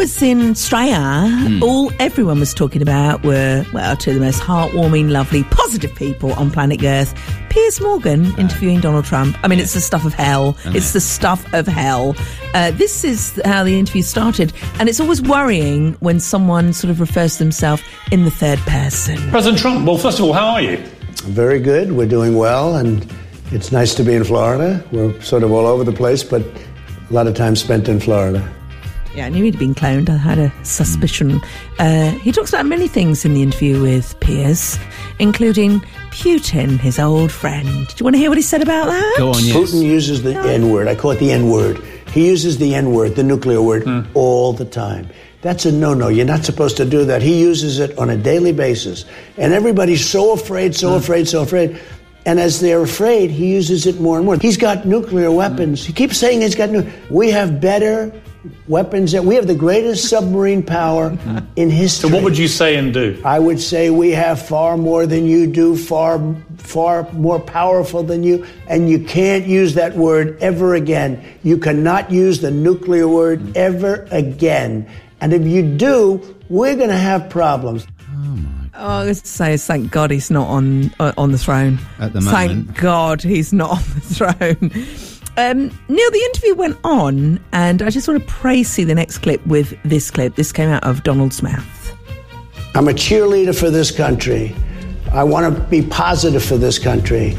Was 0.00 0.22
in 0.22 0.52
Australia, 0.52 1.28
Hmm. 1.28 1.62
all 1.62 1.92
everyone 2.00 2.40
was 2.40 2.54
talking 2.54 2.80
about 2.80 3.22
were, 3.22 3.66
well, 3.74 3.94
two 3.98 4.12
of 4.12 4.14
the 4.18 4.22
most 4.22 4.40
heartwarming, 4.40 5.10
lovely, 5.10 5.42
positive 5.50 5.94
people 5.94 6.32
on 6.34 6.50
planet 6.50 6.82
Earth. 6.82 7.12
Piers 7.50 7.82
Morgan 7.82 8.32
interviewing 8.38 8.80
Donald 8.80 9.04
Trump. 9.04 9.36
I 9.44 9.48
mean, 9.48 9.58
it's 9.58 9.74
the 9.74 9.80
stuff 9.82 10.06
of 10.06 10.14
hell. 10.14 10.56
I 10.64 10.70
know. 10.70 10.76
It's 10.76 10.94
the 10.94 11.02
stuff 11.02 11.44
of 11.52 11.66
hell. 11.66 12.16
Uh, 12.54 12.70
this 12.70 13.04
is 13.04 13.38
how 13.44 13.62
the 13.62 13.78
interview 13.78 14.00
started. 14.00 14.54
And 14.78 14.88
it's 14.88 15.00
always 15.00 15.20
worrying 15.20 15.94
when 16.00 16.18
someone 16.18 16.72
sort 16.72 16.90
of 16.90 16.98
refers 16.98 17.32
to 17.36 17.44
themselves 17.44 17.82
in 18.10 18.24
the 18.24 18.30
third 18.30 18.58
person. 18.60 19.18
President 19.30 19.58
Trump, 19.60 19.86
well, 19.86 19.98
first 19.98 20.18
of 20.18 20.24
all, 20.24 20.32
how 20.32 20.46
are 20.48 20.62
you? 20.62 20.78
Very 21.24 21.60
good. 21.60 21.92
We're 21.92 22.08
doing 22.08 22.36
well, 22.38 22.74
and 22.76 23.06
it's 23.52 23.70
nice 23.70 23.94
to 23.96 24.02
be 24.02 24.14
in 24.14 24.24
Florida. 24.24 24.82
We're 24.92 25.20
sort 25.20 25.42
of 25.42 25.52
all 25.52 25.66
over 25.66 25.84
the 25.84 25.92
place, 25.92 26.22
but 26.24 26.40
a 26.40 27.12
lot 27.12 27.26
of 27.26 27.34
time 27.34 27.54
spent 27.54 27.86
in 27.86 28.00
Florida. 28.00 28.40
Yeah, 29.14 29.26
I 29.26 29.28
knew 29.28 29.42
he'd 29.42 29.58
been 29.58 29.74
cloned. 29.74 30.08
I 30.08 30.16
had 30.16 30.38
a 30.38 30.52
suspicion. 30.64 31.40
Hmm. 31.40 31.46
Uh, 31.80 32.10
he 32.20 32.30
talks 32.30 32.50
about 32.52 32.66
many 32.66 32.86
things 32.86 33.24
in 33.24 33.34
the 33.34 33.42
interview 33.42 33.82
with 33.82 34.18
Piers, 34.20 34.78
including 35.18 35.80
Putin, 36.10 36.78
his 36.78 36.98
old 36.98 37.32
friend. 37.32 37.66
Do 37.66 37.94
you 37.98 38.04
want 38.04 38.14
to 38.14 38.18
hear 38.18 38.30
what 38.30 38.38
he 38.38 38.42
said 38.42 38.62
about 38.62 38.86
that? 38.86 39.14
Go 39.18 39.30
on, 39.30 39.44
yes. 39.44 39.56
Putin 39.56 39.82
uses 39.82 40.22
the 40.22 40.36
N 40.36 40.70
word. 40.70 40.86
I 40.86 40.94
call 40.94 41.10
it 41.10 41.18
the 41.18 41.32
N 41.32 41.50
word. 41.50 41.82
He 42.12 42.28
uses 42.28 42.58
the 42.58 42.74
N 42.74 42.92
word, 42.92 43.16
the 43.16 43.24
nuclear 43.24 43.60
word, 43.60 43.82
hmm. 43.82 44.02
all 44.14 44.52
the 44.52 44.64
time. 44.64 45.08
That's 45.42 45.64
a 45.64 45.72
no 45.72 45.94
no. 45.94 46.08
You're 46.08 46.26
not 46.26 46.44
supposed 46.44 46.76
to 46.76 46.84
do 46.84 47.04
that. 47.06 47.22
He 47.22 47.40
uses 47.40 47.78
it 47.80 47.96
on 47.98 48.10
a 48.10 48.16
daily 48.16 48.52
basis. 48.52 49.06
And 49.38 49.52
everybody's 49.52 50.06
so 50.08 50.32
afraid, 50.32 50.76
so 50.76 50.90
hmm. 50.90 50.96
afraid, 50.96 51.26
so 51.26 51.42
afraid. 51.42 51.80
And 52.26 52.38
as 52.38 52.60
they're 52.60 52.82
afraid, 52.82 53.30
he 53.30 53.50
uses 53.52 53.86
it 53.86 53.98
more 54.00 54.18
and 54.18 54.26
more. 54.26 54.36
He's 54.36 54.58
got 54.58 54.86
nuclear 54.86 55.32
weapons. 55.32 55.84
He 55.84 55.92
keeps 55.92 56.18
saying 56.18 56.42
he's 56.42 56.54
got 56.54 56.70
new. 56.70 56.86
We 57.08 57.30
have 57.30 57.60
better 57.60 58.12
weapons 58.68 59.12
that 59.12 59.24
we 59.24 59.34
have 59.34 59.46
the 59.46 59.54
greatest 59.54 60.08
submarine 60.08 60.62
power 60.62 61.16
in 61.56 61.70
history. 61.70 62.08
So 62.08 62.14
what 62.14 62.24
would 62.24 62.38
you 62.38 62.48
say 62.48 62.76
and 62.76 62.92
do? 62.92 63.20
I 63.24 63.38
would 63.38 63.60
say 63.60 63.90
we 63.90 64.10
have 64.12 64.40
far 64.40 64.76
more 64.76 65.06
than 65.06 65.26
you 65.26 65.46
do, 65.46 65.76
far, 65.76 66.20
far 66.58 67.10
more 67.12 67.40
powerful 67.40 68.02
than 68.02 68.22
you, 68.22 68.46
and 68.66 68.88
you 68.88 68.98
can't 69.04 69.46
use 69.46 69.74
that 69.74 69.96
word 69.96 70.38
ever 70.42 70.74
again. 70.74 71.22
You 71.42 71.58
cannot 71.58 72.10
use 72.10 72.40
the 72.40 72.50
nuclear 72.50 73.08
word 73.08 73.56
ever 73.56 74.06
again. 74.10 74.88
And 75.20 75.32
if 75.32 75.46
you 75.46 75.62
do, 75.76 76.36
we're 76.48 76.76
going 76.76 76.88
to 76.88 76.96
have 76.96 77.28
problems. 77.28 77.86
Oh, 78.10 78.14
my! 78.14 78.70
I 78.72 79.04
was 79.04 79.20
to 79.20 79.28
say, 79.28 79.56
thank 79.58 79.90
God 79.90 80.10
he's 80.10 80.30
not 80.30 80.48
on 80.48 80.90
uh, 80.98 81.12
on 81.18 81.32
the 81.32 81.38
throne. 81.38 81.78
At 81.98 82.14
the 82.14 82.22
moment, 82.22 82.68
Thank. 82.68 82.80
God 82.80 83.22
he's 83.22 83.52
not 83.52 83.70
on 83.70 83.84
the 83.94 84.00
throne. 84.70 84.70
Um, 85.40 85.70
Neil, 85.88 86.10
the 86.10 86.22
interview 86.22 86.54
went 86.54 86.78
on, 86.84 87.40
and 87.52 87.80
I 87.80 87.88
just 87.88 88.06
want 88.06 88.20
to 88.20 88.26
praise 88.26 88.78
you 88.78 88.84
the 88.84 88.94
next 88.94 89.18
clip 89.18 89.44
with 89.46 89.74
this 89.84 90.10
clip. 90.10 90.34
This 90.34 90.52
came 90.52 90.68
out 90.68 90.84
of 90.84 91.02
Donald's 91.02 91.42
mouth. 91.42 91.96
I'm 92.74 92.88
a 92.88 92.92
cheerleader 92.92 93.58
for 93.58 93.70
this 93.70 93.90
country. 93.90 94.54
I 95.12 95.24
want 95.24 95.56
to 95.56 95.62
be 95.62 95.80
positive 95.80 96.44
for 96.44 96.58
this 96.58 96.78
country. 96.78 97.38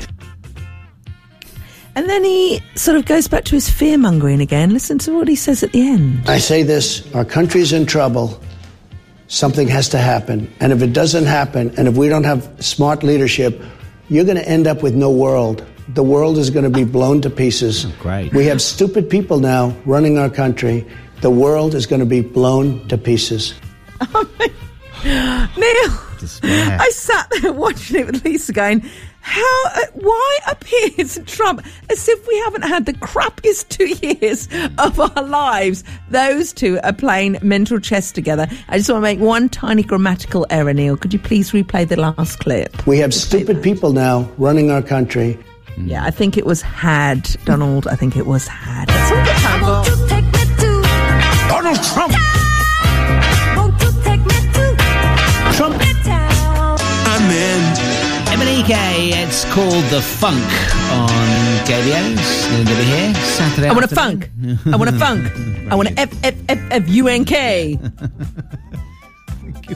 And 1.93 2.09
then 2.09 2.23
he 2.23 2.59
sort 2.73 2.97
of 2.97 3.05
goes 3.05 3.27
back 3.27 3.43
to 3.45 3.51
his 3.51 3.69
fear 3.69 3.99
mongering 3.99 4.41
again. 4.41 4.71
Listen 4.71 4.97
to 4.99 5.13
what 5.13 5.27
he 5.27 5.35
says 5.35 5.61
at 5.61 5.71
the 5.71 5.87
end. 5.87 6.27
I 6.27 6.39
say 6.39 6.63
this 6.63 7.05
our 7.13 7.23
country's 7.23 7.71
in 7.71 7.85
trouble. 7.85 8.41
Something 9.27 9.67
has 9.67 9.87
to 9.89 9.99
happen. 9.99 10.51
And 10.59 10.73
if 10.73 10.81
it 10.81 10.91
doesn't 10.91 11.25
happen, 11.25 11.71
and 11.77 11.87
if 11.87 11.95
we 11.95 12.09
don't 12.09 12.23
have 12.23 12.49
smart 12.65 13.03
leadership, 13.03 13.61
you're 14.09 14.25
going 14.25 14.37
to 14.37 14.49
end 14.49 14.65
up 14.65 14.81
with 14.81 14.95
no 14.95 15.11
world. 15.11 15.63
The 15.93 16.03
world 16.03 16.37
is 16.37 16.49
going 16.49 16.63
to 16.63 16.69
be 16.69 16.85
blown 16.85 17.21
to 17.21 17.29
pieces. 17.29 17.85
great. 17.99 18.33
We 18.33 18.45
have 18.45 18.61
stupid 18.61 19.09
people 19.09 19.39
now 19.39 19.75
running 19.85 20.17
our 20.17 20.29
country. 20.29 20.85
The 21.21 21.29
world 21.29 21.75
is 21.75 21.85
going 21.85 21.99
to 21.99 22.05
be 22.05 22.21
blown 22.21 22.87
to 22.87 22.97
pieces. 22.97 23.53
Neil, 25.03 25.91
I 26.63 26.89
sat 26.93 27.27
there 27.41 27.51
watching 27.51 27.99
it 27.99 28.05
with 28.05 28.23
Lisa 28.23 28.53
going, 28.53 28.83
how, 29.21 29.65
uh, 29.65 29.85
why 29.93 30.39
appears 30.49 31.19
Trump 31.25 31.65
as 31.89 32.07
if 32.07 32.27
we 32.27 32.37
haven't 32.39 32.63
had 32.63 32.85
the 32.85 32.93
crappiest 32.93 33.69
two 33.69 33.87
years 34.07 34.47
of 34.77 34.99
our 34.99 35.23
lives? 35.23 35.83
Those 36.09 36.53
two 36.53 36.79
are 36.83 36.93
playing 36.93 37.37
mental 37.41 37.79
chess 37.79 38.11
together. 38.11 38.47
I 38.69 38.77
just 38.77 38.89
want 38.89 38.97
to 38.97 39.01
make 39.01 39.19
one 39.19 39.49
tiny 39.49 39.83
grammatical 39.83 40.47
error, 40.49 40.73
Neil. 40.73 40.97
Could 40.97 41.13
you 41.13 41.19
please 41.19 41.51
replay 41.51 41.87
the 41.87 41.99
last 41.99 42.39
clip? 42.39 42.87
We 42.87 42.97
have 42.99 43.13
stupid 43.13 43.61
people 43.61 43.93
now 43.93 44.29
running 44.37 44.71
our 44.71 44.81
country. 44.81 45.37
Yeah, 45.77 46.03
mm. 46.03 46.07
I 46.07 46.11
think 46.11 46.37
it 46.37 46.45
was 46.45 46.61
had, 46.61 47.23
Donald. 47.45 47.87
I 47.87 47.95
think 47.95 48.17
it 48.17 48.25
was 48.25 48.47
had. 48.47 48.87
That's 48.89 49.11
all 49.11 49.17
we've 49.17 49.25
got 49.25 49.37
time 49.41 49.59
for. 49.61 50.01
Donald 51.49 51.83
Trump! 51.83 52.13
Trump. 55.55 55.75
I'm 57.07 57.29
in. 57.29 57.91
Emanike, 58.31 59.11
it's 59.13 59.45
called 59.53 59.83
The 59.91 60.01
Funk 60.01 60.41
on 60.91 61.27
KBO's. 61.65 62.47
Going 62.47 62.65
to 62.65 62.75
be 62.75 62.83
here 62.83 63.13
Saturday 63.13 63.67
I 63.67 63.73
want 63.73 63.85
a 63.85 63.95
funk. 63.95 64.31
I 64.65 64.75
want 64.77 64.89
a 64.89 64.97
funk. 64.97 65.31
I 65.69 65.75
want 65.75 65.89
a 65.89 65.93
F 65.99 66.13
F 66.23 66.35
F 66.49 66.59
F 66.71 66.89
U 66.89 67.07
N 67.07 67.25
K. 67.25 67.77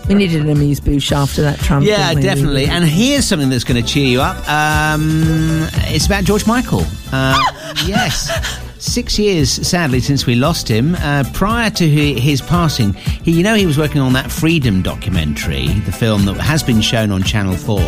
We 0.07 0.15
needed 0.15 0.41
an 0.41 0.49
amuse 0.49 0.79
bouche 0.79 1.11
after 1.11 1.41
that 1.41 1.59
Trump. 1.59 1.85
Yeah, 1.85 2.13
definitely. 2.13 2.65
And 2.65 2.85
here's 2.85 3.25
something 3.25 3.49
that's 3.49 3.63
going 3.63 3.81
to 3.83 3.87
cheer 3.87 4.07
you 4.07 4.21
up. 4.21 4.37
Um, 4.47 5.67
it's 5.87 6.05
about 6.05 6.23
George 6.23 6.45
Michael. 6.45 6.83
Uh, 7.11 7.39
yes. 7.85 8.29
Six 8.77 9.17
years, 9.17 9.49
sadly, 9.67 9.99
since 9.99 10.25
we 10.25 10.35
lost 10.35 10.67
him. 10.67 10.95
Uh, 10.95 11.23
prior 11.33 11.69
to 11.71 11.87
his 11.87 12.41
passing, 12.41 12.93
he, 12.93 13.31
you 13.31 13.41
know, 13.43 13.55
he 13.55 13.65
was 13.65 13.77
working 13.77 14.01
on 14.01 14.13
that 14.13 14.31
Freedom 14.31 14.81
documentary, 14.81 15.67
the 15.67 15.91
film 15.91 16.25
that 16.25 16.35
has 16.35 16.61
been 16.61 16.81
shown 16.81 17.11
on 17.11 17.23
Channel 17.23 17.55
Four. 17.55 17.79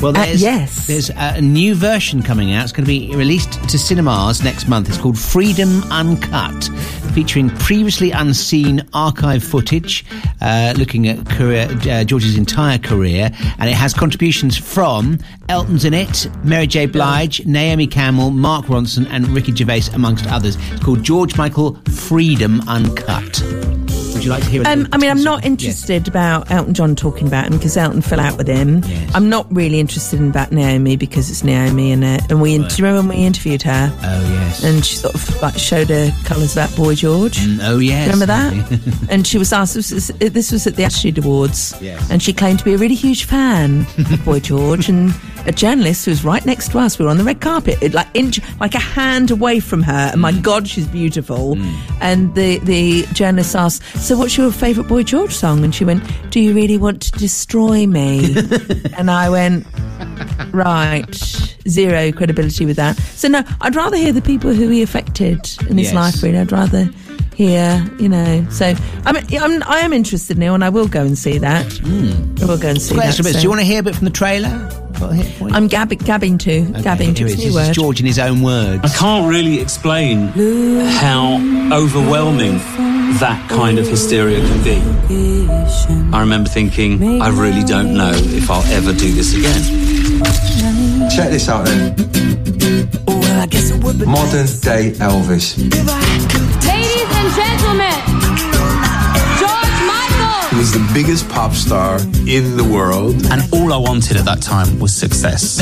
Well, 0.00 0.16
Uh, 0.16 0.24
there's, 0.26 0.40
yes. 0.42 0.86
there's 0.86 1.10
a 1.16 1.40
new 1.40 1.74
version 1.74 2.22
coming 2.22 2.52
out. 2.52 2.62
It's 2.62 2.72
going 2.72 2.84
to 2.84 2.88
be 2.88 3.14
released 3.16 3.52
to 3.68 3.78
cinemas 3.78 4.44
next 4.44 4.68
month. 4.68 4.88
It's 4.88 4.96
called 4.98 5.18
Freedom 5.18 5.82
Uncut, 5.90 6.70
featuring 7.14 7.50
previously 7.50 8.12
unseen 8.12 8.86
archive 8.94 9.42
footage, 9.42 10.04
uh, 10.40 10.74
looking 10.76 11.08
at 11.08 11.26
career, 11.28 11.68
uh, 11.90 12.04
George's 12.04 12.36
entire 12.38 12.78
career, 12.78 13.30
and 13.58 13.68
it 13.68 13.74
has 13.74 13.92
contributions 13.92 14.56
from 14.56 15.18
Elton's 15.48 15.84
in 15.84 15.94
it, 15.94 16.28
Mary 16.44 16.68
J. 16.68 16.86
Blige, 16.86 17.44
Naomi 17.44 17.88
Campbell, 17.88 18.30
Mark 18.30 18.66
Ronson, 18.66 19.06
and 19.10 19.26
Ricky 19.28 19.52
Gervais, 19.54 19.90
amongst 19.94 20.26
others. 20.28 20.56
It's 20.70 20.84
called 20.84 21.02
George 21.02 21.36
Michael 21.36 21.74
Freedom 21.90 22.60
Uncut. 22.68 23.42
Would 24.18 24.24
you 24.24 24.30
like 24.32 24.42
to 24.42 24.50
hear? 24.50 24.66
Um, 24.66 24.88
I 24.92 24.98
mean, 24.98 25.10
I'm 25.10 25.22
not 25.22 25.44
interested 25.44 26.08
about 26.08 26.50
Elton 26.50 26.74
John 26.74 26.96
talking 26.96 27.28
about 27.28 27.46
him 27.46 27.52
because 27.52 27.76
Elton 27.76 28.02
fell 28.02 28.18
out 28.18 28.36
with 28.36 28.48
him. 28.48 28.82
I'm 29.14 29.28
not 29.28 29.46
really 29.54 29.78
interested 29.78 30.18
in 30.18 30.30
about 30.30 30.50
Naomi 30.50 30.96
because 30.96 31.30
it's 31.30 31.44
Naomi 31.44 31.92
and 31.92 32.02
uh, 32.02 32.18
and 32.28 32.42
we. 32.42 32.58
Do 32.58 32.64
you 32.64 32.84
remember 32.84 33.08
when 33.08 33.16
we 33.16 33.24
interviewed 33.24 33.62
her? 33.62 33.96
Oh 34.02 34.32
yes. 34.32 34.64
And 34.64 34.84
she 34.84 34.96
sort 34.96 35.14
of 35.14 35.40
like 35.40 35.56
showed 35.56 35.90
her 35.90 36.10
colours 36.24 36.56
about 36.56 36.74
Boy 36.74 36.96
George. 36.96 37.38
oh 37.62 37.78
yes. 37.78 38.08
Remember 38.12 38.26
that? 38.26 39.06
and 39.08 39.24
she 39.24 39.38
was 39.38 39.52
asked. 39.52 39.74
This 39.74 39.92
was, 39.92 40.08
this 40.08 40.50
was 40.50 40.66
at 40.66 40.74
the 40.74 40.82
Attitude 40.82 41.18
Awards. 41.18 41.76
Yes. 41.80 42.10
And 42.10 42.20
she 42.20 42.32
claimed 42.32 42.58
to 42.58 42.64
be 42.64 42.74
a 42.74 42.78
really 42.78 42.96
huge 42.96 43.22
fan 43.22 43.86
of 43.98 44.24
Boy 44.24 44.40
George 44.40 44.88
and. 44.88 45.14
A 45.46 45.52
journalist 45.52 46.04
who 46.04 46.10
was 46.10 46.24
right 46.24 46.44
next 46.44 46.72
to 46.72 46.78
us. 46.78 46.98
We 46.98 47.06
were 47.06 47.10
on 47.10 47.16
the 47.16 47.24
red 47.24 47.40
carpet, 47.40 47.80
it, 47.80 47.94
like 47.94 48.08
inch, 48.12 48.38
like 48.60 48.74
a 48.74 48.80
hand 48.80 49.30
away 49.30 49.60
from 49.60 49.80
her. 49.82 50.10
And 50.12 50.20
my 50.20 50.32
God, 50.32 50.68
she's 50.68 50.86
beautiful. 50.86 51.56
And 52.02 52.34
the 52.34 52.58
the 52.58 53.06
journalist 53.14 53.56
asked, 53.56 53.82
"So, 54.08 54.16
what's 54.16 54.38
your 54.38 54.50
favourite 54.50 54.88
Boy 54.88 55.02
George 55.02 55.34
song?" 55.34 55.64
And 55.64 55.74
she 55.74 55.84
went, 55.84 56.02
"Do 56.30 56.40
you 56.40 56.54
really 56.54 56.78
want 56.78 57.02
to 57.02 57.12
destroy 57.12 57.86
me?" 57.86 58.34
and 58.96 59.10
I 59.10 59.28
went, 59.28 59.66
"Right, 60.52 61.14
zero 61.68 62.10
credibility 62.12 62.64
with 62.64 62.76
that." 62.76 62.96
So 63.14 63.28
no, 63.28 63.42
I'd 63.60 63.76
rather 63.76 63.96
hear 63.98 64.12
the 64.12 64.22
people 64.22 64.52
who 64.54 64.68
he 64.70 64.82
affected 64.82 65.40
in 65.68 65.76
his 65.78 65.88
Yes. 65.92 65.94
life. 65.94 66.22
Really, 66.22 66.38
I'd 66.38 66.50
rather 66.52 66.88
hear, 67.34 67.84
you 67.98 68.08
know. 68.08 68.46
So 68.50 68.74
I 69.04 69.12
mean, 69.12 69.24
I'm 69.40 69.62
I 69.64 69.80
am 69.80 69.92
interested, 69.92 70.38
Neil, 70.38 70.54
and 70.54 70.64
I 70.64 70.70
will 70.70 70.88
go 70.88 71.02
and 71.02 71.18
see 71.18 71.38
that. 71.38 71.70
Hmm. 71.72 72.42
I 72.42 72.46
will 72.46 72.58
go 72.58 72.68
and 72.68 72.80
see 72.80 72.94
Got 72.94 73.02
that. 73.02 73.06
extra 73.08 73.24
so- 73.26 73.32
Do 73.32 73.40
you 73.42 73.48
want 73.50 73.60
to 73.60 73.66
hear 73.66 73.80
a 73.80 73.82
bit 73.82 73.94
from 73.96 74.06
the 74.06 74.10
trailer? 74.10 74.48
Got 74.98 75.16
it 75.16 75.24
for 75.38 75.48
you? 75.48 75.54
I'm 75.54 75.68
gabbing, 75.68 75.98
gabbing 75.98 76.38
too. 76.38 76.64
gabbing 76.82 77.14
Here 77.14 77.28
to 77.28 77.32
it 77.34 77.38
is. 77.38 77.54
word. 77.54 77.70
is 77.70 77.76
George 77.76 78.00
in 78.00 78.06
his 78.06 78.18
own 78.18 78.42
words. 78.42 78.80
I 78.84 78.88
can't 78.88 79.28
really 79.28 79.60
explain 79.60 80.28
how 80.98 81.36
overwhelming 81.72 82.58
that 83.16 83.48
kind 83.48 83.78
of 83.78 83.86
hysteria 83.86 84.40
can 84.40 84.62
be. 84.62 84.80
I 86.12 86.20
remember 86.20 86.48
thinking, 86.48 87.20
I 87.22 87.28
really 87.28 87.64
don't 87.64 87.94
know 87.94 88.12
if 88.14 88.50
I'll 88.50 88.64
ever 88.72 88.92
do 88.92 89.12
this 89.12 89.34
again. 89.34 89.62
Check 91.10 91.30
this 91.30 91.48
out 91.48 91.66
then. 91.66 91.94
Modern 94.06 94.46
day 94.60 94.92
Elvis. 95.00 95.56
Ladies 96.66 97.08
and 97.18 97.34
gentlemen, 97.34 97.98
George 99.40 99.80
Michael. 99.86 100.48
He 100.50 100.56
was 100.56 100.72
the 100.72 100.90
biggest 100.94 101.28
pop 101.28 101.52
star 101.52 101.98
in 102.26 102.56
the 102.56 102.64
world. 102.64 103.14
And 103.30 103.42
all 103.52 103.72
I 103.72 103.78
wanted 103.78 104.16
at 104.16 104.24
that 104.26 104.42
time 104.42 104.78
was 104.78 104.94
success. 104.94 105.58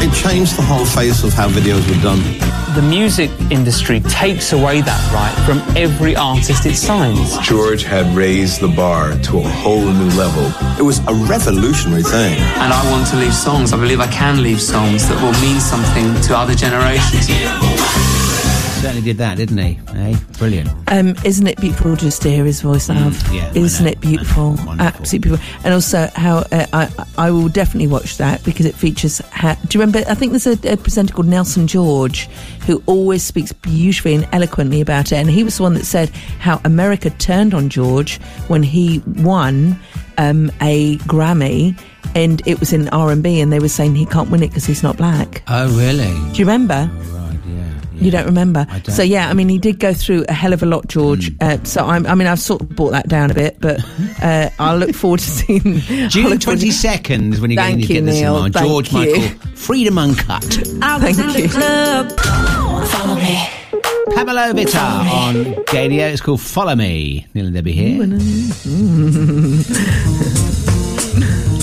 It 0.00 0.14
changed 0.14 0.56
the 0.56 0.62
whole 0.62 0.84
face 0.84 1.24
of 1.24 1.32
how 1.32 1.48
videos 1.48 1.86
were 1.88 2.02
done. 2.02 2.22
The 2.78 2.88
music 2.88 3.28
industry 3.50 3.98
takes 3.98 4.52
away 4.52 4.82
that 4.82 5.12
right 5.12 5.34
from 5.44 5.58
every 5.76 6.14
artist 6.14 6.64
it 6.64 6.76
signs. 6.76 7.36
George 7.38 7.82
had 7.82 8.06
raised 8.14 8.60
the 8.60 8.68
bar 8.68 9.18
to 9.18 9.38
a 9.38 9.42
whole 9.42 9.84
new 9.84 10.10
level. 10.10 10.46
It 10.78 10.84
was 10.84 11.00
a 11.08 11.14
revolutionary 11.26 12.04
thing. 12.04 12.38
And 12.38 12.72
I 12.72 12.88
want 12.92 13.08
to 13.08 13.16
leave 13.16 13.34
songs, 13.34 13.72
I 13.72 13.78
believe 13.78 13.98
I 13.98 14.06
can 14.06 14.44
leave 14.44 14.62
songs 14.62 15.08
that 15.08 15.20
will 15.20 15.34
mean 15.42 15.58
something 15.58 16.22
to 16.28 16.38
other 16.38 16.54
generations. 16.54 17.26
Certainly 18.78 19.02
did 19.02 19.18
that, 19.18 19.36
didn't 19.36 19.58
he? 19.58 19.74
Hey, 19.92 20.14
brilliant. 20.38 20.70
Um, 20.86 21.16
isn't 21.24 21.46
it 21.48 21.60
beautiful 21.60 21.96
just 21.96 22.22
to 22.22 22.30
hear 22.30 22.44
his 22.44 22.60
voice, 22.60 22.88
love? 22.88 23.12
Mm, 23.12 23.34
yeah, 23.34 23.52
isn't 23.60 23.86
it 23.86 24.00
beautiful? 24.00 24.56
Absolutely 24.78 25.18
beautiful. 25.18 25.58
And 25.64 25.74
also, 25.74 26.08
how 26.14 26.38
uh, 26.52 26.66
I 26.72 26.88
I 27.18 27.30
will 27.32 27.48
definitely 27.48 27.88
watch 27.88 28.18
that 28.18 28.44
because 28.44 28.66
it 28.66 28.76
features. 28.76 29.18
Ha- 29.32 29.58
do 29.66 29.76
you 29.76 29.82
remember? 29.84 30.08
I 30.08 30.14
think 30.14 30.30
there's 30.30 30.46
a, 30.46 30.72
a 30.72 30.76
presenter 30.76 31.12
called 31.12 31.26
Nelson 31.26 31.66
George 31.66 32.28
who 32.66 32.80
always 32.86 33.24
speaks 33.24 33.52
beautifully 33.52 34.14
and 34.14 34.28
eloquently 34.30 34.80
about 34.80 35.10
it, 35.10 35.16
and 35.16 35.28
he 35.28 35.42
was 35.42 35.56
the 35.56 35.64
one 35.64 35.74
that 35.74 35.84
said 35.84 36.10
how 36.38 36.60
America 36.64 37.10
turned 37.10 37.54
on 37.54 37.68
George 37.68 38.20
when 38.46 38.62
he 38.62 39.02
won 39.16 39.76
um, 40.18 40.52
a 40.60 40.98
Grammy. 40.98 41.76
And 42.14 42.46
it 42.46 42.58
was 42.58 42.72
in 42.72 42.88
R 42.88 43.10
and 43.10 43.22
B, 43.22 43.40
and 43.40 43.52
they 43.52 43.58
were 43.58 43.68
saying 43.68 43.94
he 43.94 44.06
can't 44.06 44.30
win 44.30 44.42
it 44.42 44.48
because 44.48 44.64
he's 44.64 44.82
not 44.82 44.96
black. 44.96 45.42
Oh, 45.48 45.68
really? 45.76 46.06
Do 46.32 46.38
you 46.38 46.46
remember? 46.46 46.90
You 48.00 48.10
don't 48.10 48.26
remember? 48.26 48.64
don't. 48.70 48.90
So 48.90 49.02
yeah, 49.02 49.28
I 49.28 49.34
mean, 49.34 49.48
he 49.48 49.58
did 49.58 49.78
go 49.80 49.92
through 49.92 50.24
a 50.28 50.32
hell 50.32 50.52
of 50.52 50.62
a 50.62 50.66
lot, 50.66 50.86
George. 50.88 51.32
Uh, 51.40 51.58
so 51.64 51.84
I'm, 51.84 52.06
I 52.06 52.14
mean, 52.14 52.26
I've 52.28 52.38
sort 52.40 52.60
of 52.62 52.68
brought 52.70 52.90
that 52.92 53.08
down 53.08 53.30
a 53.30 53.34
bit, 53.34 53.56
but 53.60 53.80
uh, 54.22 54.50
I'll 54.58 54.76
look 54.78 54.94
forward 54.94 55.20
to 55.20 55.26
seeing 55.30 55.60
June 55.62 55.74
look 55.74 56.12
forward 56.12 56.40
to- 56.40 56.44
twenty 56.44 56.70
second 56.70 57.34
is 57.34 57.40
when 57.40 57.50
you're 57.50 57.62
going 57.62 57.74
Thank 57.76 57.86
to 57.88 57.94
you, 57.94 58.00
get 58.00 58.06
the 58.06 58.12
Neil. 58.12 58.36
cinema. 58.36 58.50
George 58.68 58.92
you. 58.92 58.98
Michael, 58.98 59.22
Freedom 59.56 59.98
Uncut. 59.98 60.58
I 60.82 60.98
was 60.98 61.16
Thank 61.16 61.38
you. 61.38 61.48
club. 61.48 62.12
Follow 62.88 63.14
me. 63.16 63.48
Pamela 64.14 64.52
Vitar 64.54 65.04
on 65.10 65.64
Radio. 65.72 66.06
It's 66.06 66.20
called 66.22 66.40
Follow 66.40 66.74
Me. 66.74 67.26
Neil 67.34 67.46
and 67.46 67.54
Debbie 67.54 67.72
here. 67.72 67.98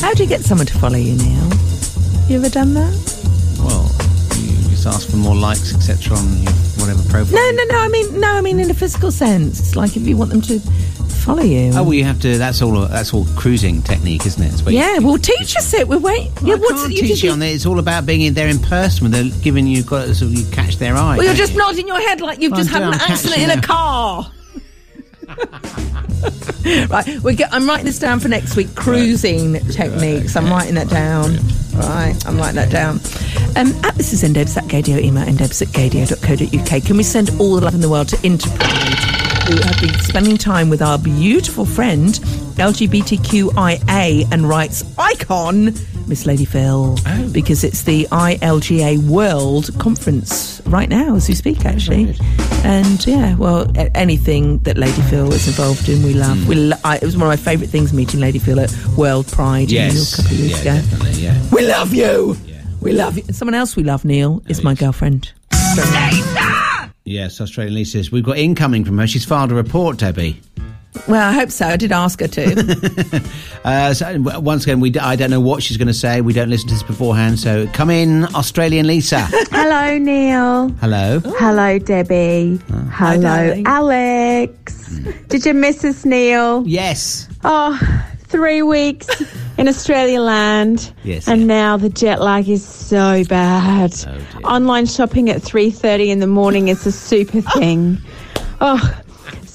How 0.02 0.14
do 0.14 0.22
you 0.24 0.30
get 0.30 0.42
someone 0.42 0.68
to 0.68 0.78
follow 0.78 0.98
you, 0.98 1.16
Neil? 1.16 1.50
You 2.30 2.38
ever 2.38 2.50
done 2.50 2.74
that? 2.76 2.94
Well, 4.86 4.94
just 4.94 5.04
ask 5.04 5.10
for 5.10 5.18
more 5.18 5.36
likes, 5.36 5.74
etc. 5.74 6.18
on 6.18 6.38
your 6.44 6.52
whatever 6.78 7.02
profile. 7.10 7.36
No, 7.36 7.52
no, 7.52 7.64
no. 7.72 7.80
I 7.80 7.88
mean, 7.88 8.20
no. 8.20 8.28
I 8.34 8.42
mean 8.42 8.60
in 8.60 8.70
a 8.70 8.74
physical 8.74 9.12
sense. 9.12 9.76
Like 9.76 9.96
if 9.98 10.04
you 10.08 10.16
want 10.18 10.32
them 10.32 10.42
to 10.44 10.60
follow 10.60 11.42
you. 11.44 11.72
Oh 11.74 11.84
well, 11.84 11.94
you 11.94 12.04
have 12.04 12.20
to. 12.22 12.38
That's 12.38 12.62
all. 12.62 12.82
That's 12.88 13.14
all 13.14 13.26
cruising 13.36 13.82
technique, 13.82 14.26
isn't 14.26 14.44
it? 14.44 14.72
Yeah. 14.72 14.96
you- 14.96 15.08
Well, 15.08 15.18
teach 15.18 15.56
us 15.58 15.74
it. 15.74 15.88
We're 15.88 15.98
wait. 16.00 16.30
yeah. 16.44 16.54
I 16.54 16.58
What's 16.58 16.82
can't 16.82 16.94
you 16.94 17.02
teach 17.02 17.24
you 17.24 17.32
on 17.32 17.40
there. 17.40 17.54
It's 17.54 17.66
all 17.66 17.80
about 17.80 18.06
being 18.06 18.22
in 18.22 18.34
there 18.34 18.48
in 18.48 18.60
person. 18.60 19.04
When 19.06 19.12
they're 19.12 19.38
giving 19.42 19.68
you, 19.68 19.84
got 19.84 20.10
so 20.16 20.26
you 20.26 20.46
catch 20.52 20.78
their 20.78 20.96
eye. 20.96 21.18
Well, 21.18 21.26
you're 21.26 21.34
just 21.34 21.54
you? 21.54 21.58
nodding 21.60 21.88
your 21.88 22.00
head 22.00 22.22
like 22.22 22.40
you've 22.40 22.52
Well, 22.52 22.62
just 22.62 22.74
I 22.74 22.80
had 22.80 22.84
an 22.84 22.94
I'm 22.94 23.12
accident 23.12 23.42
in 23.42 23.50
a 23.52 23.62
car. 23.62 24.32
right, 26.90 27.20
we 27.22 27.36
get, 27.36 27.52
I'm 27.52 27.68
writing 27.68 27.86
this 27.86 28.00
down 28.00 28.20
for 28.20 28.28
next 28.28 28.56
week. 28.56 28.76
Cruising 28.76 29.54
techniques. 29.72 30.36
I'm 30.36 30.46
writing 30.50 30.76
that 30.76 30.90
down. 30.90 31.38
Right, 31.76 32.16
I'm 32.26 32.38
writing 32.38 32.56
that 32.56 32.72
down. 32.72 33.02
Um, 33.58 33.74
at 33.84 33.96
this 33.96 34.14
is 34.14 34.24
ndebs 34.24 34.58
at 34.58 34.64
gaydio. 34.66 35.00
Email 35.02 35.26
ndebs 35.26 35.62
at 35.62 35.68
gaydio.co.uk. 35.70 36.84
Can 36.84 36.98
we 36.98 37.04
send 37.04 37.30
all 37.40 37.56
the 37.56 37.62
love 37.66 37.76
in 37.76 37.82
the 37.82 37.90
world 37.90 38.08
to 38.10 38.18
Interpride, 38.18 39.50
who 39.50 39.62
have 39.62 39.80
been 39.82 39.94
spending 40.00 40.38
time 40.38 40.70
with 40.70 40.82
our 40.82 40.98
beautiful 40.98 41.66
friend 41.66 42.14
LGBTQIA 42.56 44.32
and 44.32 44.48
rights 44.48 44.84
icon 44.98 45.74
Miss 46.08 46.26
Lady 46.26 46.46
Phyll, 46.46 47.00
oh. 47.06 47.30
because 47.32 47.64
it's 47.64 47.84
the 47.84 48.08
ILGA 48.12 49.08
World 49.08 49.70
Conference 49.80 50.62
right 50.66 50.90
now 50.90 51.16
as 51.16 51.28
we 51.28 51.36
speak, 51.36 51.66
actually. 51.66 52.16
And 52.64 53.06
yeah, 53.06 53.36
well, 53.36 53.72
anything 53.96 54.60
that 54.60 54.78
Lady 54.78 55.02
Phyll 55.04 55.32
is 55.32 55.48
involved 55.48 55.90
in, 55.90 56.04
we 56.04 56.14
mm. 56.14 56.20
love. 56.20 56.48
We 56.48 56.56
lo- 56.56 56.78
I, 56.84 56.98
it 56.98 57.04
was 57.04 57.16
one 57.18 57.24
of 57.24 57.30
my 57.30 57.36
favourite 57.36 57.70
things 57.70 57.94
meeting 57.94 58.20
Lady 58.20 58.40
Phyll 58.40 58.64
at 58.64 58.98
World 58.98 59.28
Pride 59.28 59.72
in 59.72 59.90
New 59.90 59.94
York 59.94 59.94
Yes. 59.94 60.14
a 60.14 60.22
couple 60.22 60.32
of 60.32 60.40
years 60.40 60.66
Yeah, 60.66 60.80
ago. 60.80 61.10
Yeah. 61.12 61.50
We 61.52 61.68
love 61.68 61.94
you. 61.94 62.38
Yeah. 62.46 62.62
We 62.82 62.94
love 62.94 63.18
you. 63.18 63.24
Someone 63.34 63.56
else 63.56 63.76
we 63.76 63.84
love, 63.84 64.06
Neil, 64.06 64.42
oh, 64.44 64.50
is 64.50 64.64
my 64.64 64.76
girlfriend. 64.76 65.32
Yes, 67.08 67.40
Australian 67.40 67.76
Lisa 67.76 68.04
we've 68.12 68.24
got 68.24 68.38
incoming 68.38 68.84
from 68.84 68.98
her. 68.98 69.06
She's 69.06 69.26
filed 69.26 69.52
a 69.52 69.56
report, 69.56 69.98
Debbie. 69.98 70.42
Well, 71.08 71.30
I 71.30 71.34
hope 71.34 71.52
so. 71.52 71.68
I 71.68 71.78
did 71.78 71.92
ask 71.92 72.20
her 72.20 72.28
to. 72.28 73.22
Uh, 73.66 73.92
so 73.96 74.20
once 74.42 74.62
again, 74.62 74.80
we 74.80 74.92
d- 74.92 75.00
I 75.00 75.16
don't 75.16 75.32
know 75.32 75.40
what 75.42 75.64
she's 75.64 75.76
going 75.78 75.88
to 75.88 75.94
say. 75.94 76.22
We 76.22 76.34
don't 76.34 76.52
listen 76.52 76.68
to 76.68 76.76
this 76.76 76.84
beforehand. 76.84 77.40
So 77.40 77.66
come 77.74 77.90
in, 77.90 78.26
Australian 78.36 78.86
Lisa. 78.86 79.22
Hello, 79.52 79.98
Neil. 79.98 80.70
Hello. 80.82 81.20
Hello, 81.40 81.80
Debbie. 81.80 82.62
Hello, 82.92 83.20
darling. 83.24 83.66
Alex. 83.66 85.00
Did 85.30 85.48
you 85.48 85.56
miss 85.56 85.84
us, 85.84 86.06
Neil? 86.06 86.64
Yes. 86.68 87.28
Oh, 87.44 87.76
three 88.26 88.62
weeks 88.62 89.08
in 89.58 89.68
Australia 89.68 90.22
land. 90.22 90.94
Yes, 91.04 91.28
And 91.28 91.48
now 91.48 91.76
the 91.76 91.90
jet 91.90 92.22
lag 92.22 92.48
is 92.48 92.64
so 92.64 93.24
bad. 93.28 93.96
Online 94.44 94.86
shopping 94.86 95.32
at 95.32 95.42
3.30 95.42 96.10
in 96.10 96.20
the 96.20 96.28
morning 96.28 96.68
is 96.68 96.86
a 96.86 96.92
super 96.92 97.42
thing. 97.42 97.98
Oh, 98.62 98.80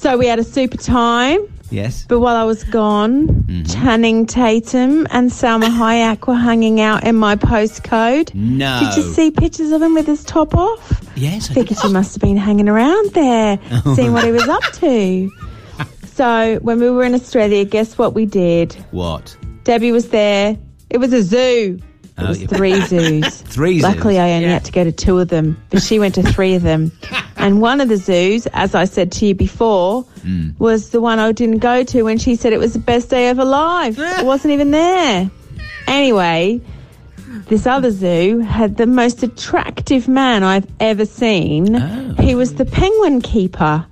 so 0.01 0.17
we 0.17 0.25
had 0.27 0.39
a 0.39 0.43
super 0.43 0.77
time. 0.77 1.39
Yes. 1.69 2.03
But 2.07 2.19
while 2.19 2.35
I 2.35 2.43
was 2.43 2.65
gone, 2.65 3.27
mm-hmm. 3.27 3.63
Channing 3.63 4.25
Tatum 4.25 5.07
and 5.09 5.31
Salma 5.31 5.69
Hayek 5.69 6.27
were 6.27 6.35
hanging 6.35 6.81
out 6.81 7.05
in 7.05 7.15
my 7.15 7.37
postcode. 7.37 8.33
No. 8.35 8.79
Did 8.81 8.97
you 8.97 9.03
see 9.13 9.31
pictures 9.31 9.71
of 9.71 9.81
him 9.81 9.93
with 9.93 10.05
his 10.05 10.25
top 10.25 10.53
off? 10.53 11.01
Yes. 11.15 11.49
I 11.49 11.53
Figured 11.53 11.79
he 11.79 11.87
must 11.93 12.13
have 12.15 12.21
been 12.21 12.35
hanging 12.35 12.67
around 12.67 13.11
there, 13.13 13.57
oh 13.85 13.95
seeing 13.95 14.11
what 14.11 14.25
he 14.25 14.31
was 14.31 14.47
up 14.47 14.63
to. 14.73 15.31
So 16.13 16.59
when 16.61 16.79
we 16.79 16.89
were 16.89 17.03
in 17.05 17.15
Australia, 17.15 17.63
guess 17.65 17.97
what 17.97 18.13
we 18.13 18.25
did? 18.25 18.73
What? 18.91 19.35
Debbie 19.63 19.91
was 19.93 20.09
there. 20.09 20.57
It 20.89 20.97
was 20.97 21.13
a 21.13 21.23
zoo. 21.23 21.79
It 21.81 22.09
Oh, 22.17 22.27
was 22.27 22.41
yeah. 22.41 22.47
three 22.47 22.79
zoos. 22.85 23.41
Three 23.41 23.79
zoos. 23.79 23.83
Luckily, 23.83 24.19
I 24.19 24.33
only 24.33 24.49
had 24.49 24.65
to 24.65 24.71
go 24.73 24.83
to 24.83 24.91
two 24.91 25.17
of 25.19 25.29
them, 25.29 25.59
but 25.71 25.81
she 25.81 25.97
went 25.99 26.15
to 26.15 26.21
three 26.23 26.53
of 26.53 26.61
them. 26.63 26.91
And 27.41 27.59
one 27.61 27.81
of 27.81 27.89
the 27.89 27.97
zoos, 27.97 28.47
as 28.53 28.75
I 28.75 28.85
said 28.85 29.11
to 29.13 29.25
you 29.25 29.35
before, 29.35 30.05
Mm. 30.25 30.53
was 30.59 30.89
the 30.89 31.01
one 31.01 31.17
I 31.17 31.31
didn't 31.31 31.57
go 31.59 31.83
to 31.83 32.03
when 32.03 32.19
she 32.19 32.35
said 32.35 32.53
it 32.53 32.59
was 32.59 32.73
the 32.73 32.79
best 32.79 33.09
day 33.09 33.29
of 33.29 33.37
her 33.37 33.45
life. 33.45 33.97
I 33.99 34.21
wasn't 34.23 34.53
even 34.53 34.69
there. 34.71 35.31
Anyway, 35.87 36.61
this 37.47 37.65
other 37.65 37.89
zoo 37.91 38.39
had 38.39 38.77
the 38.77 38.85
most 38.85 39.23
attractive 39.23 40.07
man 40.07 40.43
I've 40.43 40.67
ever 40.79 41.05
seen. 41.05 42.15
He 42.19 42.35
was 42.35 42.53
the 42.55 42.65
penguin 42.65 43.21
keeper. 43.21 43.85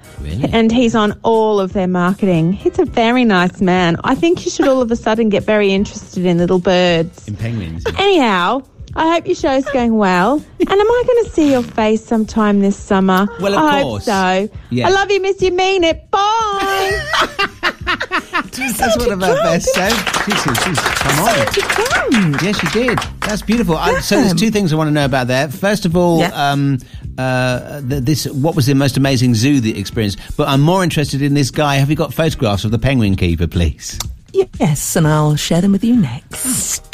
And 0.52 0.72
he's 0.72 0.95
on 0.95 1.18
all 1.24 1.60
of 1.60 1.74
their 1.74 1.88
marketing. 1.88 2.54
He's 2.54 2.78
a 2.78 2.86
very 2.86 3.24
nice 3.26 3.62
man. 3.62 3.97
I 4.04 4.14
think 4.16 4.45
you 4.45 4.52
should 4.52 4.68
all 4.68 4.82
of 4.82 4.91
a 4.91 4.95
sudden 4.95 5.30
get 5.30 5.43
very 5.43 5.72
interested 5.74 6.26
in 6.26 6.38
little 6.38 6.60
birds. 6.60 7.28
In 7.28 7.36
penguins. 7.36 7.84
Anyhow, 7.97 8.62
I 8.96 9.14
hope 9.14 9.26
your 9.28 9.36
show's 9.36 9.66
going 9.66 9.98
well. 9.98 10.44
And 10.60 10.70
am 10.80 10.88
I 10.88 11.04
going 11.08 11.24
to 11.24 11.30
see 11.32 11.52
your 11.52 11.64
face 11.64 12.06
sometime 12.06 12.60
this 12.60 12.76
summer? 12.78 13.28
Well, 13.40 13.56
of 13.56 13.64
I 13.64 13.82
course. 13.82 14.06
hope 14.06 14.50
so. 14.50 14.58
Yes. 14.70 14.88
I 14.88 14.94
love 14.94 15.10
you, 15.10 15.20
miss 15.20 15.42
you, 15.42 15.52
mean 15.52 15.84
it. 15.84 16.12
Bye. 16.12 17.10
That's 18.52 18.98
one 18.98 19.12
of 19.14 19.22
her 19.22 19.36
best 19.42 19.74
songs. 19.74 19.96
She's, 20.26 20.64
she's, 20.64 20.80
come 20.80 21.20
on. 21.26 22.34
Yes, 22.44 22.60
she 22.60 22.68
did. 22.68 23.00
That's 23.22 23.42
beautiful. 23.42 23.78
I, 23.78 24.00
so 24.02 24.18
there's 24.22 24.36
two 24.36 24.52
things 24.52 24.72
I 24.74 24.76
want 24.76 24.90
to 24.90 24.92
know 24.92 25.06
about 25.06 25.28
there. 25.28 25.48
First 25.48 25.86
of 25.86 25.96
all, 25.98 26.22
um, 26.24 26.78
uh, 27.18 27.82
th- 27.82 28.04
this 28.04 28.26
what 28.28 28.56
was 28.56 28.66
the 28.68 28.76
most 28.76 28.98
amazing 28.98 29.34
zoo 29.34 29.60
that 29.60 29.68
you 29.70 29.76
experienced? 29.76 30.20
But 30.38 30.50
I'm 30.50 30.62
more 30.62 30.84
interested 30.84 31.22
in 31.22 31.34
this 31.34 31.52
guy. 31.52 31.76
Have 31.76 31.90
you 31.90 31.96
got 31.96 32.14
photographs 32.14 32.64
of 32.64 32.72
the 32.72 32.80
penguin 32.80 33.16
keeper, 33.16 33.48
please? 33.48 33.98
yes, 34.34 34.96
and 34.96 35.08
I'll 35.08 35.36
share 35.36 35.62
them 35.62 35.72
with 35.72 35.84
you 35.84 35.96
next. 35.96 36.89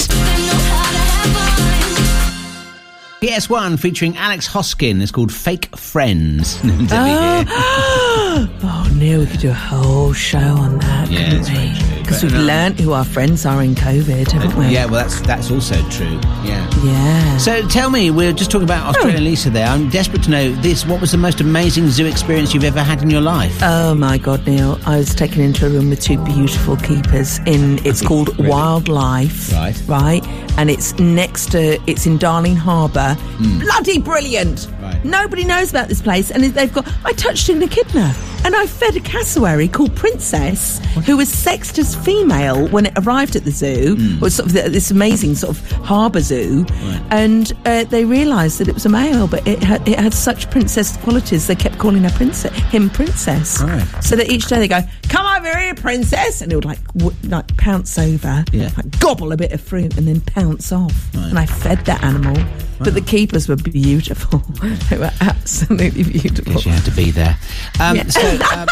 PS1 3.25 3.79
featuring 3.79 4.15
Alex 4.17 4.47
Hosking. 4.47 5.01
is 5.01 5.09
called 5.09 5.33
Fake 5.33 5.75
Friends. 5.75 6.61
Here. 6.61 6.75
oh, 7.49 8.93
Neil, 8.95 9.21
we 9.21 9.25
could 9.25 9.39
do 9.39 9.49
a 9.49 9.53
whole 9.53 10.13
show 10.13 10.37
on 10.37 10.77
that, 10.77 11.09
Yeah, 11.09 11.94
couldn't 12.05 12.13
it's 12.13 12.21
very 12.23 12.31
we? 12.31 12.31
true, 12.31 12.31
Because 12.31 12.31
we've 12.31 12.41
um, 12.41 12.47
learnt 12.47 12.79
who 12.79 12.91
our 12.93 13.05
friends 13.05 13.45
are 13.45 13.61
in 13.63 13.75
COVID, 13.75 14.31
haven't 14.31 14.55
we? 14.57 14.67
Yeah, 14.67 14.85
well, 14.85 15.01
that's 15.01 15.21
that's 15.21 15.51
also 15.51 15.75
true. 15.89 16.19
Yeah. 16.43 16.69
Yeah. 16.83 17.37
So 17.37 17.67
tell 17.67 17.89
me, 17.89 18.11
we're 18.11 18.33
just 18.33 18.51
talking 18.51 18.65
about 18.65 18.95
Australian 18.95 19.23
Lisa 19.23 19.49
there. 19.49 19.67
I'm 19.67 19.89
desperate 19.89 20.23
to 20.23 20.29
know 20.29 20.51
this. 20.61 20.85
What 20.85 21.01
was 21.01 21.11
the 21.11 21.17
most 21.17 21.41
amazing 21.41 21.89
zoo 21.89 22.05
experience 22.05 22.53
you've 22.53 22.63
ever 22.63 22.81
had 22.83 23.01
in 23.01 23.09
your 23.09 23.21
life? 23.21 23.57
Oh 23.61 23.93
my 23.95 24.17
God, 24.17 24.45
Neil! 24.45 24.79
I 24.85 24.97
was 24.97 25.13
taken 25.13 25.41
into 25.41 25.65
a 25.65 25.69
room 25.69 25.89
with 25.89 26.01
two 26.01 26.23
beautiful 26.23 26.77
keepers. 26.77 27.39
In 27.39 27.85
it's 27.85 28.01
called 28.01 28.37
Wildlife, 28.37 29.51
Right. 29.53 29.81
Right, 29.87 30.27
and 30.57 30.69
it's 30.69 30.97
next 30.99 31.51
to 31.51 31.79
it's 31.89 32.05
in 32.05 32.17
Darling 32.17 32.55
Harbour. 32.55 33.13
Hmm. 33.37 33.59
Bloody 33.59 33.99
brilliant! 33.99 34.67
Right. 34.81 35.03
Nobody 35.03 35.43
knows 35.45 35.71
about 35.71 35.87
this 35.87 36.01
place, 36.01 36.31
and 36.31 36.43
they've 36.43 36.71
got. 36.73 36.87
I 37.03 37.13
touched 37.13 37.49
an 37.49 37.61
echidna, 37.63 38.13
and 38.43 38.55
I 38.55 38.65
fed 38.67 38.95
a 38.95 38.99
cassowary 38.99 39.67
called 39.67 39.95
Princess, 39.95 40.79
who 41.05 41.17
was 41.17 41.29
sexed 41.29 41.77
as 41.79 41.94
female 42.03 42.67
when 42.69 42.85
it 42.87 42.93
arrived 42.97 43.35
at 43.35 43.43
the 43.45 43.51
zoo. 43.51 43.95
It 43.97 44.21
was 44.21 44.35
sort 44.35 44.47
of 44.47 44.53
this 44.53 44.91
amazing 44.91 45.35
sort 45.35 45.57
of 45.57 45.71
harbour 45.71 46.21
zoo, 46.21 46.65
and 47.11 47.51
uh, 47.65 47.83
they 47.85 48.05
realised 48.05 48.59
that 48.59 48.67
it 48.67 48.73
was 48.73 48.85
a 48.85 48.89
male, 48.89 49.27
but 49.27 49.45
it 49.47 49.61
had 49.63 49.87
it 49.87 49.99
had 49.99 50.13
such 50.13 50.49
princess 50.51 50.97
qualities. 50.97 51.47
They 51.47 51.55
kept 51.55 51.77
calling 51.77 52.03
her 52.03 52.09
princess, 52.11 52.53
him 52.71 52.89
princess. 52.89 53.61
Right. 53.61 53.85
So 54.03 54.15
that 54.15 54.29
each 54.29 54.47
day 54.47 54.59
they 54.59 54.67
go, 54.67 54.81
"Come 55.09 55.25
over 55.37 55.57
here, 55.57 55.75
princess," 55.75 56.41
and 56.41 56.51
it 56.51 56.55
would 56.55 56.65
like 56.65 56.83
w- 56.93 57.15
like 57.23 57.55
pounce 57.57 57.97
over, 57.97 58.43
Yeah. 58.51 58.69
like 58.77 58.99
gobble 58.99 59.31
a 59.31 59.37
bit 59.37 59.51
of 59.51 59.61
fruit, 59.61 59.97
and 59.97 60.07
then 60.07 60.21
pounce 60.21 60.71
off. 60.71 61.13
And 61.15 61.37
I 61.39 61.45
fed 61.45 61.85
that 61.85 62.03
animal. 62.03 62.35
But 62.79 62.93
the 62.93 63.01
keepers 63.01 63.47
were 63.47 63.55
beautiful. 63.55 64.39
they 64.89 64.97
were 64.97 65.11
absolutely 65.21 66.03
beautiful. 66.03 66.53
Guess 66.53 66.65
you 66.65 66.71
had 66.73 66.83
to 66.85 66.91
be 66.91 67.09
there. 67.11 67.37
Um, 67.79 67.95
Yeah. 67.95 68.07
So, 68.09 68.39
um, 68.55 68.67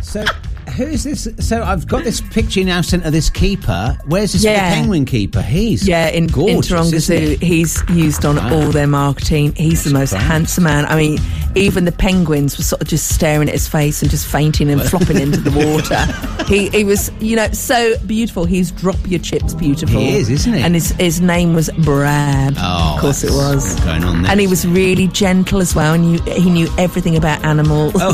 so 0.00 0.24
who's 0.70 1.04
this? 1.04 1.28
So 1.38 1.62
I've 1.62 1.86
got 1.86 2.04
this 2.04 2.20
picture 2.20 2.64
now 2.64 2.80
sent 2.80 3.04
of 3.04 3.12
this 3.12 3.28
keeper. 3.30 3.98
Where's 4.06 4.32
this 4.32 4.44
Yeah. 4.44 4.72
penguin 4.74 5.04
keeper? 5.04 5.42
He's 5.42 5.86
Yeah, 5.86 6.08
in, 6.08 6.24
in 6.24 6.30
Taronga 6.30 7.00
Zoo, 7.00 7.36
he? 7.40 7.46
he's 7.46 7.82
used 7.90 8.24
on 8.24 8.36
Wow. 8.36 8.54
all 8.54 8.70
their 8.70 8.86
marketing. 8.86 9.54
He's 9.56 9.84
the 9.84 9.90
most 9.92 10.12
handsome 10.12 10.64
man. 10.64 10.86
I 10.86 10.96
mean, 10.96 11.18
even 11.56 11.84
the 11.84 11.92
penguins 11.92 12.56
were 12.56 12.64
sort 12.64 12.80
of 12.82 12.88
just 12.88 13.14
staring 13.14 13.48
at 13.48 13.54
his 13.54 13.66
face 13.68 14.02
and 14.02 14.10
just 14.10 14.26
fainting 14.26 14.70
and 14.70 14.80
flopping 14.82 15.18
into 15.18 15.40
the 15.40 15.50
water. 15.50 16.06
He, 16.50 16.68
he 16.70 16.82
was, 16.82 17.12
you 17.20 17.36
know, 17.36 17.46
so 17.52 17.96
beautiful. 18.08 18.44
He's 18.44 18.72
drop 18.72 18.96
your 19.06 19.20
chips 19.20 19.54
beautiful. 19.54 20.00
He 20.00 20.16
is, 20.16 20.28
isn't 20.28 20.52
he? 20.52 20.60
And 20.60 20.74
his, 20.74 20.90
his 20.92 21.20
name 21.20 21.54
was 21.54 21.70
Brad. 21.84 22.56
Oh, 22.58 22.94
of 22.96 23.00
course 23.00 23.22
it 23.22 23.30
was. 23.30 23.78
going 23.84 24.02
on 24.02 24.22
there. 24.22 24.32
And 24.32 24.40
he 24.40 24.48
was 24.48 24.66
really 24.66 25.06
gentle 25.06 25.60
as 25.60 25.76
well, 25.76 25.94
and 25.94 26.10
you, 26.12 26.20
he 26.32 26.50
knew 26.50 26.66
everything 26.76 27.16
about 27.16 27.44
animals. 27.44 27.92
Oh, 27.94 28.12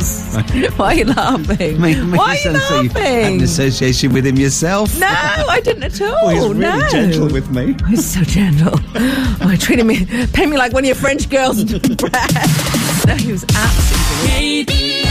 Why 0.77 0.87
are 0.89 0.95
you 0.97 1.05
laughing? 1.07 1.81
Make- 1.81 1.97
make 2.05 2.19
Why 2.21 2.33
are 2.33 2.35
you 2.35 2.41
so 2.43 2.51
you 2.83 2.89
had 2.91 2.95
laughing? 2.95 3.37
an 3.39 3.43
association 3.43 4.13
with 4.13 4.27
him 4.27 4.37
yourself. 4.37 4.99
No, 5.01 5.07
I 5.09 5.63
didn't 5.65 5.85
at 5.85 5.99
all. 6.03 6.19
Oh, 6.25 6.29
he's 6.29 6.43
really 6.43 6.61
no. 6.61 6.89
gentle 6.91 7.29
with 7.31 7.51
me. 7.51 7.75
Oh, 7.83 7.87
he's 7.87 8.05
so 8.05 8.21
gentle. 8.21 8.79
Oh, 8.97 9.49
he 9.51 9.57
treated 9.57 9.87
me, 9.87 10.05
paid 10.35 10.51
me 10.51 10.59
like 10.59 10.75
one 10.75 10.83
of 10.85 10.89
your 10.89 10.95
French 10.95 11.31
girls, 11.31 11.65
Brad. 11.65 12.31
No, 13.07 13.15
he 13.15 13.31
was 13.33 13.45
absolutely 13.55 15.05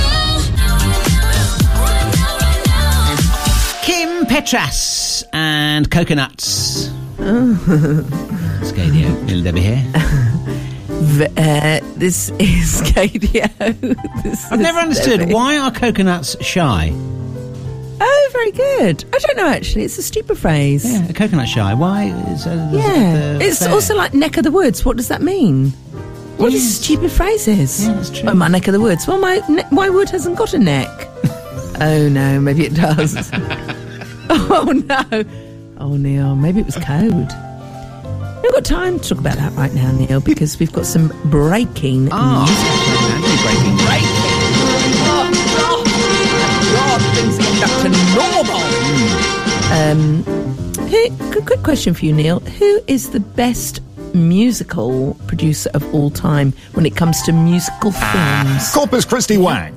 Kim 3.84 4.26
Petras 4.26 5.24
and 5.32 5.90
Coconuts. 5.90 6.88
Scadio, 8.66 9.26
little 9.28 9.44
Debbie 9.44 9.62
here. 9.62 9.84
V- 10.88 11.26
uh, 11.38 11.80
this 11.96 12.30
is 12.40 12.82
Gaydio. 12.92 13.48
This 14.24 14.46
I've 14.52 14.54
is 14.54 14.60
never 14.60 14.80
understood 14.80 15.20
Debbie. 15.22 15.34
why 15.34 15.58
are 15.58 15.72
coconuts 15.72 16.36
shy? 16.44 16.92
Oh, 18.02 18.30
very 18.34 18.52
good. 18.52 19.06
I 19.14 19.20
don't 19.20 19.38
know 19.38 19.48
actually. 19.48 19.84
It's 19.84 19.98
a 19.98 20.04
stupid 20.04 20.38
phrase. 20.38 20.84
Yeah, 20.92 21.08
a 21.08 21.14
coconut 21.14 21.48
shy. 21.48 21.74
Why? 21.74 22.06
Is, 22.30 22.46
uh, 22.48 22.70
Yeah. 22.74 23.38
the 23.38 23.46
It's 23.46 23.60
fair? 23.60 23.70
also 23.72 23.96
like 23.96 24.14
neck 24.14 24.36
of 24.38 24.44
the 24.44 24.52
woods. 24.52 24.84
What 24.84 24.98
does 24.98 25.08
that 25.10 25.22
mean? 25.22 25.74
What 26.38 26.54
is 26.54 26.78
stupid 26.78 27.12
phrases? 27.12 27.86
Yeah, 27.88 27.94
that's 27.94 28.10
true. 28.10 28.30
Oh, 28.30 28.34
my 28.36 28.48
neck 28.48 28.68
of 28.68 28.74
the 28.74 28.80
woods. 28.80 29.08
Well, 29.08 29.20
my 29.20 29.42
ne- 29.50 29.64
my 29.72 29.90
wood 29.90 30.10
hasn't 30.10 30.38
got 30.38 30.54
a 30.54 30.60
neck. 30.60 30.90
oh 31.82 32.10
no, 32.12 32.40
maybe 32.40 32.66
it 32.66 32.76
does. 32.76 33.16
oh 34.30 34.84
no. 34.86 35.24
Oh 35.78 35.96
Neil, 35.98 36.36
maybe 36.36 36.60
it 36.60 36.66
was 36.66 36.76
code. 36.76 37.30
We've 38.44 38.52
got 38.54 38.66
time 38.66 39.00
to 39.00 39.10
talk 39.10 39.20
about 39.20 39.38
that 39.38 39.54
right 39.54 39.74
now, 39.74 39.92
Neil, 39.94 40.20
because 40.20 40.60
we've 40.60 40.72
got 40.72 40.86
some 40.86 41.08
breaking 41.26 42.10
Ah, 42.12 42.46
news. 42.46 43.42
breaking. 43.42 43.78
Breaking. 43.88 45.26
Oh, 45.58 45.84
God, 46.76 47.02
things 47.16 47.38
get 47.38 47.60
back 47.62 47.74
to 47.82 47.90
normal. 48.14 48.62
Um, 49.74 50.24
who, 50.88 51.32
good, 51.34 51.46
good 51.46 51.64
question 51.64 51.94
for 51.96 52.06
you, 52.06 52.14
Neil. 52.14 52.40
Who 52.40 52.82
is 52.88 53.10
the 53.10 53.20
best 53.20 53.80
musical 54.16 55.16
producer 55.28 55.70
of 55.74 55.84
all 55.94 56.10
time 56.10 56.54
when 56.74 56.86
it 56.86 56.96
comes 56.96 57.22
to 57.24 57.32
musical 57.32 57.92
films? 57.92 58.74
Corpus 58.74 59.06
Christi 59.06 59.38
Wang. 59.38 59.74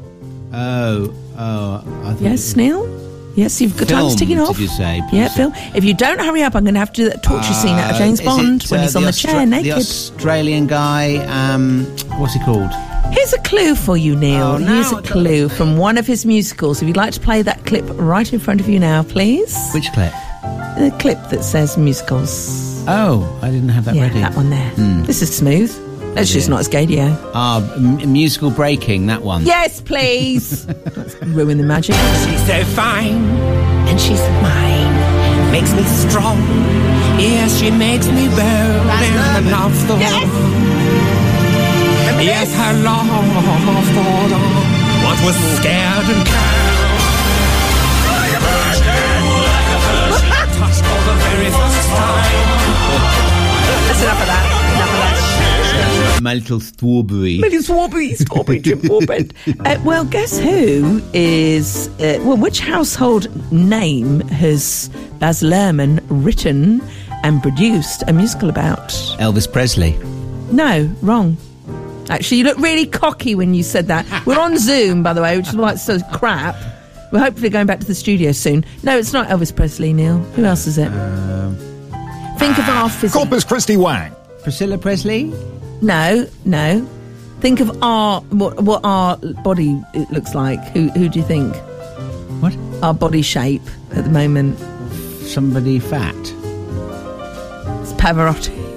Oh, 0.52 1.12
oh. 1.36 1.82
I 2.04 2.12
thought 2.14 2.20
Yes, 2.22 2.56
Neil? 2.56 2.86
Yes, 3.36 3.60
you've 3.60 3.76
got 3.76 3.88
time 3.88 4.06
Film, 4.06 4.16
ticking 4.16 4.40
off. 4.40 4.56
did 4.56 4.62
you 4.62 4.68
say? 4.68 5.00
Yeah, 5.12 5.28
Phil. 5.28 5.52
If 5.74 5.84
you 5.84 5.94
don't 5.94 6.18
hurry 6.20 6.42
up, 6.42 6.56
I'm 6.56 6.64
going 6.64 6.74
to 6.74 6.80
have 6.80 6.92
to 6.94 7.02
do 7.04 7.08
that 7.10 7.22
torture 7.22 7.52
scene 7.52 7.76
out 7.76 7.90
of 7.90 7.96
Uh, 7.96 7.98
James 8.00 8.20
Bond 8.20 8.64
it, 8.64 8.70
when 8.70 8.80
uh, 8.80 8.82
he's 8.82 8.96
on 8.96 9.02
the 9.04 9.10
Austra- 9.10 9.30
chair 9.30 9.46
naked. 9.46 9.66
The 9.72 9.76
Australian 9.76 10.66
guy, 10.66 11.18
um, 11.26 11.84
what's 12.18 12.34
he 12.34 12.40
called? 12.40 12.70
Here's 13.12 13.32
a 13.32 13.38
clue 13.42 13.76
for 13.76 13.96
you, 13.96 14.16
Neil. 14.16 14.42
Oh, 14.42 14.58
no, 14.58 14.66
Here's 14.66 14.90
a 14.92 15.02
clue 15.02 15.48
from 15.48 15.76
one 15.76 15.96
of 15.98 16.06
his 16.06 16.26
musicals. 16.26 16.82
If 16.82 16.88
you'd 16.88 16.96
like 16.96 17.12
to 17.14 17.20
play 17.20 17.42
that 17.42 17.64
clip 17.64 17.84
right 17.90 18.30
in 18.32 18.40
front 18.40 18.60
of 18.60 18.68
you 18.68 18.80
now, 18.80 19.04
please. 19.04 19.56
Which 19.72 19.90
clip? 19.92 20.12
The 20.78 20.94
clip 20.98 21.18
that 21.30 21.44
says 21.44 21.78
musicals. 21.78 22.67
Oh, 22.90 23.38
I 23.42 23.50
didn't 23.50 23.68
have 23.68 23.84
that 23.84 23.94
yeah, 23.94 24.02
ready. 24.02 24.20
that 24.20 24.34
one 24.34 24.48
there. 24.48 24.70
Hmm. 24.70 25.02
This 25.02 25.20
is 25.20 25.34
smooth. 25.36 25.70
That's 26.14 26.32
just 26.32 26.48
not 26.48 26.60
as 26.60 26.68
Gaydio. 26.70 27.14
Ah, 27.34 27.60
m- 27.76 28.12
musical 28.12 28.50
breaking, 28.50 29.06
that 29.08 29.22
one. 29.22 29.44
Yes, 29.44 29.82
please. 29.82 30.66
Let's 30.96 31.14
ruin 31.22 31.58
the 31.58 31.64
magic. 31.64 31.94
She's 32.24 32.46
so 32.46 32.64
fine, 32.72 33.22
and 33.88 34.00
she's 34.00 34.20
mine. 34.40 35.52
Makes 35.52 35.74
me 35.74 35.82
strong. 35.84 36.38
Yes, 37.20 37.60
she 37.60 37.70
makes 37.70 38.06
me 38.08 38.26
bold 38.28 38.40
and 38.40 39.50
love 39.50 39.74
the 39.86 39.98
Yes, 42.24 42.52
her 42.54 42.72
love 42.82 43.06
for 43.06 44.28
the 44.32 44.38
what 45.04 45.18
was 45.24 45.36
scared 45.58 46.08
and 46.08 46.26
cowed. 46.26 46.88
Like 48.08 48.32
a 48.32 48.40
virgin, 48.42 49.22
like 49.44 49.70
a 49.70 49.78
virgin, 49.86 50.30
touched 50.58 50.82
for 50.82 51.00
the 51.04 51.14
very 51.22 51.50
first 51.50 51.88
time. 51.90 52.67
That's 53.98 54.06
enough 54.06 54.20
of 54.20 54.26
that. 54.28 54.44
Enough 54.76 54.92
of 54.92 56.14
that. 56.14 56.20
My 56.22 56.34
little 56.34 56.60
strawberry. 56.60 57.38
Maybe 57.38 57.58
strawberry, 57.58 58.14
strawberry, 58.14 58.60
Jim. 58.60 58.80
Uh, 58.88 59.76
well, 59.84 60.04
guess 60.04 60.38
who 60.38 61.02
is, 61.12 61.88
uh, 61.98 62.20
well, 62.22 62.36
which 62.36 62.60
household 62.60 63.26
name 63.52 64.20
has 64.28 64.88
Baz 65.18 65.42
Luhrmann 65.42 66.00
written 66.08 66.80
and 67.24 67.42
produced 67.42 68.04
a 68.06 68.12
musical 68.12 68.48
about? 68.48 68.88
Elvis 69.18 69.52
Presley. 69.52 69.96
No, 70.52 70.88
wrong. 71.02 71.36
Actually, 72.08 72.38
you 72.38 72.44
look 72.44 72.58
really 72.58 72.86
cocky 72.86 73.34
when 73.34 73.52
you 73.52 73.64
said 73.64 73.88
that. 73.88 74.06
We're 74.26 74.38
on 74.38 74.58
Zoom, 74.58 75.02
by 75.02 75.12
the 75.12 75.22
way, 75.22 75.36
which 75.36 75.48
is 75.48 75.56
why 75.56 75.72
it's 75.72 75.84
so 75.84 75.98
crap. 76.12 76.54
We're 77.10 77.18
hopefully 77.18 77.48
going 77.48 77.66
back 77.66 77.80
to 77.80 77.86
the 77.86 77.96
studio 77.96 78.30
soon. 78.30 78.64
No, 78.84 78.96
it's 78.96 79.12
not 79.12 79.26
Elvis 79.26 79.54
Presley, 79.54 79.92
Neil. 79.92 80.18
Who 80.18 80.44
else 80.44 80.68
is 80.68 80.78
it? 80.78 80.88
Think 82.38 82.58
of 82.58 82.68
our 82.68 82.88
physique. 82.88 83.14
Corpus 83.14 83.44
Christi 83.44 83.76
Wang. 83.76 84.12
Priscilla 84.42 84.78
Presley? 84.78 85.24
No, 85.82 86.26
no. 86.44 86.88
Think 87.40 87.60
of 87.60 87.82
our 87.82 88.20
what 88.22 88.60
what 88.62 88.80
our 88.84 89.16
body 89.44 89.80
it 89.94 90.10
looks 90.10 90.34
like. 90.34 90.60
Who 90.68 90.88
who 90.90 91.08
do 91.08 91.18
you 91.18 91.24
think? 91.24 91.54
What? 92.40 92.56
Our 92.82 92.94
body 92.94 93.22
shape 93.22 93.62
at 93.92 94.04
the 94.04 94.10
moment. 94.10 94.58
Somebody 95.26 95.78
fat. 95.78 96.14
It's 97.82 97.92
Pavarotti. 97.94 98.67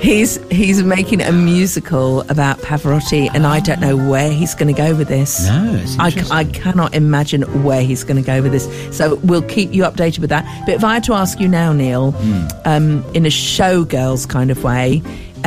He's 0.00 0.36
he's 0.50 0.82
making 0.82 1.20
a 1.20 1.32
musical 1.32 2.20
about 2.22 2.58
Pavarotti, 2.58 3.28
and 3.34 3.46
I 3.46 3.60
don't 3.60 3.80
know 3.80 3.96
where 3.96 4.30
he's 4.32 4.54
going 4.54 4.72
to 4.74 4.80
go 4.80 4.94
with 4.94 5.08
this. 5.08 5.46
No, 5.48 5.74
it's 5.74 5.98
I. 5.98 6.40
I 6.40 6.44
cannot 6.44 6.94
imagine 6.94 7.42
where 7.64 7.82
he's 7.82 8.04
going 8.04 8.16
to 8.16 8.26
go 8.26 8.42
with 8.42 8.52
this. 8.52 8.68
So 8.96 9.16
we'll 9.16 9.42
keep 9.42 9.72
you 9.72 9.82
updated 9.82 10.20
with 10.20 10.30
that. 10.30 10.44
But 10.66 10.74
if 10.76 10.84
I 10.84 10.94
had 10.94 11.04
to 11.04 11.14
ask 11.14 11.40
you 11.40 11.48
now, 11.48 11.72
Neil, 11.72 12.12
Hmm. 12.12 12.46
um, 12.64 13.04
in 13.14 13.26
a 13.26 13.30
showgirls 13.30 14.28
kind 14.28 14.50
of 14.50 14.62
way, 14.64 15.02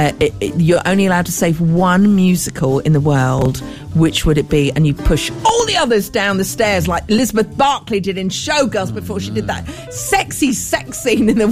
uh, 0.07 0.11
it, 0.19 0.33
it- 0.39 0.55
you're 0.59 0.81
only 0.85 1.05
allowed 1.05 1.25
to 1.25 1.31
save 1.31 1.59
one 1.61 2.15
musical 2.15 2.79
in 2.79 2.93
the 2.93 2.99
world. 3.01 3.61
Which 3.95 4.23
would 4.23 4.37
it 4.37 4.49
be? 4.49 4.71
And 4.73 4.85
you 4.85 4.93
push 4.93 5.31
all 5.43 5.65
the 5.65 5.75
others 5.75 6.09
down 6.09 6.37
the 6.37 6.45
stairs 6.45 6.87
like 6.87 7.03
Elizabeth 7.09 7.49
Berkley 7.57 7.99
did 7.99 8.19
in 8.19 8.29
Showgirls 8.29 8.93
before 8.93 9.19
she 9.19 9.31
did 9.31 9.47
that 9.47 9.67
sexy 9.91 10.53
sex 10.53 10.99
scene 10.99 11.27
in 11.27 11.39
the 11.39 11.47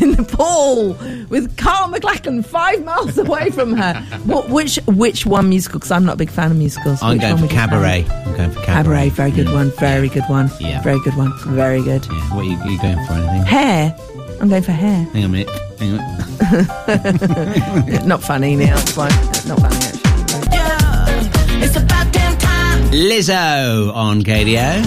in 0.00 0.12
the 0.12 0.22
pool 0.22 0.94
with 1.28 1.56
Carl 1.56 1.88
MacLachlan 1.88 2.44
five 2.44 2.84
miles 2.84 3.18
away 3.18 3.50
from 3.50 3.72
her. 3.74 3.94
What, 4.26 4.48
which 4.48 4.76
which 4.86 5.26
one 5.26 5.48
musical? 5.48 5.80
Because 5.80 5.90
I'm 5.90 6.04
not 6.04 6.14
a 6.14 6.18
big 6.18 6.30
fan 6.30 6.52
of 6.52 6.56
musicals. 6.56 7.02
I'm 7.02 7.14
Which 7.18 7.22
going 7.22 7.38
for 7.38 7.48
Cabaret. 7.48 8.06
I'm 8.08 8.36
going 8.36 8.50
for 8.52 8.60
Cabaret, 8.60 8.66
Cabaret. 8.66 9.08
very 9.10 9.30
good 9.32 9.52
one, 9.52 9.72
very 9.72 10.08
good 10.08 10.24
one. 10.28 10.50
Yeah. 10.60 10.80
Very 10.82 11.00
good 11.00 11.16
one, 11.16 11.32
very 11.48 11.82
good. 11.82 12.06
Yeah, 12.06 12.34
what 12.36 12.44
are 12.46 12.48
you, 12.48 12.56
are 12.58 12.70
you 12.70 12.80
going 12.80 13.06
for? 13.06 13.14
Anything? 13.14 13.42
Hair. 13.42 13.96
I'm 14.42 14.48
going 14.48 14.62
for 14.62 14.72
hair. 14.72 15.04
Hang 15.12 15.24
on 15.24 15.24
a 15.24 15.28
minute. 15.28 15.48
Hang 15.78 15.98
on. 18.00 18.08
Not 18.08 18.22
funny, 18.24 18.56
Neil. 18.56 18.76
It's 18.76 18.90
fine. 18.92 19.10
Not 19.46 19.60
funny, 19.60 19.76
actually. 19.76 20.02
It's 21.64 21.76
about 21.76 22.12
damn 22.12 22.36
time. 22.38 22.82
Lizzo 22.90 23.94
on 23.94 24.22
KDO. 24.22 24.82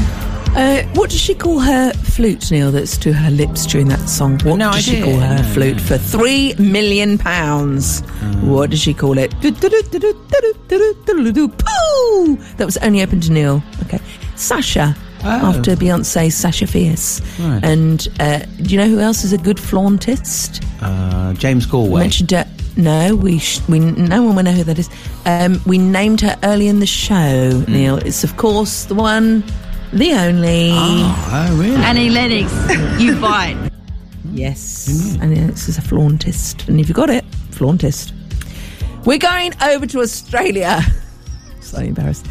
Uh, 0.57 0.83
what 0.93 1.09
does 1.09 1.19
she 1.19 1.33
call 1.35 1.59
her 1.59 1.91
flute, 1.93 2.49
Neil, 2.51 2.71
that's 2.71 2.97
to 2.97 3.11
her 3.13 3.29
lips 3.31 3.65
during 3.65 3.87
that 3.89 4.07
song? 4.09 4.39
What 4.43 4.57
No 4.57 4.71
does 4.73 4.83
she 4.85 5.01
call 5.01 5.17
her 5.19 5.37
No, 5.37 5.43
flute 5.53 5.77
no. 5.77 5.83
for 5.83 5.97
three 5.97 6.53
million 6.59 7.17
pounds? 7.17 8.01
What 8.41 8.69
does 8.71 8.79
she 8.81 8.93
call 8.93 9.17
it? 9.17 9.31
Pooh! 9.41 9.49
That 12.57 12.65
was 12.65 12.77
only 12.77 13.01
open 13.01 13.19
to 13.21 13.31
Neil. 13.31 13.61
Okay. 13.83 13.99
Sasha. 14.35 14.95
Oh. 15.27 15.47
After 15.57 15.75
Beyonce, 15.75 16.31
Sasha 16.31 16.67
Fierce. 16.67 17.19
Right. 17.39 17.63
And 17.65 18.07
uh, 18.19 18.39
do 18.57 18.63
you 18.63 18.77
know 18.77 18.87
who 18.87 18.99
else 18.99 19.23
is 19.23 19.33
a 19.33 19.37
good 19.39 19.59
flauntist? 19.59 20.63
Uh, 20.81 21.33
James 21.33 21.65
Galway. 21.65 22.01
Mentioned 22.01 22.31
her. 22.31 22.45
No, 22.77 23.15
we 23.15 23.39
sh- 23.39 23.61
we 23.69 23.79
no 23.79 24.21
one 24.21 24.35
will 24.35 24.43
know 24.43 24.51
who 24.51 24.63
that 24.65 24.77
is. 24.77 24.89
Um, 25.25 25.61
we 25.65 25.77
named 25.77 26.21
her 26.21 26.37
early 26.43 26.67
in 26.67 26.79
the 26.79 26.85
show. 26.85 27.51
Hmm. 27.65 27.71
Neil, 27.73 27.97
it's 27.97 28.23
of 28.23 28.35
course 28.37 28.85
the 28.85 28.95
one, 28.95 29.43
the 29.93 30.11
only. 30.13 30.71
Oh, 30.73 31.57
really? 31.59 31.75
Annie 31.77 32.09
Lennox, 32.09 32.51
you 33.01 33.15
bite. 33.21 33.71
Yes, 34.33 35.15
and 35.21 35.35
this 35.35 35.69
is 35.69 35.77
a 35.77 35.81
flauntist. 35.81 36.67
And 36.67 36.79
if 36.81 36.89
you 36.89 36.93
got 36.93 37.09
it, 37.09 37.23
flauntist. 37.51 38.13
We're 39.05 39.19
going 39.19 39.53
over 39.63 39.85
to 39.87 40.01
Australia. 40.01 40.81
Slightly 41.61 41.89
embarrassed. 41.89 42.25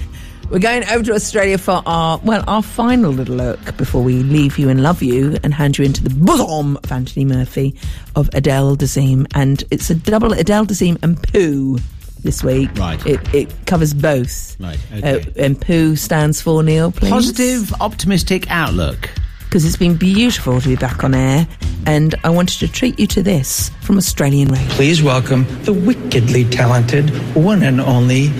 We're 0.50 0.58
going 0.58 0.84
over 0.88 1.02
to 1.04 1.14
Australia 1.14 1.58
for 1.58 1.82
our 1.86 2.18
well, 2.18 2.44
our 2.46 2.62
final 2.62 3.10
little 3.10 3.36
look 3.36 3.76
before 3.76 4.02
we 4.02 4.22
leave 4.22 4.58
you 4.58 4.68
and 4.68 4.82
love 4.82 5.02
you 5.02 5.36
and 5.42 5.52
hand 5.52 5.78
you 5.78 5.84
into 5.84 6.04
the 6.04 6.10
bosom 6.10 6.76
of 6.76 6.92
Anthony 6.92 7.24
Murphy 7.24 7.74
of 8.14 8.28
Adele 8.34 8.76
Dazeem, 8.76 9.26
and 9.34 9.64
it's 9.70 9.90
a 9.90 9.94
double 9.94 10.32
Adele 10.32 10.66
Dazeem 10.66 11.02
and 11.02 11.20
Pooh 11.22 11.78
this 12.22 12.44
week. 12.44 12.70
Right. 12.76 13.04
It 13.06 13.34
it 13.34 13.66
covers 13.66 13.94
both. 13.94 14.58
Right, 14.60 14.78
okay. 14.94 15.20
Uh, 15.20 15.24
and 15.36 15.60
Pooh 15.60 15.96
stands 15.96 16.40
for 16.40 16.62
Neil, 16.62 16.92
please. 16.92 17.10
Positive, 17.10 17.72
optimistic 17.80 18.50
outlook. 18.50 19.10
Because 19.54 19.64
it's 19.64 19.76
been 19.76 19.94
beautiful 19.94 20.60
to 20.60 20.68
be 20.68 20.74
back 20.74 21.04
on 21.04 21.14
air, 21.14 21.46
and 21.86 22.16
I 22.24 22.30
wanted 22.30 22.58
to 22.58 22.66
treat 22.66 22.98
you 22.98 23.06
to 23.06 23.22
this 23.22 23.70
from 23.82 23.96
Australian 23.98 24.48
radio. 24.48 24.66
Please 24.70 25.00
welcome 25.00 25.46
the 25.62 25.72
wickedly 25.72 26.44
talented 26.46 27.10
one 27.36 27.62
and 27.62 27.80
only 27.80 28.32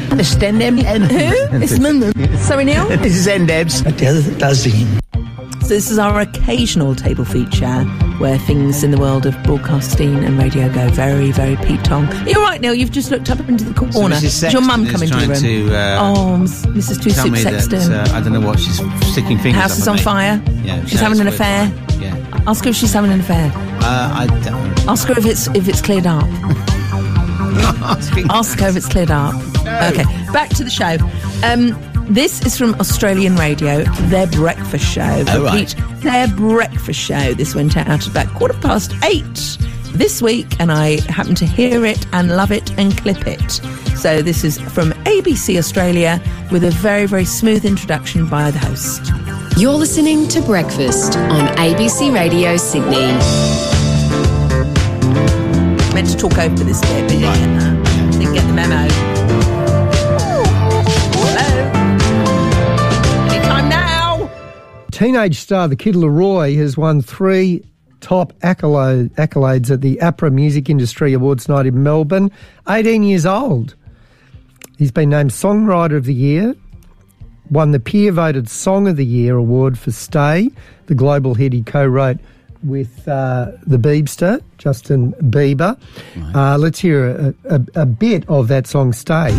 Who? 1.03 1.13
It's 1.63 1.79
Sorry, 2.45 2.65
Neil. 2.65 2.89
This 2.89 3.15
is 3.15 3.29
Ndebs 3.29 3.87
Adele 3.87 4.23
Dazeem. 4.41 5.01
So 5.65 5.69
this 5.71 5.91
is 5.91 5.99
our 5.99 6.21
occasional 6.21 6.95
table 6.95 7.25
feature, 7.25 7.85
where 8.19 8.37
things 8.37 8.85
in 8.85 8.91
the 8.91 8.99
world 8.99 9.25
of 9.25 9.35
broadcasting 9.45 10.23
and 10.23 10.39
radio 10.39 10.71
go 10.71 10.91
very, 10.91 11.33
very 11.33 11.57
Pete 11.57 11.83
Tong. 11.83 12.07
You're 12.27 12.43
right, 12.43 12.61
Neil. 12.61 12.75
You've 12.75 12.91
just 12.91 13.11
looked 13.11 13.31
up 13.31 13.41
into 13.49 13.65
the 13.65 13.73
corner. 13.73 14.17
Mrs. 14.17 14.43
Did 14.43 14.53
your 14.53 14.61
mum 14.61 14.87
coming 14.87 15.09
into 15.09 15.21
the 15.23 15.29
room? 15.33 15.41
to, 15.71 15.75
uh, 15.75 15.99
oh, 16.03 16.39
Mrs. 16.43 17.03
Two 17.03 17.09
Soup 17.11 17.35
Sexton. 17.35 17.91
that 17.91 18.11
uh, 18.11 18.15
I 18.15 18.21
don't 18.21 18.35
know 18.35 18.47
what 18.47 18.61
she's 18.61 18.77
sticking 19.11 19.39
fingers. 19.39 19.55
House 19.63 19.73
up 19.73 19.79
is 19.79 19.89
on 19.89 19.97
me. 19.97 20.03
fire. 20.03 20.43
Yeah, 20.63 20.85
She's 20.85 20.97
no, 20.97 21.01
having 21.09 21.21
an 21.21 21.29
affair. 21.29 21.67
fine. 21.71 22.01
Yeah. 22.03 22.43
Ask 22.47 22.65
her 22.65 22.71
if 22.71 22.77
she's 22.77 22.93
having 22.93 23.11
an 23.11 23.21
affair. 23.21 23.51
Uh, 23.57 24.13
I 24.15 24.27
don't. 24.45 24.87
Ask 24.87 25.09
her 25.09 25.15
if 25.19 25.25
it's 25.25 25.47
if 25.57 25.67
it's 25.67 25.81
cleared 25.81 26.07
up. 26.07 26.25
Ask 28.31 28.59
her 28.61 28.69
if 28.69 28.77
it's 28.77 28.87
cleared 28.89 29.11
up. 29.11 29.35
Okay, 29.65 30.05
back 30.33 30.51
to 30.51 30.63
the 30.63 30.69
show. 30.71 30.99
Um, 31.43 31.73
this 32.07 32.45
is 32.45 32.57
from 32.57 32.75
Australian 32.77 33.37
radio, 33.37 33.83
their 34.09 34.27
breakfast 34.27 34.85
show. 34.85 35.25
Oh, 35.29 35.45
right. 35.45 35.75
Their 36.01 36.29
breakfast 36.29 37.01
show. 37.01 37.35
This 37.35 37.55
went 37.55 37.77
out 37.77 37.89
at 37.89 38.07
about 38.07 38.29
quarter 38.29 38.59
past 38.61 38.93
eight 39.05 39.59
this 39.95 40.21
week, 40.21 40.61
and 40.61 40.71
I 40.71 41.01
happened 41.11 41.37
to 41.39 41.47
hear 41.47 41.85
it 41.85 42.07
and 42.13 42.37
love 42.37 42.53
it 42.53 42.71
and 42.79 42.97
clip 42.97 43.27
it. 43.27 43.51
So 43.97 44.23
this 44.23 44.45
is 44.45 44.61
from 44.61 44.93
ABC 45.05 45.57
Australia 45.57 46.21
with 46.51 46.65
a 46.65 46.71
very, 46.71 47.07
very 47.07 47.25
smooth 47.25 47.65
introduction 47.65 48.29
by 48.29 48.51
the 48.51 48.59
host. 48.59 49.11
You're 49.57 49.73
listening 49.73 50.29
to 50.29 50.43
Breakfast 50.43 51.17
on 51.17 51.47
ABC 51.57 52.13
Radio 52.13 52.57
Sydney. 52.57 53.07
Meant 55.95 56.11
to 56.11 56.17
talk 56.17 56.39
over 56.39 56.65
this 56.65 56.81
bit, 56.81 57.09
but 57.09 57.15
you 57.15 57.21
didn't 57.21 57.59
get 57.59 57.61
that. 57.61 58.13
Didn't 58.13 58.35
get 58.35 58.47
the 58.47 58.53
memo. 58.53 59.04
Teenage 64.95 65.41
star 65.41 65.67
the 65.67 65.75
Kid 65.75 65.97
LAROI 65.97 66.57
has 66.57 66.77
won 66.77 67.03
three 67.03 67.65
top 68.01 68.33
accolade, 68.45 69.13
accolades 69.17 69.69
at 69.69 69.81
the 69.81 69.97
APRA 69.97 70.33
Music 70.33 70.71
Industry 70.71 71.13
Awards 71.13 71.49
night 71.49 71.67
in 71.67 71.83
Melbourne. 71.83 72.31
18 72.69 73.03
years 73.03 73.27
old. 73.27 73.75
He's 74.79 74.93
been 74.93 75.11
named 75.11 75.33
Songwriter 75.33 75.97
of 75.97 76.05
the 76.05 76.15
Year, 76.15 76.55
won 77.51 77.73
the 77.73 77.81
peer 77.81 78.13
voted 78.13 78.49
Song 78.49 78.87
of 78.87 78.97
the 78.97 79.05
Year 79.05 79.35
award 79.35 79.77
for 79.77 79.91
Stay, 79.91 80.49
the 80.87 80.95
global 80.95 81.35
hit 81.35 81.53
he 81.53 81.65
co 81.65 81.85
wrote 81.85 82.19
with 82.63 83.09
uh, 83.09 83.51
the 83.67 83.79
Beebster, 83.79 84.41
Justin 84.59 85.13
Bieber. 85.15 85.77
Uh, 86.37 86.57
let's 86.57 86.79
hear 86.79 87.09
a, 87.09 87.35
a, 87.57 87.83
a 87.83 87.87
bit 87.87 88.29
of 88.29 88.47
that 88.47 88.69
song 88.69 88.93
Stay. 88.93 89.33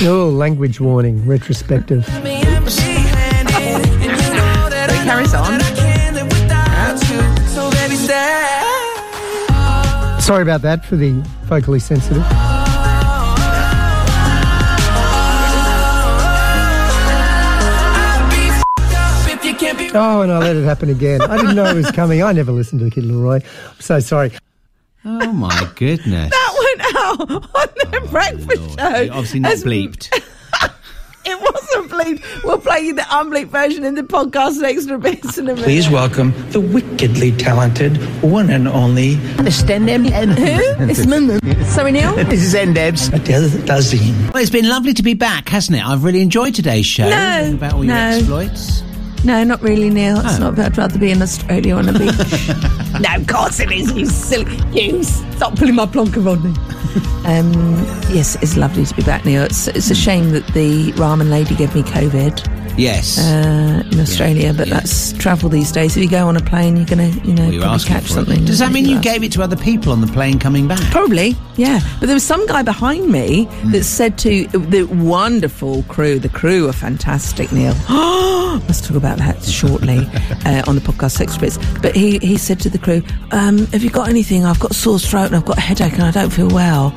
Oh, 0.00 0.28
language 0.28 0.80
warning, 0.80 1.26
retrospective. 1.26 2.06
But 2.06 2.24
it 4.90 5.02
carries 5.04 5.34
on. 5.34 5.58
Sorry 10.20 10.42
about 10.42 10.62
that 10.62 10.84
for 10.84 10.94
the 10.94 11.10
vocally 11.46 11.80
sensitive. 11.80 12.22
Oh, 19.94 20.20
and 20.22 20.30
I 20.30 20.38
let 20.38 20.54
it 20.54 20.64
happen 20.64 20.90
again. 20.90 21.22
I 21.22 21.38
didn't 21.38 21.56
know 21.56 21.64
it 21.64 21.74
was 21.74 21.90
coming. 21.90 22.22
I 22.22 22.30
never 22.30 22.52
listened 22.52 22.80
to 22.82 22.90
Kid 22.90 23.02
LAROI. 23.02 23.42
I'm 23.44 23.80
so 23.80 23.98
sorry. 23.98 24.30
Oh 25.04 25.32
my 25.32 25.68
goodness. 25.74 26.32
That 26.92 27.16
went 27.18 27.44
out 27.44 27.54
on 27.54 27.90
their 27.90 28.00
oh, 28.02 28.06
breakfast 28.08 28.78
show. 28.78 29.08
Obviously 29.12 29.40
not 29.40 29.52
As- 29.52 29.64
bleeped. 29.64 30.08
It 31.30 31.38
wasn't 31.42 31.90
bleeped. 31.90 32.42
We'll 32.44 32.56
play 32.58 32.80
you 32.80 32.94
the 32.94 33.02
unbleeped 33.02 33.48
version 33.48 33.84
in 33.84 33.96
the 33.96 34.02
podcast 34.02 34.62
extra 34.62 34.98
bits 34.98 35.36
in 35.38 35.44
a 35.46 35.52
minute. 35.52 35.64
Please 35.64 35.90
welcome 35.90 36.32
the 36.52 36.60
wickedly 36.60 37.32
talented 37.32 37.98
one 38.22 38.48
and 38.48 38.66
only. 38.66 39.16
Understand 39.36 39.88
them? 39.88 40.04
Who? 40.06 40.84
It's 40.88 41.04
Mum. 41.04 41.38
Sorry, 41.66 41.92
Neil? 41.92 42.14
This 42.16 42.40
is 42.42 42.54
ndebs. 42.54 43.12
Adele 43.12 43.48
Dazeem. 43.66 44.32
Well, 44.32 44.42
it's 44.42 44.50
been 44.50 44.70
lovely 44.70 44.94
to 44.94 45.02
be 45.02 45.12
back, 45.12 45.50
hasn't 45.50 45.76
it? 45.76 45.86
I've 45.86 46.02
really 46.02 46.22
enjoyed 46.22 46.54
today's 46.54 46.86
show. 46.86 47.10
No, 47.10 47.50
About 47.52 47.74
all 47.74 47.84
your 47.84 47.94
no. 47.94 48.00
exploits. 48.08 48.82
No, 49.22 49.44
not 49.44 49.60
really, 49.60 49.90
Neil. 49.90 50.20
It's 50.24 50.36
Oh. 50.40 50.50
not. 50.50 50.58
I'd 50.58 50.78
rather 50.78 50.98
be 50.98 51.10
in 51.10 51.20
Australia 51.20 51.74
on 51.74 51.90
a 51.90 51.92
beach. 51.98 52.48
no, 53.02 53.16
of 53.16 53.26
course 53.26 53.60
it 53.60 53.70
is. 53.70 53.92
You 53.92 54.06
silly. 54.06 54.56
You 54.72 55.02
stop 55.02 55.56
pulling 55.58 55.74
my 55.74 55.84
plonker 55.84 56.24
on 56.26 56.42
me. 56.42 56.54
Um, 57.26 57.52
yes, 58.10 58.36
it's 58.42 58.56
lovely 58.56 58.84
to 58.84 58.94
be 58.94 59.02
back, 59.02 59.24
Neil. 59.24 59.42
It's, 59.44 59.68
it's 59.68 59.90
a 59.90 59.94
shame 59.94 60.30
that 60.30 60.46
the 60.48 60.92
ramen 60.92 61.30
lady 61.30 61.54
gave 61.54 61.74
me 61.74 61.82
COVID 61.82 62.57
Yes. 62.78 63.18
uh, 63.18 63.82
in 63.90 64.00
Australia, 64.00 64.54
but 64.54 64.68
that's 64.68 65.12
travel 65.14 65.48
these 65.50 65.72
days. 65.72 65.96
If 65.96 66.02
you 66.04 66.08
go 66.08 66.28
on 66.28 66.36
a 66.36 66.40
plane, 66.40 66.76
you're 66.76 66.86
going 66.86 67.12
to, 67.12 67.26
you 67.26 67.34
know, 67.34 67.48
Well, 67.50 67.60
probably 67.60 67.84
catch 67.84 68.04
something. 68.04 68.44
Does 68.44 68.60
that 68.60 68.70
mean 68.72 68.84
you 68.84 68.96
ridiculous. 68.96 69.14
gave 69.18 69.24
it 69.24 69.32
to 69.32 69.42
other 69.42 69.56
people 69.56 69.92
on 69.92 70.00
the 70.00 70.06
plane 70.06 70.38
coming 70.38 70.68
back? 70.68 70.80
Probably, 70.92 71.34
yeah. 71.56 71.80
But 71.98 72.06
there 72.06 72.14
was 72.14 72.24
some 72.24 72.46
guy 72.46 72.62
behind 72.62 73.08
me 73.10 73.46
that 73.72 73.84
said 73.84 74.16
to 74.18 74.46
the 74.48 74.84
wonderful 74.84 75.82
crew, 75.84 76.18
the 76.20 76.28
crew 76.28 76.68
are 76.68 76.72
fantastic, 76.72 77.50
Neil. 77.52 77.74
Let's 78.68 78.80
talk 78.80 78.96
about 78.96 79.18
that 79.18 79.42
shortly 79.44 79.98
uh, 80.46 80.62
on 80.66 80.74
the 80.76 80.80
podcast 80.80 81.20
Extra 81.20 81.40
Bits. 81.40 81.58
But 81.82 81.94
he, 81.96 82.18
he 82.18 82.36
said 82.36 82.60
to 82.60 82.70
the 82.70 82.78
crew, 82.78 83.02
um, 83.32 83.66
Have 83.68 83.82
you 83.82 83.90
got 83.90 84.08
anything? 84.08 84.44
I've 84.44 84.60
got 84.60 84.74
sore 84.74 84.98
throat 84.98 85.26
and 85.26 85.36
I've 85.36 85.44
got 85.44 85.58
a 85.58 85.60
headache 85.60 85.94
and 85.94 86.02
I 86.04 86.10
don't 86.12 86.30
feel 86.30 86.48
well. 86.48 86.94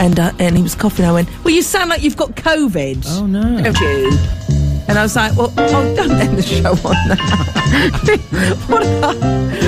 And, 0.00 0.18
uh, 0.18 0.32
and 0.38 0.56
he 0.56 0.62
was 0.62 0.74
coughing. 0.74 1.04
I 1.04 1.12
went, 1.12 1.28
Well, 1.44 1.54
you 1.54 1.62
sound 1.62 1.90
like 1.90 2.02
you've 2.02 2.16
got 2.16 2.30
COVID. 2.36 3.04
Oh, 3.06 3.26
no. 3.26 3.62
Don't 3.62 3.78
you? 3.80 4.59
And 4.90 4.98
I 4.98 5.02
was 5.04 5.14
like, 5.14 5.36
Well, 5.36 5.52
oh, 5.56 5.94
don't 5.94 6.10
end 6.20 6.36
the 6.36 6.42
show 6.42 6.70
on 6.72 6.96
that. 7.08 7.20
what 8.68 8.82
a, 8.82 8.86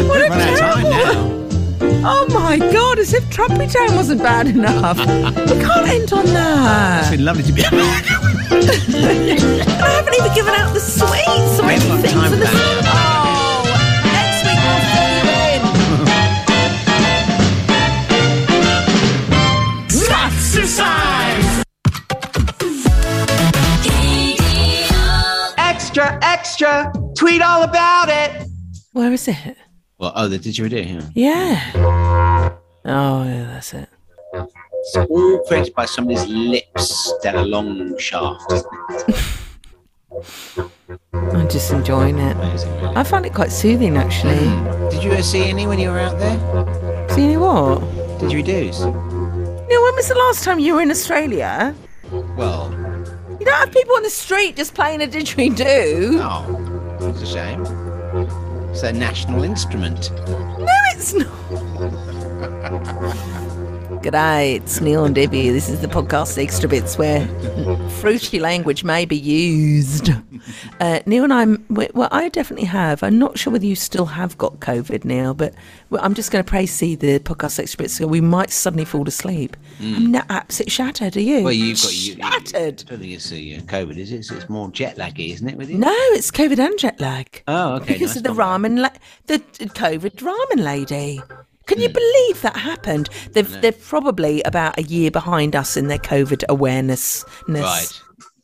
what 0.08 0.20
a 0.20 0.28
Run 0.28 0.40
out 0.40 0.52
of 0.52 0.58
time 0.58 0.84
terrible- 0.84 1.38
Oh 2.04 2.26
my 2.30 2.58
god, 2.58 2.98
as 2.98 3.14
if 3.14 3.22
Trumpy 3.30 3.70
Town 3.72 3.94
wasn't 3.94 4.20
bad 4.20 4.48
enough. 4.48 4.98
we 4.98 5.04
can't 5.04 5.88
end 5.88 6.12
on 6.12 6.24
It's 6.24 6.32
that. 6.32 7.10
been 7.12 7.24
lovely 7.24 7.44
to 7.44 7.52
be. 7.52 7.62
I 7.64 7.68
haven't 9.88 10.14
even 10.18 10.34
given 10.34 10.54
out 10.54 10.72
the 10.74 10.80
sweets 10.80 11.60
or 11.60 11.70
anything 11.70 12.18
for 12.18 12.36
the. 12.36 12.48
Oh, 12.90 13.62
next 14.12 14.42
week 14.44 14.58
we'll 14.66 14.82
fill 14.90 15.14
you 15.16 15.30
in. 15.54 15.62
Exercise! 20.24 21.36
Extra, 21.36 21.51
extra! 26.62 26.92
Tweet 27.16 27.42
all 27.42 27.62
about 27.62 28.08
it! 28.08 28.46
Where 28.92 29.12
is 29.12 29.28
it? 29.28 29.56
Well, 29.98 30.12
oh, 30.14 30.28
the 30.28 30.38
didgeridoo. 30.38 31.10
Yeah. 31.14 31.72
Yeah. 31.74 32.52
Oh, 32.84 33.24
yeah, 33.24 33.44
that's 33.52 33.74
it. 33.74 33.88
It's 34.34 34.96
all 34.96 35.44
created 35.46 35.74
by 35.74 35.84
somebody's 35.84 36.26
lips 36.26 37.12
down 37.22 37.36
a 37.36 37.44
long 37.44 37.96
shaft. 37.98 38.52
I'm 41.12 41.48
just 41.48 41.72
enjoying 41.72 42.18
it. 42.18 42.36
I 42.96 43.04
find 43.04 43.24
it 43.24 43.32
quite 43.34 43.52
soothing, 43.52 43.96
actually. 43.96 44.36
Hmm. 44.36 44.88
Did 44.90 45.04
you 45.04 45.12
ever 45.12 45.22
see 45.22 45.44
any 45.44 45.66
when 45.66 45.78
you 45.78 45.90
were 45.90 46.00
out 46.00 46.18
there? 46.18 47.08
See 47.10 47.22
any 47.22 47.36
what? 47.36 47.80
Didgeridoos? 48.18 48.80
Neil, 49.68 49.82
when 49.82 49.94
was 49.94 50.08
the 50.08 50.16
last 50.16 50.44
time 50.44 50.58
you 50.58 50.74
were 50.74 50.82
in 50.82 50.90
Australia? 50.90 51.74
Well, 52.36 52.70
You 53.40 53.46
don't 53.46 53.58
have 53.58 53.72
people 53.72 53.94
on 53.96 54.02
the 54.02 54.10
street 54.10 54.56
just 54.56 54.74
playing 54.74 55.02
a 55.02 55.06
didgeridoo. 55.06 56.20
oh, 56.22 57.08
it's 57.08 57.22
a 57.22 57.26
shame. 57.26 57.64
It's 58.70 58.80
their 58.82 58.92
national 58.92 59.42
instrument. 59.44 60.10
No, 60.28 60.66
G'day, 64.03 64.57
it's 64.57 64.80
Neil 64.80 65.05
and 65.05 65.14
Debbie. 65.14 65.50
This 65.50 65.68
is 65.68 65.80
the 65.80 65.86
podcast 65.86 66.36
Extra 66.36 66.68
Bits 66.68 66.98
where 66.98 67.24
fruity 68.00 68.40
language 68.40 68.82
may 68.82 69.05
be 69.05 69.16
used. 69.16 70.11
Uh, 70.80 70.98
Neil 71.07 71.22
and 71.22 71.32
I, 71.32 71.46
well, 71.94 72.09
I 72.11 72.28
definitely 72.30 72.66
have. 72.66 73.05
I'm 73.05 73.16
not 73.16 73.38
sure 73.38 73.53
whether 73.53 73.64
you 73.64 73.76
still 73.76 74.07
have 74.07 74.36
got 74.38 74.59
COVID, 74.59 75.05
Neil, 75.05 75.34
but 75.34 75.55
well, 75.90 76.05
I'm 76.05 76.14
just 76.14 76.32
going 76.32 76.44
to 76.44 76.48
pray 76.48 76.66
see 76.66 76.96
the 76.96 77.20
podcast 77.20 77.61
Extra 77.61 77.78
Bits 77.84 77.94
so 77.94 78.09
we 78.09 78.20
might 78.20 78.50
suddenly 78.50 78.84
fall 78.84 79.07
asleep. 79.07 79.57
I'm 79.80 80.11
not 80.11 80.26
absolutely 80.30 80.70
shattered, 80.70 81.16
are 81.16 81.20
you? 81.20 81.44
Well, 81.44 81.53
you've 81.53 81.80
got 81.80 81.92
you. 81.92 82.16
Shattered. 82.16 82.84
I 82.86 82.90
don't 82.90 82.98
think 82.98 83.12
it's 83.12 83.30
uh, 83.30 83.36
COVID, 83.36 83.96
is 83.98 84.11
it? 84.11 84.16
It's, 84.16 84.32
it's 84.32 84.48
more 84.48 84.68
jet 84.72 84.96
laggy, 84.96 85.32
isn't 85.32 85.48
it? 85.48 85.57
With 85.57 85.70
you? 85.70 85.78
No, 85.78 85.94
it's 86.11 86.32
COVID 86.32 86.59
and 86.59 86.76
jet 86.76 87.00
lag. 87.00 87.44
Oh, 87.46 87.74
okay. 87.76 87.92
because 87.92 88.16
of 88.16 88.24
the 88.24 88.30
ramen, 88.30 88.80
la- 88.80 88.90
the 89.28 89.38
COVID 89.38 90.16
ramen 90.16 90.64
lady. 90.64 91.20
Can 91.72 91.80
you 91.80 91.88
hmm. 91.88 91.94
believe 91.94 92.42
that 92.42 92.56
happened? 92.56 93.08
They've 93.32 93.60
they're 93.60 93.72
probably 93.72 94.42
about 94.42 94.78
a 94.78 94.82
year 94.82 95.10
behind 95.10 95.56
us 95.56 95.76
in 95.76 95.88
their 95.88 95.98
COVID 95.98 96.44
awareness. 96.48 97.24
Right. 97.48 97.88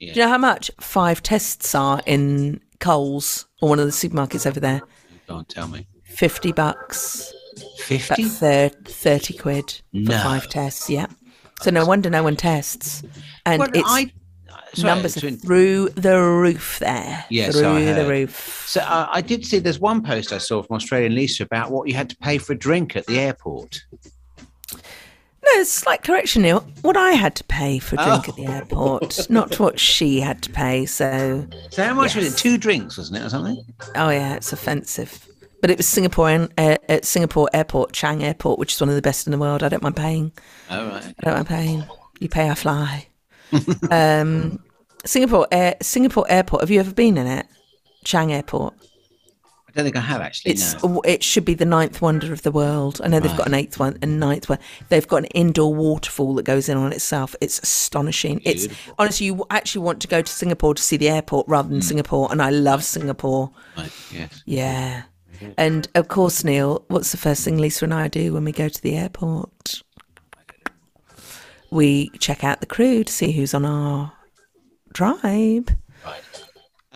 Do 0.01 0.07
you 0.07 0.15
know 0.15 0.29
how 0.29 0.39
much 0.39 0.71
five 0.81 1.23
tests 1.23 1.75
are 1.75 2.01
in 2.07 2.61
Coles 2.81 3.47
or 3.61 3.69
one 3.69 3.81
of 3.81 3.87
the 3.87 3.93
supermarkets 3.93 4.47
over 4.47 4.61
there? 4.61 4.81
Don't 5.27 5.49
tell 5.49 5.69
me. 5.69 5.87
Fifty 6.05 6.53
bucks. 6.53 7.33
50? 7.81 8.29
Thirty 8.29 9.35
quid 9.35 9.81
for 10.07 10.13
five 10.13 10.49
tests. 10.49 10.89
Yeah. 10.89 11.07
So 11.61 11.71
no 11.71 11.85
wonder 11.85 12.09
no 12.09 12.23
one 12.23 12.37
tests. 12.37 13.03
And 13.45 13.59
Well, 13.59 13.71
it's 13.75 13.83
I, 13.85 14.13
sorry, 14.75 14.95
Numbers 14.95 15.17
are 15.17 15.21
twin- 15.21 15.37
through 15.39 15.89
the 15.91 16.21
roof 16.21 16.79
there. 16.79 17.25
Yes, 17.31 17.57
through 17.59 17.69
I 17.77 17.93
the 17.93 18.09
roof. 18.09 18.65
So 18.67 18.81
uh, 18.81 19.09
I 19.11 19.21
did 19.21 19.45
see 19.45 19.59
there's 19.59 19.79
one 19.81 20.03
post 20.03 20.33
I 20.33 20.39
saw 20.39 20.63
from 20.63 20.77
Australian 20.77 21.15
Lisa 21.15 21.45
about 21.45 21.71
what 21.71 21.89
you 21.89 21.95
had 21.95 22.11
to 22.11 22.17
pay 22.17 22.39
for 22.39 22.53
a 22.53 22.59
drink 22.59 22.97
at 22.97 23.07
the 23.07 23.19
airport. 23.19 23.85
No, 25.55 25.63
slight 25.63 26.03
correction, 26.03 26.43
Neil. 26.43 26.61
What 26.83 26.97
I 26.97 27.13
had 27.13 27.35
to 27.37 27.45
pay 27.45 27.79
for 27.79 27.95
a 27.97 28.05
drink 28.05 28.25
Oh. 28.27 28.31
at 28.31 28.37
the 28.37 28.47
airport, 28.47 29.31
not 29.31 29.59
what 29.59 29.81
she 29.81 30.21
had 30.21 30.43
to 30.43 30.51
pay. 30.51 30.85
So, 30.85 31.47
So 31.71 31.85
how 31.85 31.95
much 31.95 32.15
was 32.15 32.33
it? 32.35 32.37
Two 32.37 32.59
drinks, 32.59 32.99
wasn't 32.99 33.19
it, 33.23 33.27
or 33.27 33.31
something? 33.31 33.65
oh 33.97 34.11
yeah, 34.11 34.35
it's 34.35 34.53
offensive. 34.53 35.25
But 35.61 35.71
it 35.71 35.77
was 35.77 35.89
Singapore 35.89 36.29
and 36.31 36.53
uh, 36.59 36.77
at 36.89 37.05
Singapore 37.05 37.49
Airport, 37.53 37.93
Changi 37.93 38.23
Airport, 38.23 38.59
which 38.61 38.75
is 38.75 38.81
one 38.81 38.91
of 38.91 38.95
the 38.95 39.03
best 39.03 39.27
in 39.27 39.33
the 39.33 39.39
world. 39.39 39.63
I 39.63 39.69
don't 39.69 39.83
mind 39.83 39.97
paying. 39.97 40.33
Oh 40.71 40.87
right. 40.89 41.03
I 41.05 41.25
don't 41.25 41.35
mind 41.35 41.49
paying. 41.49 41.85
You 42.21 42.29
pay, 42.29 42.49
I 42.51 42.55
fly. 42.55 43.08
um, 43.91 44.63
Singapore 45.05 45.47
Air, 45.51 45.77
Singapore 45.83 46.27
Airport. 46.29 46.63
Have 46.63 46.71
you 46.71 46.81
ever 46.81 46.93
been 46.93 47.17
in 47.19 47.27
it? 47.27 47.47
Changi 48.05 48.33
Airport. 48.33 48.75
I 49.69 49.73
don't 49.73 49.85
think 49.85 49.97
I 49.97 50.01
have 50.01 50.23
actually. 50.23 50.53
It's 50.53 50.83
no. 50.83 51.03
it 51.05 51.23
should 51.23 51.45
be 51.45 51.53
the 51.53 51.67
ninth 51.67 52.01
wonder 52.01 52.33
of 52.33 52.43
the 52.43 52.51
world. 52.51 53.01
I 53.05 53.09
know 53.09 53.21
they've 53.21 53.37
got 53.37 53.47
an 53.47 53.55
eighth 53.55 53.79
one 53.79 53.99
and 54.01 54.19
ninth 54.19 54.49
one. 54.49 54.59
They've 54.89 55.07
got 55.07 55.19
an 55.19 55.27
indoor 55.27 55.75
waterfall 55.75 56.35
that 56.37 56.45
goes 56.45 56.71
in 56.71 56.79
on 56.79 56.91
itself. 56.93 57.37
It's 57.43 57.59
astonishing. 57.59 58.41
It's 58.45 58.67
honestly 58.99 59.27
you 59.27 59.45
actually 59.51 59.83
want 59.83 60.01
to 60.01 60.09
go 60.09 60.23
to 60.23 60.33
Singapore 60.33 60.75
to 60.75 60.83
see 60.83 60.97
the 60.97 61.11
airport 61.11 61.47
rather 61.49 61.69
than 61.69 61.83
Singapore, 61.83 62.29
and 62.31 62.41
I 62.41 62.49
love 62.49 62.83
Singapore. 62.83 63.51
Right, 63.77 63.93
yes. 64.11 64.43
Yeah. 64.47 65.03
And 65.57 65.87
of 65.95 66.09
course, 66.09 66.43
Neil, 66.45 66.85
what's 66.89 67.13
the 67.13 67.19
first 67.19 67.45
thing 67.45 67.59
Lisa 67.59 67.85
and 67.85 67.95
I 67.95 68.09
do 68.09 68.33
when 68.33 68.45
we 68.45 68.53
go 68.53 68.69
to 68.69 68.83
the 68.83 68.97
airport? 68.97 69.83
We 71.71 72.11
check 72.19 72.45
out 72.45 72.61
the 72.61 72.67
crew 72.67 73.05
to 73.05 73.13
see 73.13 73.33
who's 73.33 73.55
on 73.55 73.65
our 73.65 74.13
drive. 74.93 75.69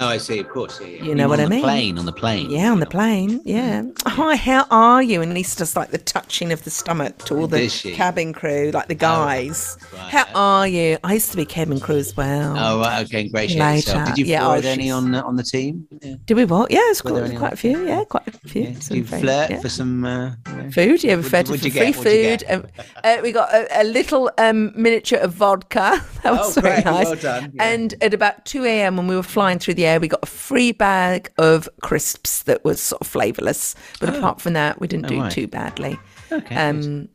Oh, 0.03 0.09
I 0.09 0.19
see. 0.19 0.41
Of 0.41 0.49
course. 0.49 0.81
Yeah, 0.81 0.87
yeah. 0.89 1.03
You 1.05 1.15
know 1.15 1.23
mean 1.25 1.29
what 1.29 1.39
on 1.39 1.45
I 1.45 1.49
the 1.49 1.51
mean? 1.51 1.63
Plane 1.63 1.99
on 1.99 2.07
the 2.07 2.13
plane. 2.13 2.51
Yeah, 2.51 2.73
on 2.73 2.81
the 2.81 2.87
plane. 2.87 3.41
Yeah. 3.45 3.85
Hi, 4.07 4.35
how 4.35 4.67
are 4.71 5.01
you? 5.03 5.23
And 5.23 5.33
Lisa 5.33 5.59
does 5.59 5.77
like 5.77 5.91
the 5.91 5.99
touching 5.99 6.51
of 6.51 6.65
the 6.65 6.71
stomach 6.71 7.19
to 7.27 7.37
all 7.37 7.47
the 7.47 7.69
cabin 7.95 8.33
crew, 8.33 8.73
like 8.73 8.89
the 8.89 8.97
guys. 8.97 9.77
How 9.97 10.27
are 10.35 10.67
you? 10.67 10.99
I 11.05 11.15
used 11.15 11.31
to 11.31 11.37
be 11.37 11.45
cabin 11.45 11.79
crew 11.79 11.97
as 11.97 12.17
well. 12.17 12.57
Oh, 12.59 12.81
right. 12.81 13.05
Okay. 13.05 13.29
great. 13.29 13.53
Later. 13.53 14.03
Did 14.07 14.19
you 14.19 14.25
Yeah, 14.25 14.41
flirt 14.41 14.51
oh, 14.51 14.57
with 14.57 14.65
any 14.67 14.91
on 14.91 15.15
on 15.15 15.37
the 15.37 15.45
team? 15.45 15.87
Yeah. 16.03 16.15
Did 16.27 16.37
we 16.37 16.45
what? 16.47 16.71
Yeah, 16.73 16.81
it's 16.91 17.01
quite, 17.01 17.37
quite 17.37 17.53
a 17.53 17.57
few. 17.57 17.87
Yeah, 17.87 18.03
quite 18.05 18.27
a 18.27 18.33
few. 18.49 18.67
Did 18.67 18.91
you 18.91 19.05
flirt 19.05 19.51
yeah. 19.51 19.61
for 19.61 19.69
some 19.69 20.05
uh, 20.05 20.33
you 20.49 20.57
know? 20.57 20.71
Food, 20.71 21.05
yeah, 21.05 21.17
we 21.17 21.23
for 21.23 21.45
free 21.45 21.71
get? 21.71 21.95
Food. 21.95 22.45
Um, 22.49 22.67
uh, 23.05 23.19
we 23.23 23.31
got 23.31 23.53
a, 23.55 23.83
a 23.83 23.85
little 23.85 24.31
um, 24.39 24.73
miniature 24.75 25.19
of 25.21 25.35
vodka. 25.35 26.05
That 26.23 26.35
was 26.35 26.57
Oh, 26.57 26.61
very 26.61 26.75
great. 26.83 26.85
nice. 26.85 27.07
Well 27.07 27.17
done. 27.17 27.53
Yeah. 27.55 27.65
And 27.65 27.95
at 28.01 28.15
about 28.15 28.45
2 28.45 28.65
a.m., 28.65 28.97
when 28.97 29.09
we 29.09 29.17
were 29.17 29.25
flying 29.25 29.59
through 29.59 29.75
the 29.75 29.87
air, 29.93 30.01
we 30.01 30.09
got 30.09 30.23
a 30.23 30.27
free 30.27 30.73
bag 30.73 31.31
of 31.39 31.69
crisps 31.83 32.43
that 32.45 32.65
was 32.65 32.81
sort 32.81 33.01
of 33.01 33.07
flavourless. 33.07 33.75
But 34.01 34.11
Oh. 34.11 34.19
apart 34.19 34.41
from 34.41 34.53
that, 34.55 34.81
we 34.81 34.87
didn't 34.89 35.07
Oh, 35.07 35.09
do 35.11 35.21
right. 35.21 35.33
too 35.33 35.47
badly. 35.47 35.99
Okay, 36.31 36.55
Um, 36.57 37.09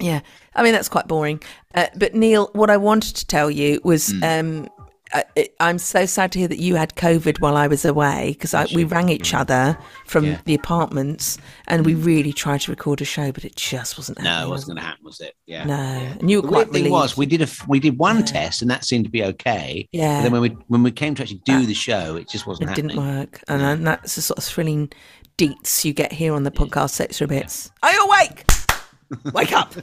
yeah, 0.00 0.20
I 0.54 0.62
mean, 0.62 0.72
that's 0.72 0.88
quite 0.88 1.06
boring. 1.08 1.40
Uh, 1.74 1.86
but 1.96 2.14
Neil, 2.14 2.50
what 2.54 2.70
I 2.70 2.76
wanted 2.76 3.16
to 3.16 3.26
tell 3.26 3.50
you 3.50 3.80
was. 3.84 4.12
Um, 4.22 4.68
I, 5.12 5.24
I'm 5.60 5.78
so 5.78 6.06
sad 6.06 6.32
to 6.32 6.38
hear 6.40 6.48
that 6.48 6.58
you 6.58 6.74
had 6.76 6.96
COVID 6.96 7.38
while 7.38 7.56
I 7.56 7.66
was 7.68 7.84
away 7.84 8.36
because 8.38 8.72
we 8.74 8.84
rang 8.84 9.10
each 9.10 9.32
other 9.34 9.78
from 10.06 10.24
Yeah. 10.24 10.40
the 10.44 10.54
apartments 10.54 11.38
and 11.68 11.84
we 11.84 11.94
really 11.94 12.32
tried 12.32 12.62
to 12.62 12.72
record 12.72 13.00
a 13.00 13.04
show, 13.04 13.30
but 13.30 13.44
it 13.44 13.54
just 13.54 13.96
wasn't 13.98 14.18
No, 14.18 14.30
happening. 14.30 14.46
it 14.46 14.50
wasn't 14.50 14.66
going 14.68 14.76
to 14.78 14.82
happen, 14.82 15.04
was 15.04 15.20
it? 15.20 15.36
Yeah. 15.46 15.64
No, 15.64 15.74
and 15.74 16.30
you 16.30 16.38
were 16.38 16.42
the 16.42 16.48
quite 16.48 16.70
thing 16.72 16.90
was 16.90 17.16
we 17.16 17.26
did 17.26 17.42
a 17.42 17.48
we 17.68 17.78
did 17.80 17.98
one 17.98 18.24
test 18.24 18.62
and 18.62 18.70
that 18.70 18.84
seemed 18.84 19.04
to 19.04 19.10
be 19.10 19.22
okay. 19.24 19.88
Yeah. 19.92 20.18
But 20.18 20.22
then 20.22 20.32
when 20.32 20.40
we 20.42 20.48
when 20.68 20.82
we 20.82 20.90
came 20.90 21.14
to 21.16 21.22
actually 21.22 21.42
do 21.44 21.64
the 21.66 21.74
show, 21.74 22.16
it 22.16 22.28
just 22.28 22.46
wasn't 22.46 22.64
it 22.64 22.68
happening. 22.70 22.96
didn't 22.96 23.16
work, 23.16 23.40
and 23.46 23.60
then 23.60 23.84
that's 23.84 24.16
the 24.16 24.22
sort 24.22 24.38
of 24.38 24.44
thrilling 24.44 24.90
deets 25.38 25.84
you 25.84 25.92
get 25.92 26.12
here 26.12 26.32
on 26.34 26.42
the 26.44 26.50
podcast 26.50 27.00
extra 27.00 27.26
bits. 27.28 27.70
Are 27.82 27.92
you 27.92 28.04
awake? 28.06 28.44
Wake 29.32 29.52
up! 29.52 29.74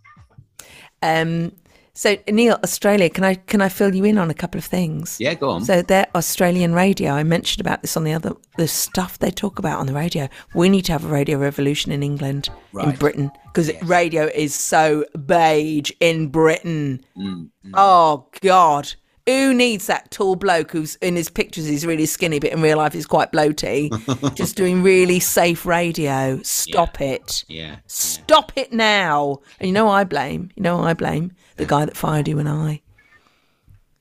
um. 1.02 1.52
So 1.96 2.14
Neil, 2.28 2.58
Australia, 2.62 3.08
can 3.08 3.24
I 3.24 3.34
can 3.34 3.62
I 3.62 3.70
fill 3.70 3.94
you 3.94 4.04
in 4.04 4.18
on 4.18 4.28
a 4.28 4.34
couple 4.34 4.58
of 4.58 4.64
things? 4.66 5.16
Yeah, 5.18 5.32
go 5.32 5.48
on. 5.48 5.64
So 5.64 5.80
their 5.80 6.06
Australian 6.14 6.74
radio, 6.74 7.12
I 7.12 7.22
mentioned 7.22 7.66
about 7.66 7.80
this 7.80 7.96
on 7.96 8.04
the 8.04 8.12
other 8.12 8.34
the 8.58 8.68
stuff 8.68 9.18
they 9.18 9.30
talk 9.30 9.58
about 9.58 9.80
on 9.80 9.86
the 9.86 9.94
radio. 9.94 10.28
We 10.54 10.68
need 10.68 10.84
to 10.84 10.92
have 10.92 11.06
a 11.06 11.08
radio 11.08 11.38
revolution 11.38 11.92
in 11.92 12.02
England, 12.02 12.50
in 12.78 12.96
Britain, 12.96 13.32
because 13.46 13.72
radio 13.82 14.26
is 14.26 14.54
so 14.54 15.06
beige 15.24 15.90
in 16.00 16.28
Britain. 16.28 17.02
Mm, 17.16 17.48
Oh 17.72 18.26
God. 18.42 18.92
Who 19.26 19.54
needs 19.54 19.88
that 19.88 20.12
tall 20.12 20.36
bloke 20.36 20.70
who's 20.70 20.94
in 20.96 21.16
his 21.16 21.28
pictures 21.28 21.66
he's 21.66 21.84
really 21.84 22.06
skinny, 22.06 22.38
but 22.38 22.52
in 22.52 22.62
real 22.62 22.76
life 22.76 22.92
he's 22.92 23.06
quite 23.06 23.32
bloaty, 23.32 23.90
just 24.36 24.54
doing 24.54 24.84
really 24.84 25.18
safe 25.18 25.66
radio? 25.66 26.40
Stop 26.44 27.00
it. 27.00 27.44
Yeah. 27.48 27.78
Stop 27.86 28.52
it 28.54 28.72
now. 28.72 29.40
And 29.58 29.66
you 29.66 29.72
know 29.72 29.86
who 29.86 29.90
I 29.90 30.04
blame? 30.04 30.50
You 30.54 30.62
know 30.62 30.76
who 30.76 30.84
I 30.84 30.94
blame? 30.94 31.32
The 31.56 31.66
guy 31.66 31.84
that 31.84 31.96
fired 31.96 32.28
you 32.28 32.38
and 32.38 32.48
I. 32.48 32.82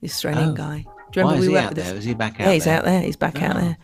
The 0.02 0.08
Australian 0.08 0.50
Oh. 0.50 0.54
guy. 0.54 0.86
Do 1.12 1.20
you 1.22 1.26
Why 1.26 1.32
remember 1.34 1.42
is 1.44 1.48
we 1.48 1.54
he 1.54 1.60
out 1.60 1.76
there? 1.76 1.96
Is 1.96 2.04
he 2.04 2.14
back 2.14 2.34
out? 2.40 2.48
Yeah, 2.48 2.54
he's 2.54 2.66
there? 2.66 2.78
out 2.78 2.84
there. 2.86 3.02
He's 3.02 3.16
back 3.16 3.42
out 3.42 3.56
Oh. 3.56 3.60
there. 3.62 3.78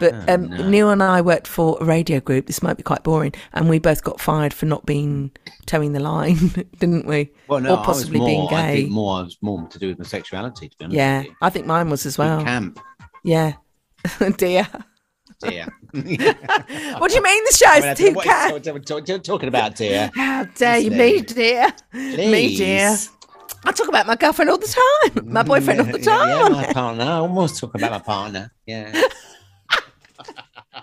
But 0.00 0.14
Oh, 0.28 0.34
um, 0.34 0.50
no. 0.50 0.68
Neil 0.68 0.90
and 0.90 1.02
I 1.02 1.20
worked 1.20 1.46
for 1.46 1.78
a 1.80 1.84
radio 1.84 2.18
group. 2.20 2.46
This 2.46 2.62
might 2.62 2.76
be 2.76 2.82
quite 2.82 3.04
boring, 3.04 3.32
and 3.52 3.68
we 3.68 3.78
both 3.78 4.02
got 4.02 4.20
fired 4.20 4.52
for 4.52 4.66
not 4.66 4.84
being 4.84 5.30
towing 5.66 5.92
the 5.92 6.00
line, 6.00 6.66
didn't 6.80 7.06
we? 7.06 7.30
Well, 7.48 7.60
no, 7.60 7.76
or 7.76 7.84
possibly 7.84 8.18
I 8.18 8.22
was 8.22 8.28
being 8.28 8.40
more, 8.40 8.52
I 8.54 8.66
gay. 8.72 8.76
think 8.82 8.90
more, 8.90 9.18
I 9.20 9.22
was 9.22 9.38
more 9.40 9.68
to 9.68 9.78
do 9.78 9.88
with 9.88 9.98
my 9.98 10.04
sexuality, 10.04 10.68
to 10.68 10.76
be 10.76 10.84
honest. 10.86 10.96
Yeah. 10.96 11.22
I 11.40 11.48
think 11.48 11.66
mine 11.66 11.90
was 11.90 12.04
as 12.06 12.18
well. 12.18 12.42
camp. 12.42 12.80
Yeah. 13.22 13.52
Dear. 14.36 14.66
Dear. 15.40 15.66
What 16.98 17.10
do 17.10 17.16
you 17.16 17.22
mean 17.22 17.44
the 17.44 17.52
show's 17.56 17.84
I 17.84 17.86
mean, 17.88 17.96
too 17.96 18.12
what- 18.14 19.24
Talking 19.24 19.48
about 19.48 19.76
dear. 19.76 20.10
How 20.14 20.44
dare 20.44 20.78
you, 20.78 20.90
me, 20.90 21.20
dear? 21.20 21.72
Me, 21.92 22.14
Please. 22.16 22.58
dear. 22.58 22.96
I 23.66 23.72
talk 23.72 23.88
about 23.88 24.06
my 24.06 24.16
girlfriend 24.16 24.50
all 24.50 24.58
the 24.58 24.66
time, 25.12 25.32
my 25.32 25.42
boyfriend 25.42 25.80
all 25.80 25.86
the 25.86 25.98
Yeah, 25.98 26.04
time. 26.04 26.28
yeah, 26.28 26.48
my 26.48 26.72
partner. 26.72 27.04
I 27.04 27.12
almost 27.16 27.58
talk 27.60 27.74
about 27.74 27.90
my 27.90 27.98
partner. 27.98 28.52
Yeah. 28.66 28.90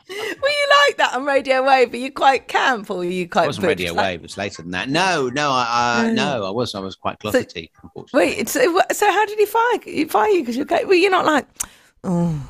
Were 0.10 0.18
you 0.50 0.68
like 0.88 0.98
that 0.98 1.14
on 1.16 1.26
Radio 1.26 1.64
Wave? 1.66 1.94
Are 1.94 1.98
you 1.98 2.12
quite 2.12 2.48
camp 2.48 2.90
or 2.90 2.98
were 2.98 3.04
you 3.06 3.28
quite 3.30 3.44
I 3.44 3.48
wasn't 3.48 3.64
butch 3.64 3.78
Radio 3.80 3.94
like- 3.94 4.06
Wave. 4.06 4.20
It 4.20 4.24
was 4.24 4.38
later 4.38 4.62
than 4.62 4.72
that. 4.72 4.90
No, 4.90 5.30
no, 5.30 5.52
I, 5.52 6.08
uh, 6.10 6.14
no, 6.14 6.46
I 6.46 6.50
was. 6.50 6.76
I 6.76 6.80
was 6.80 6.96
quite 6.96 7.20
closeted. 7.20 7.70
Wait, 8.14 8.50
so, 8.50 8.82
so 8.92 9.12
how 9.12 9.26
did 9.26 9.38
he 9.40 9.46
fire, 9.46 9.80
he 9.84 10.06
fire 10.06 10.30
you? 10.30 10.42
Because 10.42 10.58
you're? 10.58 10.66
Well, 10.66 10.94
you're 10.96 11.12
not 11.12 11.26
like, 11.26 11.46
oh. 12.04 12.50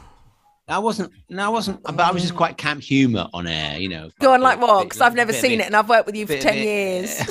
I 0.68 0.80
wasn't. 0.80 1.12
No, 1.30 1.46
I 1.46 1.50
wasn't. 1.50 1.84
But 1.84 2.00
I 2.00 2.12
was 2.12 2.22
just 2.22 2.36
quite 2.36 2.58
camp 2.58 2.82
humour 2.82 3.28
on 3.34 3.46
air. 3.48 3.78
You 3.80 3.90
know. 3.90 4.10
Go 4.20 4.34
on, 4.34 4.42
like 4.42 4.60
what? 4.62 4.84
Because 4.84 5.02
I've 5.02 5.16
never 5.16 5.34
seen 5.34 5.60
it- 5.60 5.66
and 5.66 5.76
I've 5.76 5.90
worked 5.90 6.06
with 6.06 6.16
you 6.16 6.26
for 6.26 6.38
10 6.38 6.58
it- 6.58 6.64
years. 6.64 7.22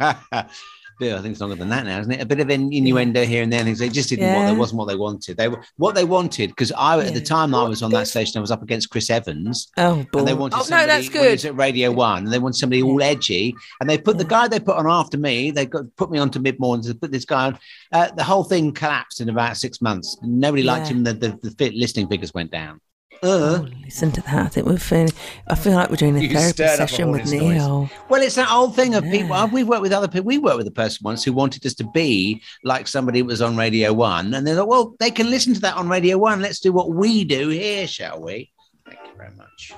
Bill, 0.98 1.16
I 1.18 1.22
think 1.22 1.32
it's 1.32 1.40
longer 1.40 1.56
than 1.56 1.68
that 1.68 1.84
now, 1.84 2.00
isn't 2.00 2.10
it? 2.12 2.20
A 2.20 2.26
bit 2.26 2.40
of 2.40 2.50
in- 2.50 2.72
innuendo 2.72 3.24
here 3.24 3.42
and 3.42 3.52
there. 3.52 3.62
Things 3.62 3.78
they 3.78 3.88
just 3.88 4.08
didn't. 4.08 4.24
Yeah. 4.26 4.50
they 4.50 4.56
wasn't 4.56 4.78
what 4.78 4.88
they 4.88 4.96
wanted. 4.96 5.36
They 5.36 5.48
were 5.48 5.62
what 5.76 5.94
they 5.94 6.04
wanted 6.04 6.50
because 6.50 6.72
I 6.72 6.98
at 6.98 7.14
the 7.14 7.20
time 7.20 7.54
I 7.54 7.62
was 7.62 7.82
on 7.82 7.90
that 7.92 8.08
station, 8.08 8.38
I 8.38 8.40
was 8.40 8.50
up 8.50 8.62
against 8.62 8.90
Chris 8.90 9.08
Evans. 9.10 9.68
Oh, 9.76 10.04
and 10.14 10.26
they 10.26 10.34
wanted 10.34 10.56
Oh, 10.56 10.66
no, 10.70 10.86
that's 10.86 11.08
he 11.08 11.18
was 11.18 11.42
good. 11.42 11.44
at 11.50 11.56
Radio 11.56 11.92
One, 11.92 12.24
and 12.24 12.32
they 12.32 12.38
wanted 12.38 12.56
somebody 12.58 12.82
all 12.82 13.02
edgy. 13.02 13.54
And 13.80 13.88
they 13.88 13.98
put 13.98 14.18
the 14.18 14.24
guy 14.24 14.48
they 14.48 14.60
put 14.60 14.76
on 14.76 14.86
after 14.88 15.18
me. 15.18 15.50
They 15.50 15.66
got 15.66 15.84
put 15.96 16.10
me 16.10 16.18
onto 16.18 16.40
mid 16.40 16.58
mornings. 16.58 16.86
They 16.88 16.94
put 16.94 17.12
this 17.12 17.24
guy 17.24 17.46
on. 17.46 17.58
Uh, 17.92 18.10
the 18.12 18.24
whole 18.24 18.44
thing 18.44 18.72
collapsed 18.72 19.20
in 19.20 19.28
about 19.28 19.56
six 19.56 19.80
months. 19.80 20.16
Nobody 20.22 20.62
liked 20.62 20.86
Yeah. 20.86 20.92
him. 20.96 21.04
The, 21.04 21.12
the 21.14 21.38
the 21.42 21.50
fit 21.52 21.74
listening 21.74 22.08
figures 22.08 22.34
went 22.34 22.50
down. 22.50 22.80
Uh. 23.22 23.66
Listen 23.84 24.12
to 24.12 24.20
that. 24.22 24.34
I 24.46 24.48
think 24.48 24.66
we're 24.66 24.76
feeling, 24.78 25.10
I 25.48 25.54
feel 25.56 25.72
like 25.74 25.90
we're 25.90 25.96
doing 25.96 26.16
a 26.16 26.20
therapy 26.20 26.52
stirred 26.52 26.74
a 26.74 26.76
session 26.76 27.10
with 27.10 27.22
hornet's 27.22 27.32
noise. 27.42 27.56
Neil. 27.56 27.90
Well, 28.08 28.22
it's 28.22 28.36
that 28.36 28.50
old 28.52 28.76
thing 28.76 28.94
of 28.94 29.02
people. 29.04 29.32
uh, 29.32 29.46
We 29.48 29.64
worked 29.64 29.82
with 29.82 29.92
other 29.92 30.06
people. 30.08 30.26
We 30.26 30.38
worked 30.38 30.58
with 30.58 30.66
a 30.68 30.72
person 30.72 31.00
once 31.02 31.24
who 31.24 31.32
wanted 31.32 31.64
us 31.66 31.74
to 31.74 31.84
be 31.84 32.42
like 32.64 32.86
somebody 32.86 33.18
who 33.20 33.24
was 33.24 33.42
on 33.42 33.56
Radio 33.56 33.92
One, 33.92 34.34
and 34.34 34.46
they're 34.46 34.54
like, 34.54 34.68
"Well, 34.68 34.94
they 35.00 35.10
can 35.10 35.30
listen 35.30 35.54
to 35.54 35.60
that 35.62 35.76
on 35.76 35.88
Radio 35.88 36.16
One. 36.18 36.40
Let's 36.40 36.60
do 36.60 36.72
what 36.72 36.90
we 36.90 37.24
do 37.24 37.48
here, 37.48 37.86
shall 37.88 38.20
we?" 38.22 38.52
Thank 38.86 38.98
you 39.04 39.12
very 39.16 39.34
much. 39.34 39.72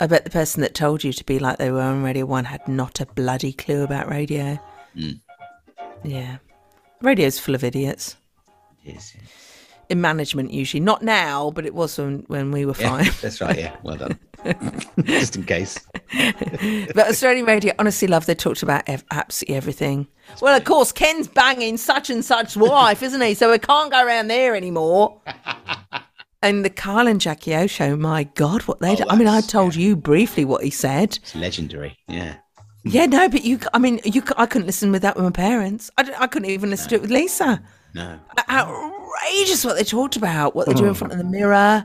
I 0.00 0.06
bet 0.06 0.24
the 0.24 0.30
person 0.30 0.60
that 0.62 0.74
told 0.74 1.04
you 1.04 1.12
to 1.12 1.24
be 1.24 1.38
like 1.38 1.58
they 1.58 1.70
were 1.70 1.80
on 1.80 2.02
Radio 2.02 2.26
1 2.26 2.44
had 2.46 2.66
not 2.66 3.00
a 3.00 3.06
bloody 3.06 3.52
clue 3.52 3.84
about 3.84 4.10
radio. 4.10 4.58
Mm. 4.96 5.20
Yeah. 6.02 6.38
Radio's 7.00 7.38
full 7.38 7.54
of 7.54 7.62
idiots. 7.62 8.16
Yes. 8.82 9.14
In 9.92 10.00
management, 10.00 10.50
usually. 10.52 10.80
Not 10.80 11.02
now, 11.02 11.50
but 11.50 11.66
it 11.66 11.74
was 11.74 11.98
when, 11.98 12.24
when 12.28 12.50
we 12.50 12.64
were 12.64 12.72
Yeah, 12.78 12.88
fine. 12.88 13.10
that's 13.20 13.42
right. 13.42 13.58
Yeah, 13.58 13.76
well 13.82 13.96
done. 13.96 14.18
Just 15.04 15.36
in 15.36 15.44
case. 15.44 15.78
but 16.94 17.08
Australian 17.10 17.44
radio, 17.44 17.74
honestly, 17.78 18.08
love, 18.08 18.24
they 18.24 18.34
talked 18.34 18.62
about 18.62 18.84
ev- 18.88 19.04
absolutely 19.10 19.54
everything. 19.56 20.06
Well, 20.40 20.56
of 20.56 20.64
course, 20.64 20.92
Ken's 20.92 21.28
banging 21.28 21.76
such 21.76 22.08
and 22.08 22.24
such 22.24 22.56
wife, 22.56 23.02
isn't 23.08 23.20
he? 23.20 23.34
So 23.34 23.50
we 23.50 23.58
can't 23.58 23.90
go 23.92 24.02
around 24.02 24.28
there 24.28 24.56
anymore. 24.56 25.20
and 26.42 26.64
the 26.64 26.70
Kyle 26.70 27.06
and 27.06 27.20
Jackie 27.20 27.54
O 27.54 27.66
show, 27.66 27.94
my 27.94 28.24
God, 28.24 28.62
what 28.62 28.80
they 28.80 28.92
Oh, 28.92 28.96
do. 28.96 29.04
I 29.10 29.16
mean, 29.16 29.28
I 29.28 29.42
told 29.42 29.74
you 29.74 29.94
briefly 29.94 30.46
what 30.46 30.64
he 30.64 30.70
said. 30.70 31.18
It's 31.22 31.34
legendary. 31.34 31.98
Yeah. 32.08 32.36
Yeah, 32.84 33.04
no, 33.04 33.28
but 33.28 33.44
you, 33.44 33.60
I 33.74 33.78
mean, 33.78 34.00
you, 34.04 34.22
I 34.38 34.46
couldn't 34.46 34.66
listen 34.66 34.90
with 34.90 35.02
that 35.02 35.16
with 35.16 35.24
my 35.26 35.30
parents. 35.30 35.90
I 35.98 36.26
couldn't 36.28 36.48
even 36.50 36.70
listen 36.70 36.88
to 36.88 36.94
it 36.94 37.02
with 37.02 37.10
Lisa. 37.10 37.62
No. 37.94 38.18
outrageous 38.48 39.64
what 39.64 39.76
they 39.76 39.84
talked 39.84 40.16
about, 40.16 40.54
what 40.54 40.66
they 40.66 40.74
do 40.74 40.86
in 40.86 40.94
front 40.94 41.12
of 41.12 41.18
the 41.18 41.24
mirror, 41.24 41.84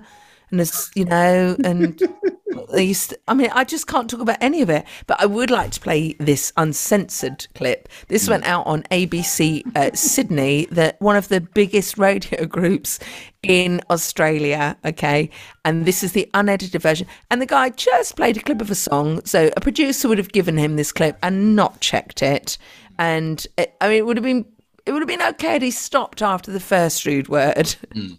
and 0.52 0.62
it's 0.62 0.90
you 0.96 1.06
know, 1.06 1.56
and 1.64 2.02
they 2.74 2.84
used. 2.86 3.10
To, 3.10 3.20
I 3.28 3.34
mean, 3.34 3.50
I 3.54 3.64
just 3.64 3.88
can't 3.88 4.10
talk 4.10 4.20
about 4.20 4.38
any 4.42 4.62
of 4.62 4.70
it. 4.70 4.86
But 5.06 5.22
I 5.22 5.26
would 5.26 5.50
like 5.52 5.72
to 5.72 5.80
play 5.80 6.14
this 6.20 6.54
uncensored 6.58 7.48
clip. 7.56 7.90
This 8.08 8.30
went 8.30 8.46
out 8.46 8.66
on 8.66 8.84
ABC 8.84 9.64
uh, 9.76 9.92
Sydney, 9.94 10.68
that 10.72 11.00
one 11.02 11.16
of 11.16 11.28
the 11.28 11.42
biggest 11.42 11.98
radio 11.98 12.46
groups 12.46 13.00
in 13.44 13.82
Australia. 13.90 14.78
Okay, 14.86 15.30
and 15.66 15.86
this 15.86 16.04
is 16.04 16.14
the 16.14 16.30
unedited 16.34 16.82
version. 16.82 17.08
And 17.30 17.42
the 17.42 17.46
guy 17.46 17.70
just 17.70 18.16
played 18.16 18.38
a 18.38 18.42
clip 18.42 18.62
of 18.62 18.72
a 18.72 18.76
song, 18.76 19.24
so 19.26 19.50
a 19.56 19.62
producer 19.62 20.08
would 20.08 20.18
have 20.18 20.32
given 20.32 20.58
him 20.58 20.76
this 20.76 20.92
clip 20.92 21.18
and 21.22 21.56
not 21.56 21.82
checked 21.82 22.22
it. 22.22 22.58
And 23.00 23.46
it, 23.58 23.76
I 23.82 23.90
mean, 23.90 23.98
it 23.98 24.06
would 24.06 24.18
have 24.18 24.24
been 24.24 24.46
it 24.88 24.94
would 24.94 25.02
have 25.02 25.08
been 25.08 25.22
okay 25.22 25.52
had 25.52 25.62
he 25.62 25.70
stopped 25.70 26.22
after 26.22 26.50
the 26.50 26.62
first 26.62 27.06
rude 27.06 27.28
word. 27.28 27.76
Hmm. 27.94 28.14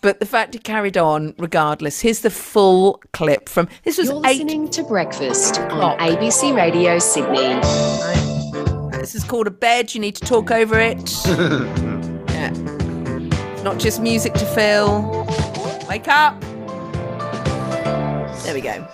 But 0.00 0.18
the 0.18 0.26
fact 0.26 0.54
he 0.54 0.58
carried 0.58 0.98
on 0.98 1.32
regardless. 1.38 2.00
Here's 2.00 2.22
the 2.22 2.30
full 2.30 3.00
clip 3.12 3.48
from 3.48 3.68
this 3.84 3.98
was 3.98 4.08
You're 4.08 4.16
eight. 4.26 4.38
listening 4.42 4.68
to 4.70 4.82
Breakfast 4.82 5.60
on 5.60 5.96
ABC 5.98 6.56
Radio 6.56 6.98
Sydney. 6.98 7.54
This 8.98 9.14
is 9.14 9.22
called 9.22 9.46
a 9.46 9.52
bed. 9.52 9.94
You 9.94 10.00
need 10.00 10.16
to 10.16 10.24
talk 10.26 10.50
over 10.50 10.76
it. 10.80 11.24
yeah. 11.28 12.50
Not 13.62 13.78
just 13.78 14.02
music 14.02 14.34
to 14.34 14.44
fill. 14.46 15.24
Wake 15.88 16.08
up. 16.08 16.40
There 18.42 18.54
we 18.54 18.60
go. 18.60 18.84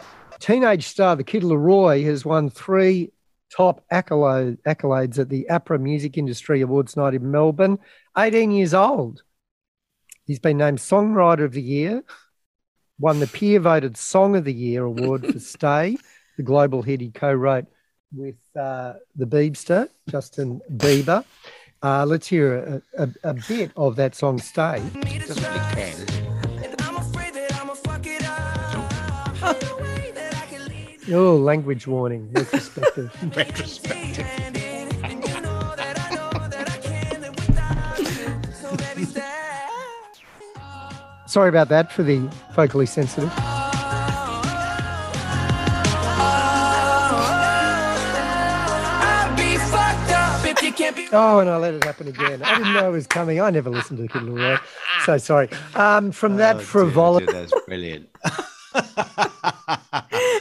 Teenage 0.41 0.87
star, 0.87 1.17
the 1.17 1.25
Kid 1.25 1.43
LAROI, 1.43 2.05
has 2.05 2.27
won 2.27 2.51
three 2.51 3.11
top 3.59 3.85
accolade, 3.91 4.57
accolades 4.65 5.19
at 5.19 5.29
the 5.29 5.45
APRA 5.51 5.81
Music 5.81 6.17
Industry 6.17 6.61
Awards 6.61 6.97
night 6.97 7.15
in 7.15 7.29
Melbourne. 7.29 7.79
18 8.17 8.53
years 8.53 8.73
old. 8.73 9.23
He's 10.27 10.39
been 10.39 10.59
named 10.59 10.79
Songwriter 10.79 11.45
of 11.45 11.53
the 11.53 11.63
Year, 11.63 12.05
won 13.01 13.19
the 13.19 13.27
peer 13.27 13.59
voted 13.59 13.97
Song 13.97 14.37
of 14.37 14.45
the 14.45 14.53
Year 14.53 14.85
award 14.85 15.27
for 15.27 15.39
Stay, 15.41 15.97
the 16.37 16.45
global 16.45 16.83
hit 16.83 17.01
he 17.01 17.11
co 17.11 17.33
wrote 17.33 17.67
with 18.15 18.37
uh, 18.57 18.95
the 19.17 19.27
Beebster, 19.27 19.89
Justin 20.09 20.61
Bieber. 20.77 21.25
Uh, 21.83 22.05
let's 22.07 22.29
hear 22.29 22.83
a, 22.97 23.03
a, 23.05 23.31
a 23.31 23.35
bit 23.35 23.73
of 23.77 23.97
that 23.97 24.15
song 24.15 24.39
Stay. 24.39 24.81
Oh, 31.11 31.37
language 31.37 31.87
warning, 31.87 32.31
retrospective. 32.33 33.11
Retrospective. 33.37 34.27
Sorry 41.27 41.49
about 41.51 41.69
that 41.69 41.93
for 41.93 42.03
the 42.03 42.19
vocally 42.55 42.87
sensitive. 42.87 43.31
Oh, 51.13 51.39
and 51.41 51.49
I 51.51 51.57
let 51.57 51.75
it 51.75 51.85
happen 51.85 52.09
again. 52.09 52.43
I 52.43 52.59
didn't 52.59 52.73
know 52.75 52.89
it 52.89 52.93
was 52.93 53.07
coming. 53.07 53.41
I 53.41 53.51
never 53.51 53.71
listened 53.71 53.99
to 53.99 54.03
the 54.03 54.09
Kid 54.09 54.23
LAROI. 54.23 54.59
So 55.05 55.19
sorry. 55.19 55.49
Um, 55.75 56.13
from 56.13 56.37
that 56.37 56.57
Oh, 56.57 56.61
frivolity. 56.61 57.27
That's 57.27 57.53
brilliant. 57.67 58.09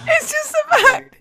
It's 0.10 0.32
just 0.32 0.52
the 0.70 0.78
fact. 0.78 1.16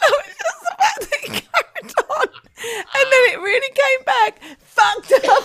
No, 0.00 0.08
it's 0.18 0.38
just 0.38 0.60
the 0.60 0.74
fact 0.78 1.00
that 1.00 1.20
he 1.20 1.28
carried 1.28 1.92
on. 2.10 2.26
And 2.64 3.06
then 3.10 3.22
it 3.32 3.40
really 3.40 3.74
came 3.74 4.04
back. 4.04 4.40
Fucked 4.60 5.12
up. 5.28 5.44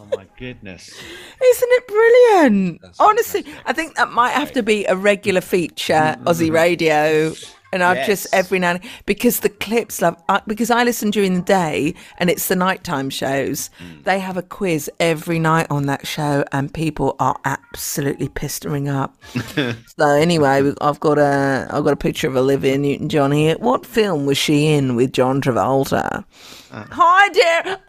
Oh 0.00 0.06
my 0.16 0.26
goodness. 0.38 0.88
Isn't 0.90 1.68
it 1.72 1.86
brilliant? 1.86 2.82
Honestly, 2.98 3.44
I 3.64 3.72
think 3.72 3.96
that 3.96 4.10
might 4.10 4.32
have 4.32 4.52
to 4.52 4.62
be 4.62 4.84
a 4.86 4.96
regular 4.96 5.40
feature, 5.40 6.16
Aussie 6.24 6.46
mm-hmm. 6.46 6.54
Radio. 6.54 7.34
And 7.76 7.84
I've 7.84 8.06
just 8.06 8.16
Mm-hmm. 8.16 8.36
Every 8.36 8.58
now 8.58 8.70
and 8.70 8.80
because 9.04 9.40
the 9.40 9.48
clips 9.48 10.00
love 10.00 10.16
I, 10.28 10.40
because 10.46 10.70
I 10.70 10.84
listen 10.84 11.10
during 11.10 11.34
the 11.34 11.42
day 11.42 11.94
and 12.18 12.30
it's 12.30 12.48
the 12.48 12.56
nighttime 12.56 13.10
shows. 13.10 13.70
Mm. 13.78 14.04
They 14.04 14.18
have 14.18 14.36
a 14.36 14.42
quiz 14.42 14.90
every 14.98 15.38
night 15.38 15.66
on 15.70 15.86
that 15.86 16.06
show, 16.06 16.44
and 16.52 16.72
people 16.72 17.16
are 17.18 17.36
absolutely 17.44 18.28
pistering 18.28 18.88
up. 18.88 19.14
so 19.98 20.08
anyway, 20.08 20.72
I've 20.80 21.00
got 21.00 21.18
a 21.18 21.68
I've 21.70 21.84
got 21.84 21.92
a 21.92 21.96
picture 21.96 22.28
of 22.28 22.36
Olivia 22.36 22.78
Newton 22.78 23.08
John 23.08 23.32
here. 23.32 23.56
What 23.58 23.84
film 23.86 24.26
was 24.26 24.38
she 24.38 24.66
in 24.66 24.96
with 24.96 25.12
John 25.12 25.40
Travolta? 25.40 26.24
Hi, 26.72 27.28
Darren. 27.30 27.80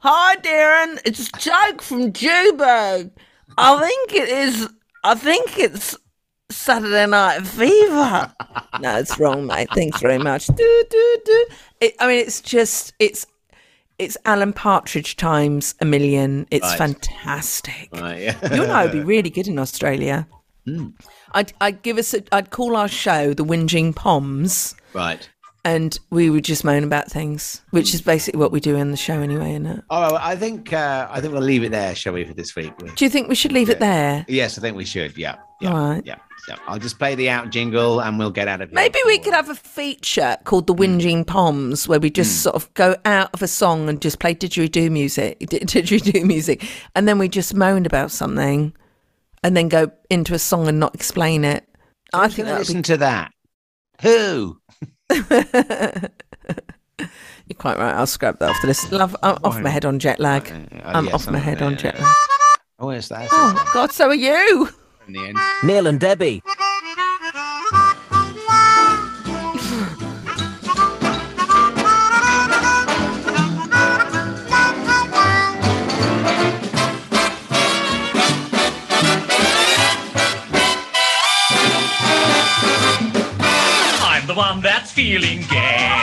Hi, 0.00 0.36
Darren. 0.36 1.00
It's 1.04 1.28
a 1.28 1.32
joke 1.38 1.82
from 1.82 2.12
Jubo. 2.12 3.10
I 3.58 3.80
think 3.80 4.14
it 4.14 4.28
is. 4.28 4.68
I 5.02 5.14
think 5.14 5.58
it's 5.58 5.96
Saturday 6.54 7.06
Night 7.06 7.46
Fever. 7.46 8.32
no, 8.80 8.98
it's 8.98 9.18
wrong, 9.18 9.46
mate. 9.46 9.68
Thanks 9.74 10.00
very 10.00 10.18
much. 10.18 10.46
Do, 10.46 10.84
do, 10.90 11.18
do. 11.24 11.46
It, 11.80 11.94
I 12.00 12.06
mean, 12.06 12.18
it's 12.18 12.40
just 12.40 12.94
it's 12.98 13.26
it's 13.98 14.16
Alan 14.24 14.52
Partridge 14.52 15.16
times 15.16 15.74
a 15.80 15.84
million. 15.84 16.46
It's 16.50 16.64
Right. 16.66 16.78
fantastic. 16.78 17.88
Right, 17.92 18.22
yeah. 18.22 18.54
You 18.54 18.62
and 18.64 18.72
I 18.72 18.84
would 18.84 18.92
be 18.92 19.00
really 19.14 19.30
good 19.30 19.48
in 19.48 19.58
Australia. 19.58 20.26
Hmm. 20.64 20.88
I'd 21.32 21.52
I'd 21.60 21.82
give 21.82 21.98
us 21.98 22.14
a, 22.14 22.22
I'd 22.32 22.50
call 22.50 22.76
our 22.76 22.88
show 22.88 23.34
the 23.34 23.44
Whinging 23.44 23.94
Poms 23.94 24.74
Right. 24.94 25.28
And 25.64 25.98
we 26.10 26.28
would 26.28 26.44
just 26.44 26.64
moan 26.64 26.84
about 26.84 27.10
things, 27.10 27.62
which 27.70 27.94
is 27.94 28.02
basically 28.02 28.38
what 28.38 28.52
we 28.52 28.60
do 28.60 28.76
in 28.76 28.90
the 28.90 28.96
show 28.96 29.20
anyway, 29.20 29.52
isn't 29.52 29.66
it? 29.66 29.84
Oh, 29.88 30.16
I 30.20 30.36
think 30.36 30.72
uh, 30.72 31.08
I 31.10 31.20
think 31.20 31.32
we'll 31.32 31.42
leave 31.42 31.64
it 31.64 31.70
there, 31.70 31.94
shall 31.94 32.12
we, 32.12 32.24
for 32.24 32.34
this 32.34 32.54
week? 32.54 32.72
Do 32.94 33.04
you 33.04 33.10
think 33.10 33.28
we 33.28 33.34
should 33.34 33.52
leave 33.52 33.70
it 33.70 33.80
there? 33.80 34.26
Yes, 34.28 34.58
I 34.58 34.60
think 34.60 34.76
we 34.76 34.84
should. 34.84 35.16
Yeah. 35.16 35.36
Yeah. 35.60 35.70
All 35.70 35.88
right. 35.88 36.02
Yeah. 36.04 36.16
Yeah. 36.48 36.56
I'll 36.66 36.78
just 36.78 36.98
play 36.98 37.14
the 37.14 37.30
out 37.30 37.48
jingle 37.48 38.00
and 38.00 38.18
we'll 38.18 38.30
get 38.30 38.48
out 38.48 38.60
of 38.60 38.68
here. 38.68 38.74
Maybe 38.74 38.98
we 39.06 39.18
could 39.18 39.32
have 39.32 39.48
a 39.48 39.54
feature 39.54 40.36
called 40.44 40.66
the 40.66 40.74
Whinging 40.74 41.26
Poms, 41.26 41.88
where 41.88 41.98
we 42.00 42.10
just 42.10 42.42
sort 42.42 42.54
of 42.54 42.72
go 42.74 42.96
out 43.06 43.30
of 43.32 43.40
a 43.40 43.48
song 43.48 43.88
and 43.88 44.02
just 44.02 44.18
play 44.18 44.34
didgeridoo 44.34 44.90
music, 44.90 45.38
di- 45.48 45.60
didgeridoo 45.60 46.24
music, 46.24 46.68
and 46.94 47.08
then 47.08 47.18
we 47.18 47.28
just 47.28 47.54
moaned 47.54 47.86
about 47.86 48.10
something, 48.10 48.74
and 49.42 49.56
then 49.56 49.68
go 49.68 49.90
into 50.10 50.34
a 50.34 50.38
song 50.38 50.68
and 50.68 50.78
not 50.78 50.94
explain 50.94 51.44
it. 51.44 51.66
I 52.12 52.28
think 52.28 52.48
listen 52.48 52.76
be. 52.76 52.82
to 52.82 52.96
that. 52.98 53.32
Who? 54.02 54.58
You're 57.46 57.58
quite 57.58 57.78
right. 57.78 57.94
I'll 57.94 58.06
scrap 58.06 58.38
that 58.38 58.50
off 58.50 58.60
the 58.62 58.68
list. 58.68 58.90
Love, 58.90 59.14
I'm 59.22 59.36
off 59.44 59.60
my 59.60 59.70
head 59.70 59.84
on 59.84 59.98
jet 59.98 60.18
lag. 60.18 60.50
Oh, 60.50 60.78
I'm 60.84 60.96
oh, 60.96 61.10
yes, 61.10 61.14
off 61.14 61.30
my 61.30 61.38
head 61.38 61.60
yeah, 61.60 61.66
on 61.66 61.76
jet 61.76 61.98
lag. 61.98 62.14
Oh, 62.78 62.90
yes, 62.90 63.08
that's 63.08 63.30
Oh 63.32 63.70
God, 63.72 63.92
so 63.92 64.08
are 64.08 64.14
you. 64.14 64.68
in 65.06 65.12
the 65.12 65.26
end. 65.26 65.38
Neil 65.62 65.86
and 65.86 66.00
Debbie. 66.00 66.42
the 84.34 84.40
one 84.40 84.60
that's 84.60 84.90
feeling 84.90 85.42
gay. 85.48 85.93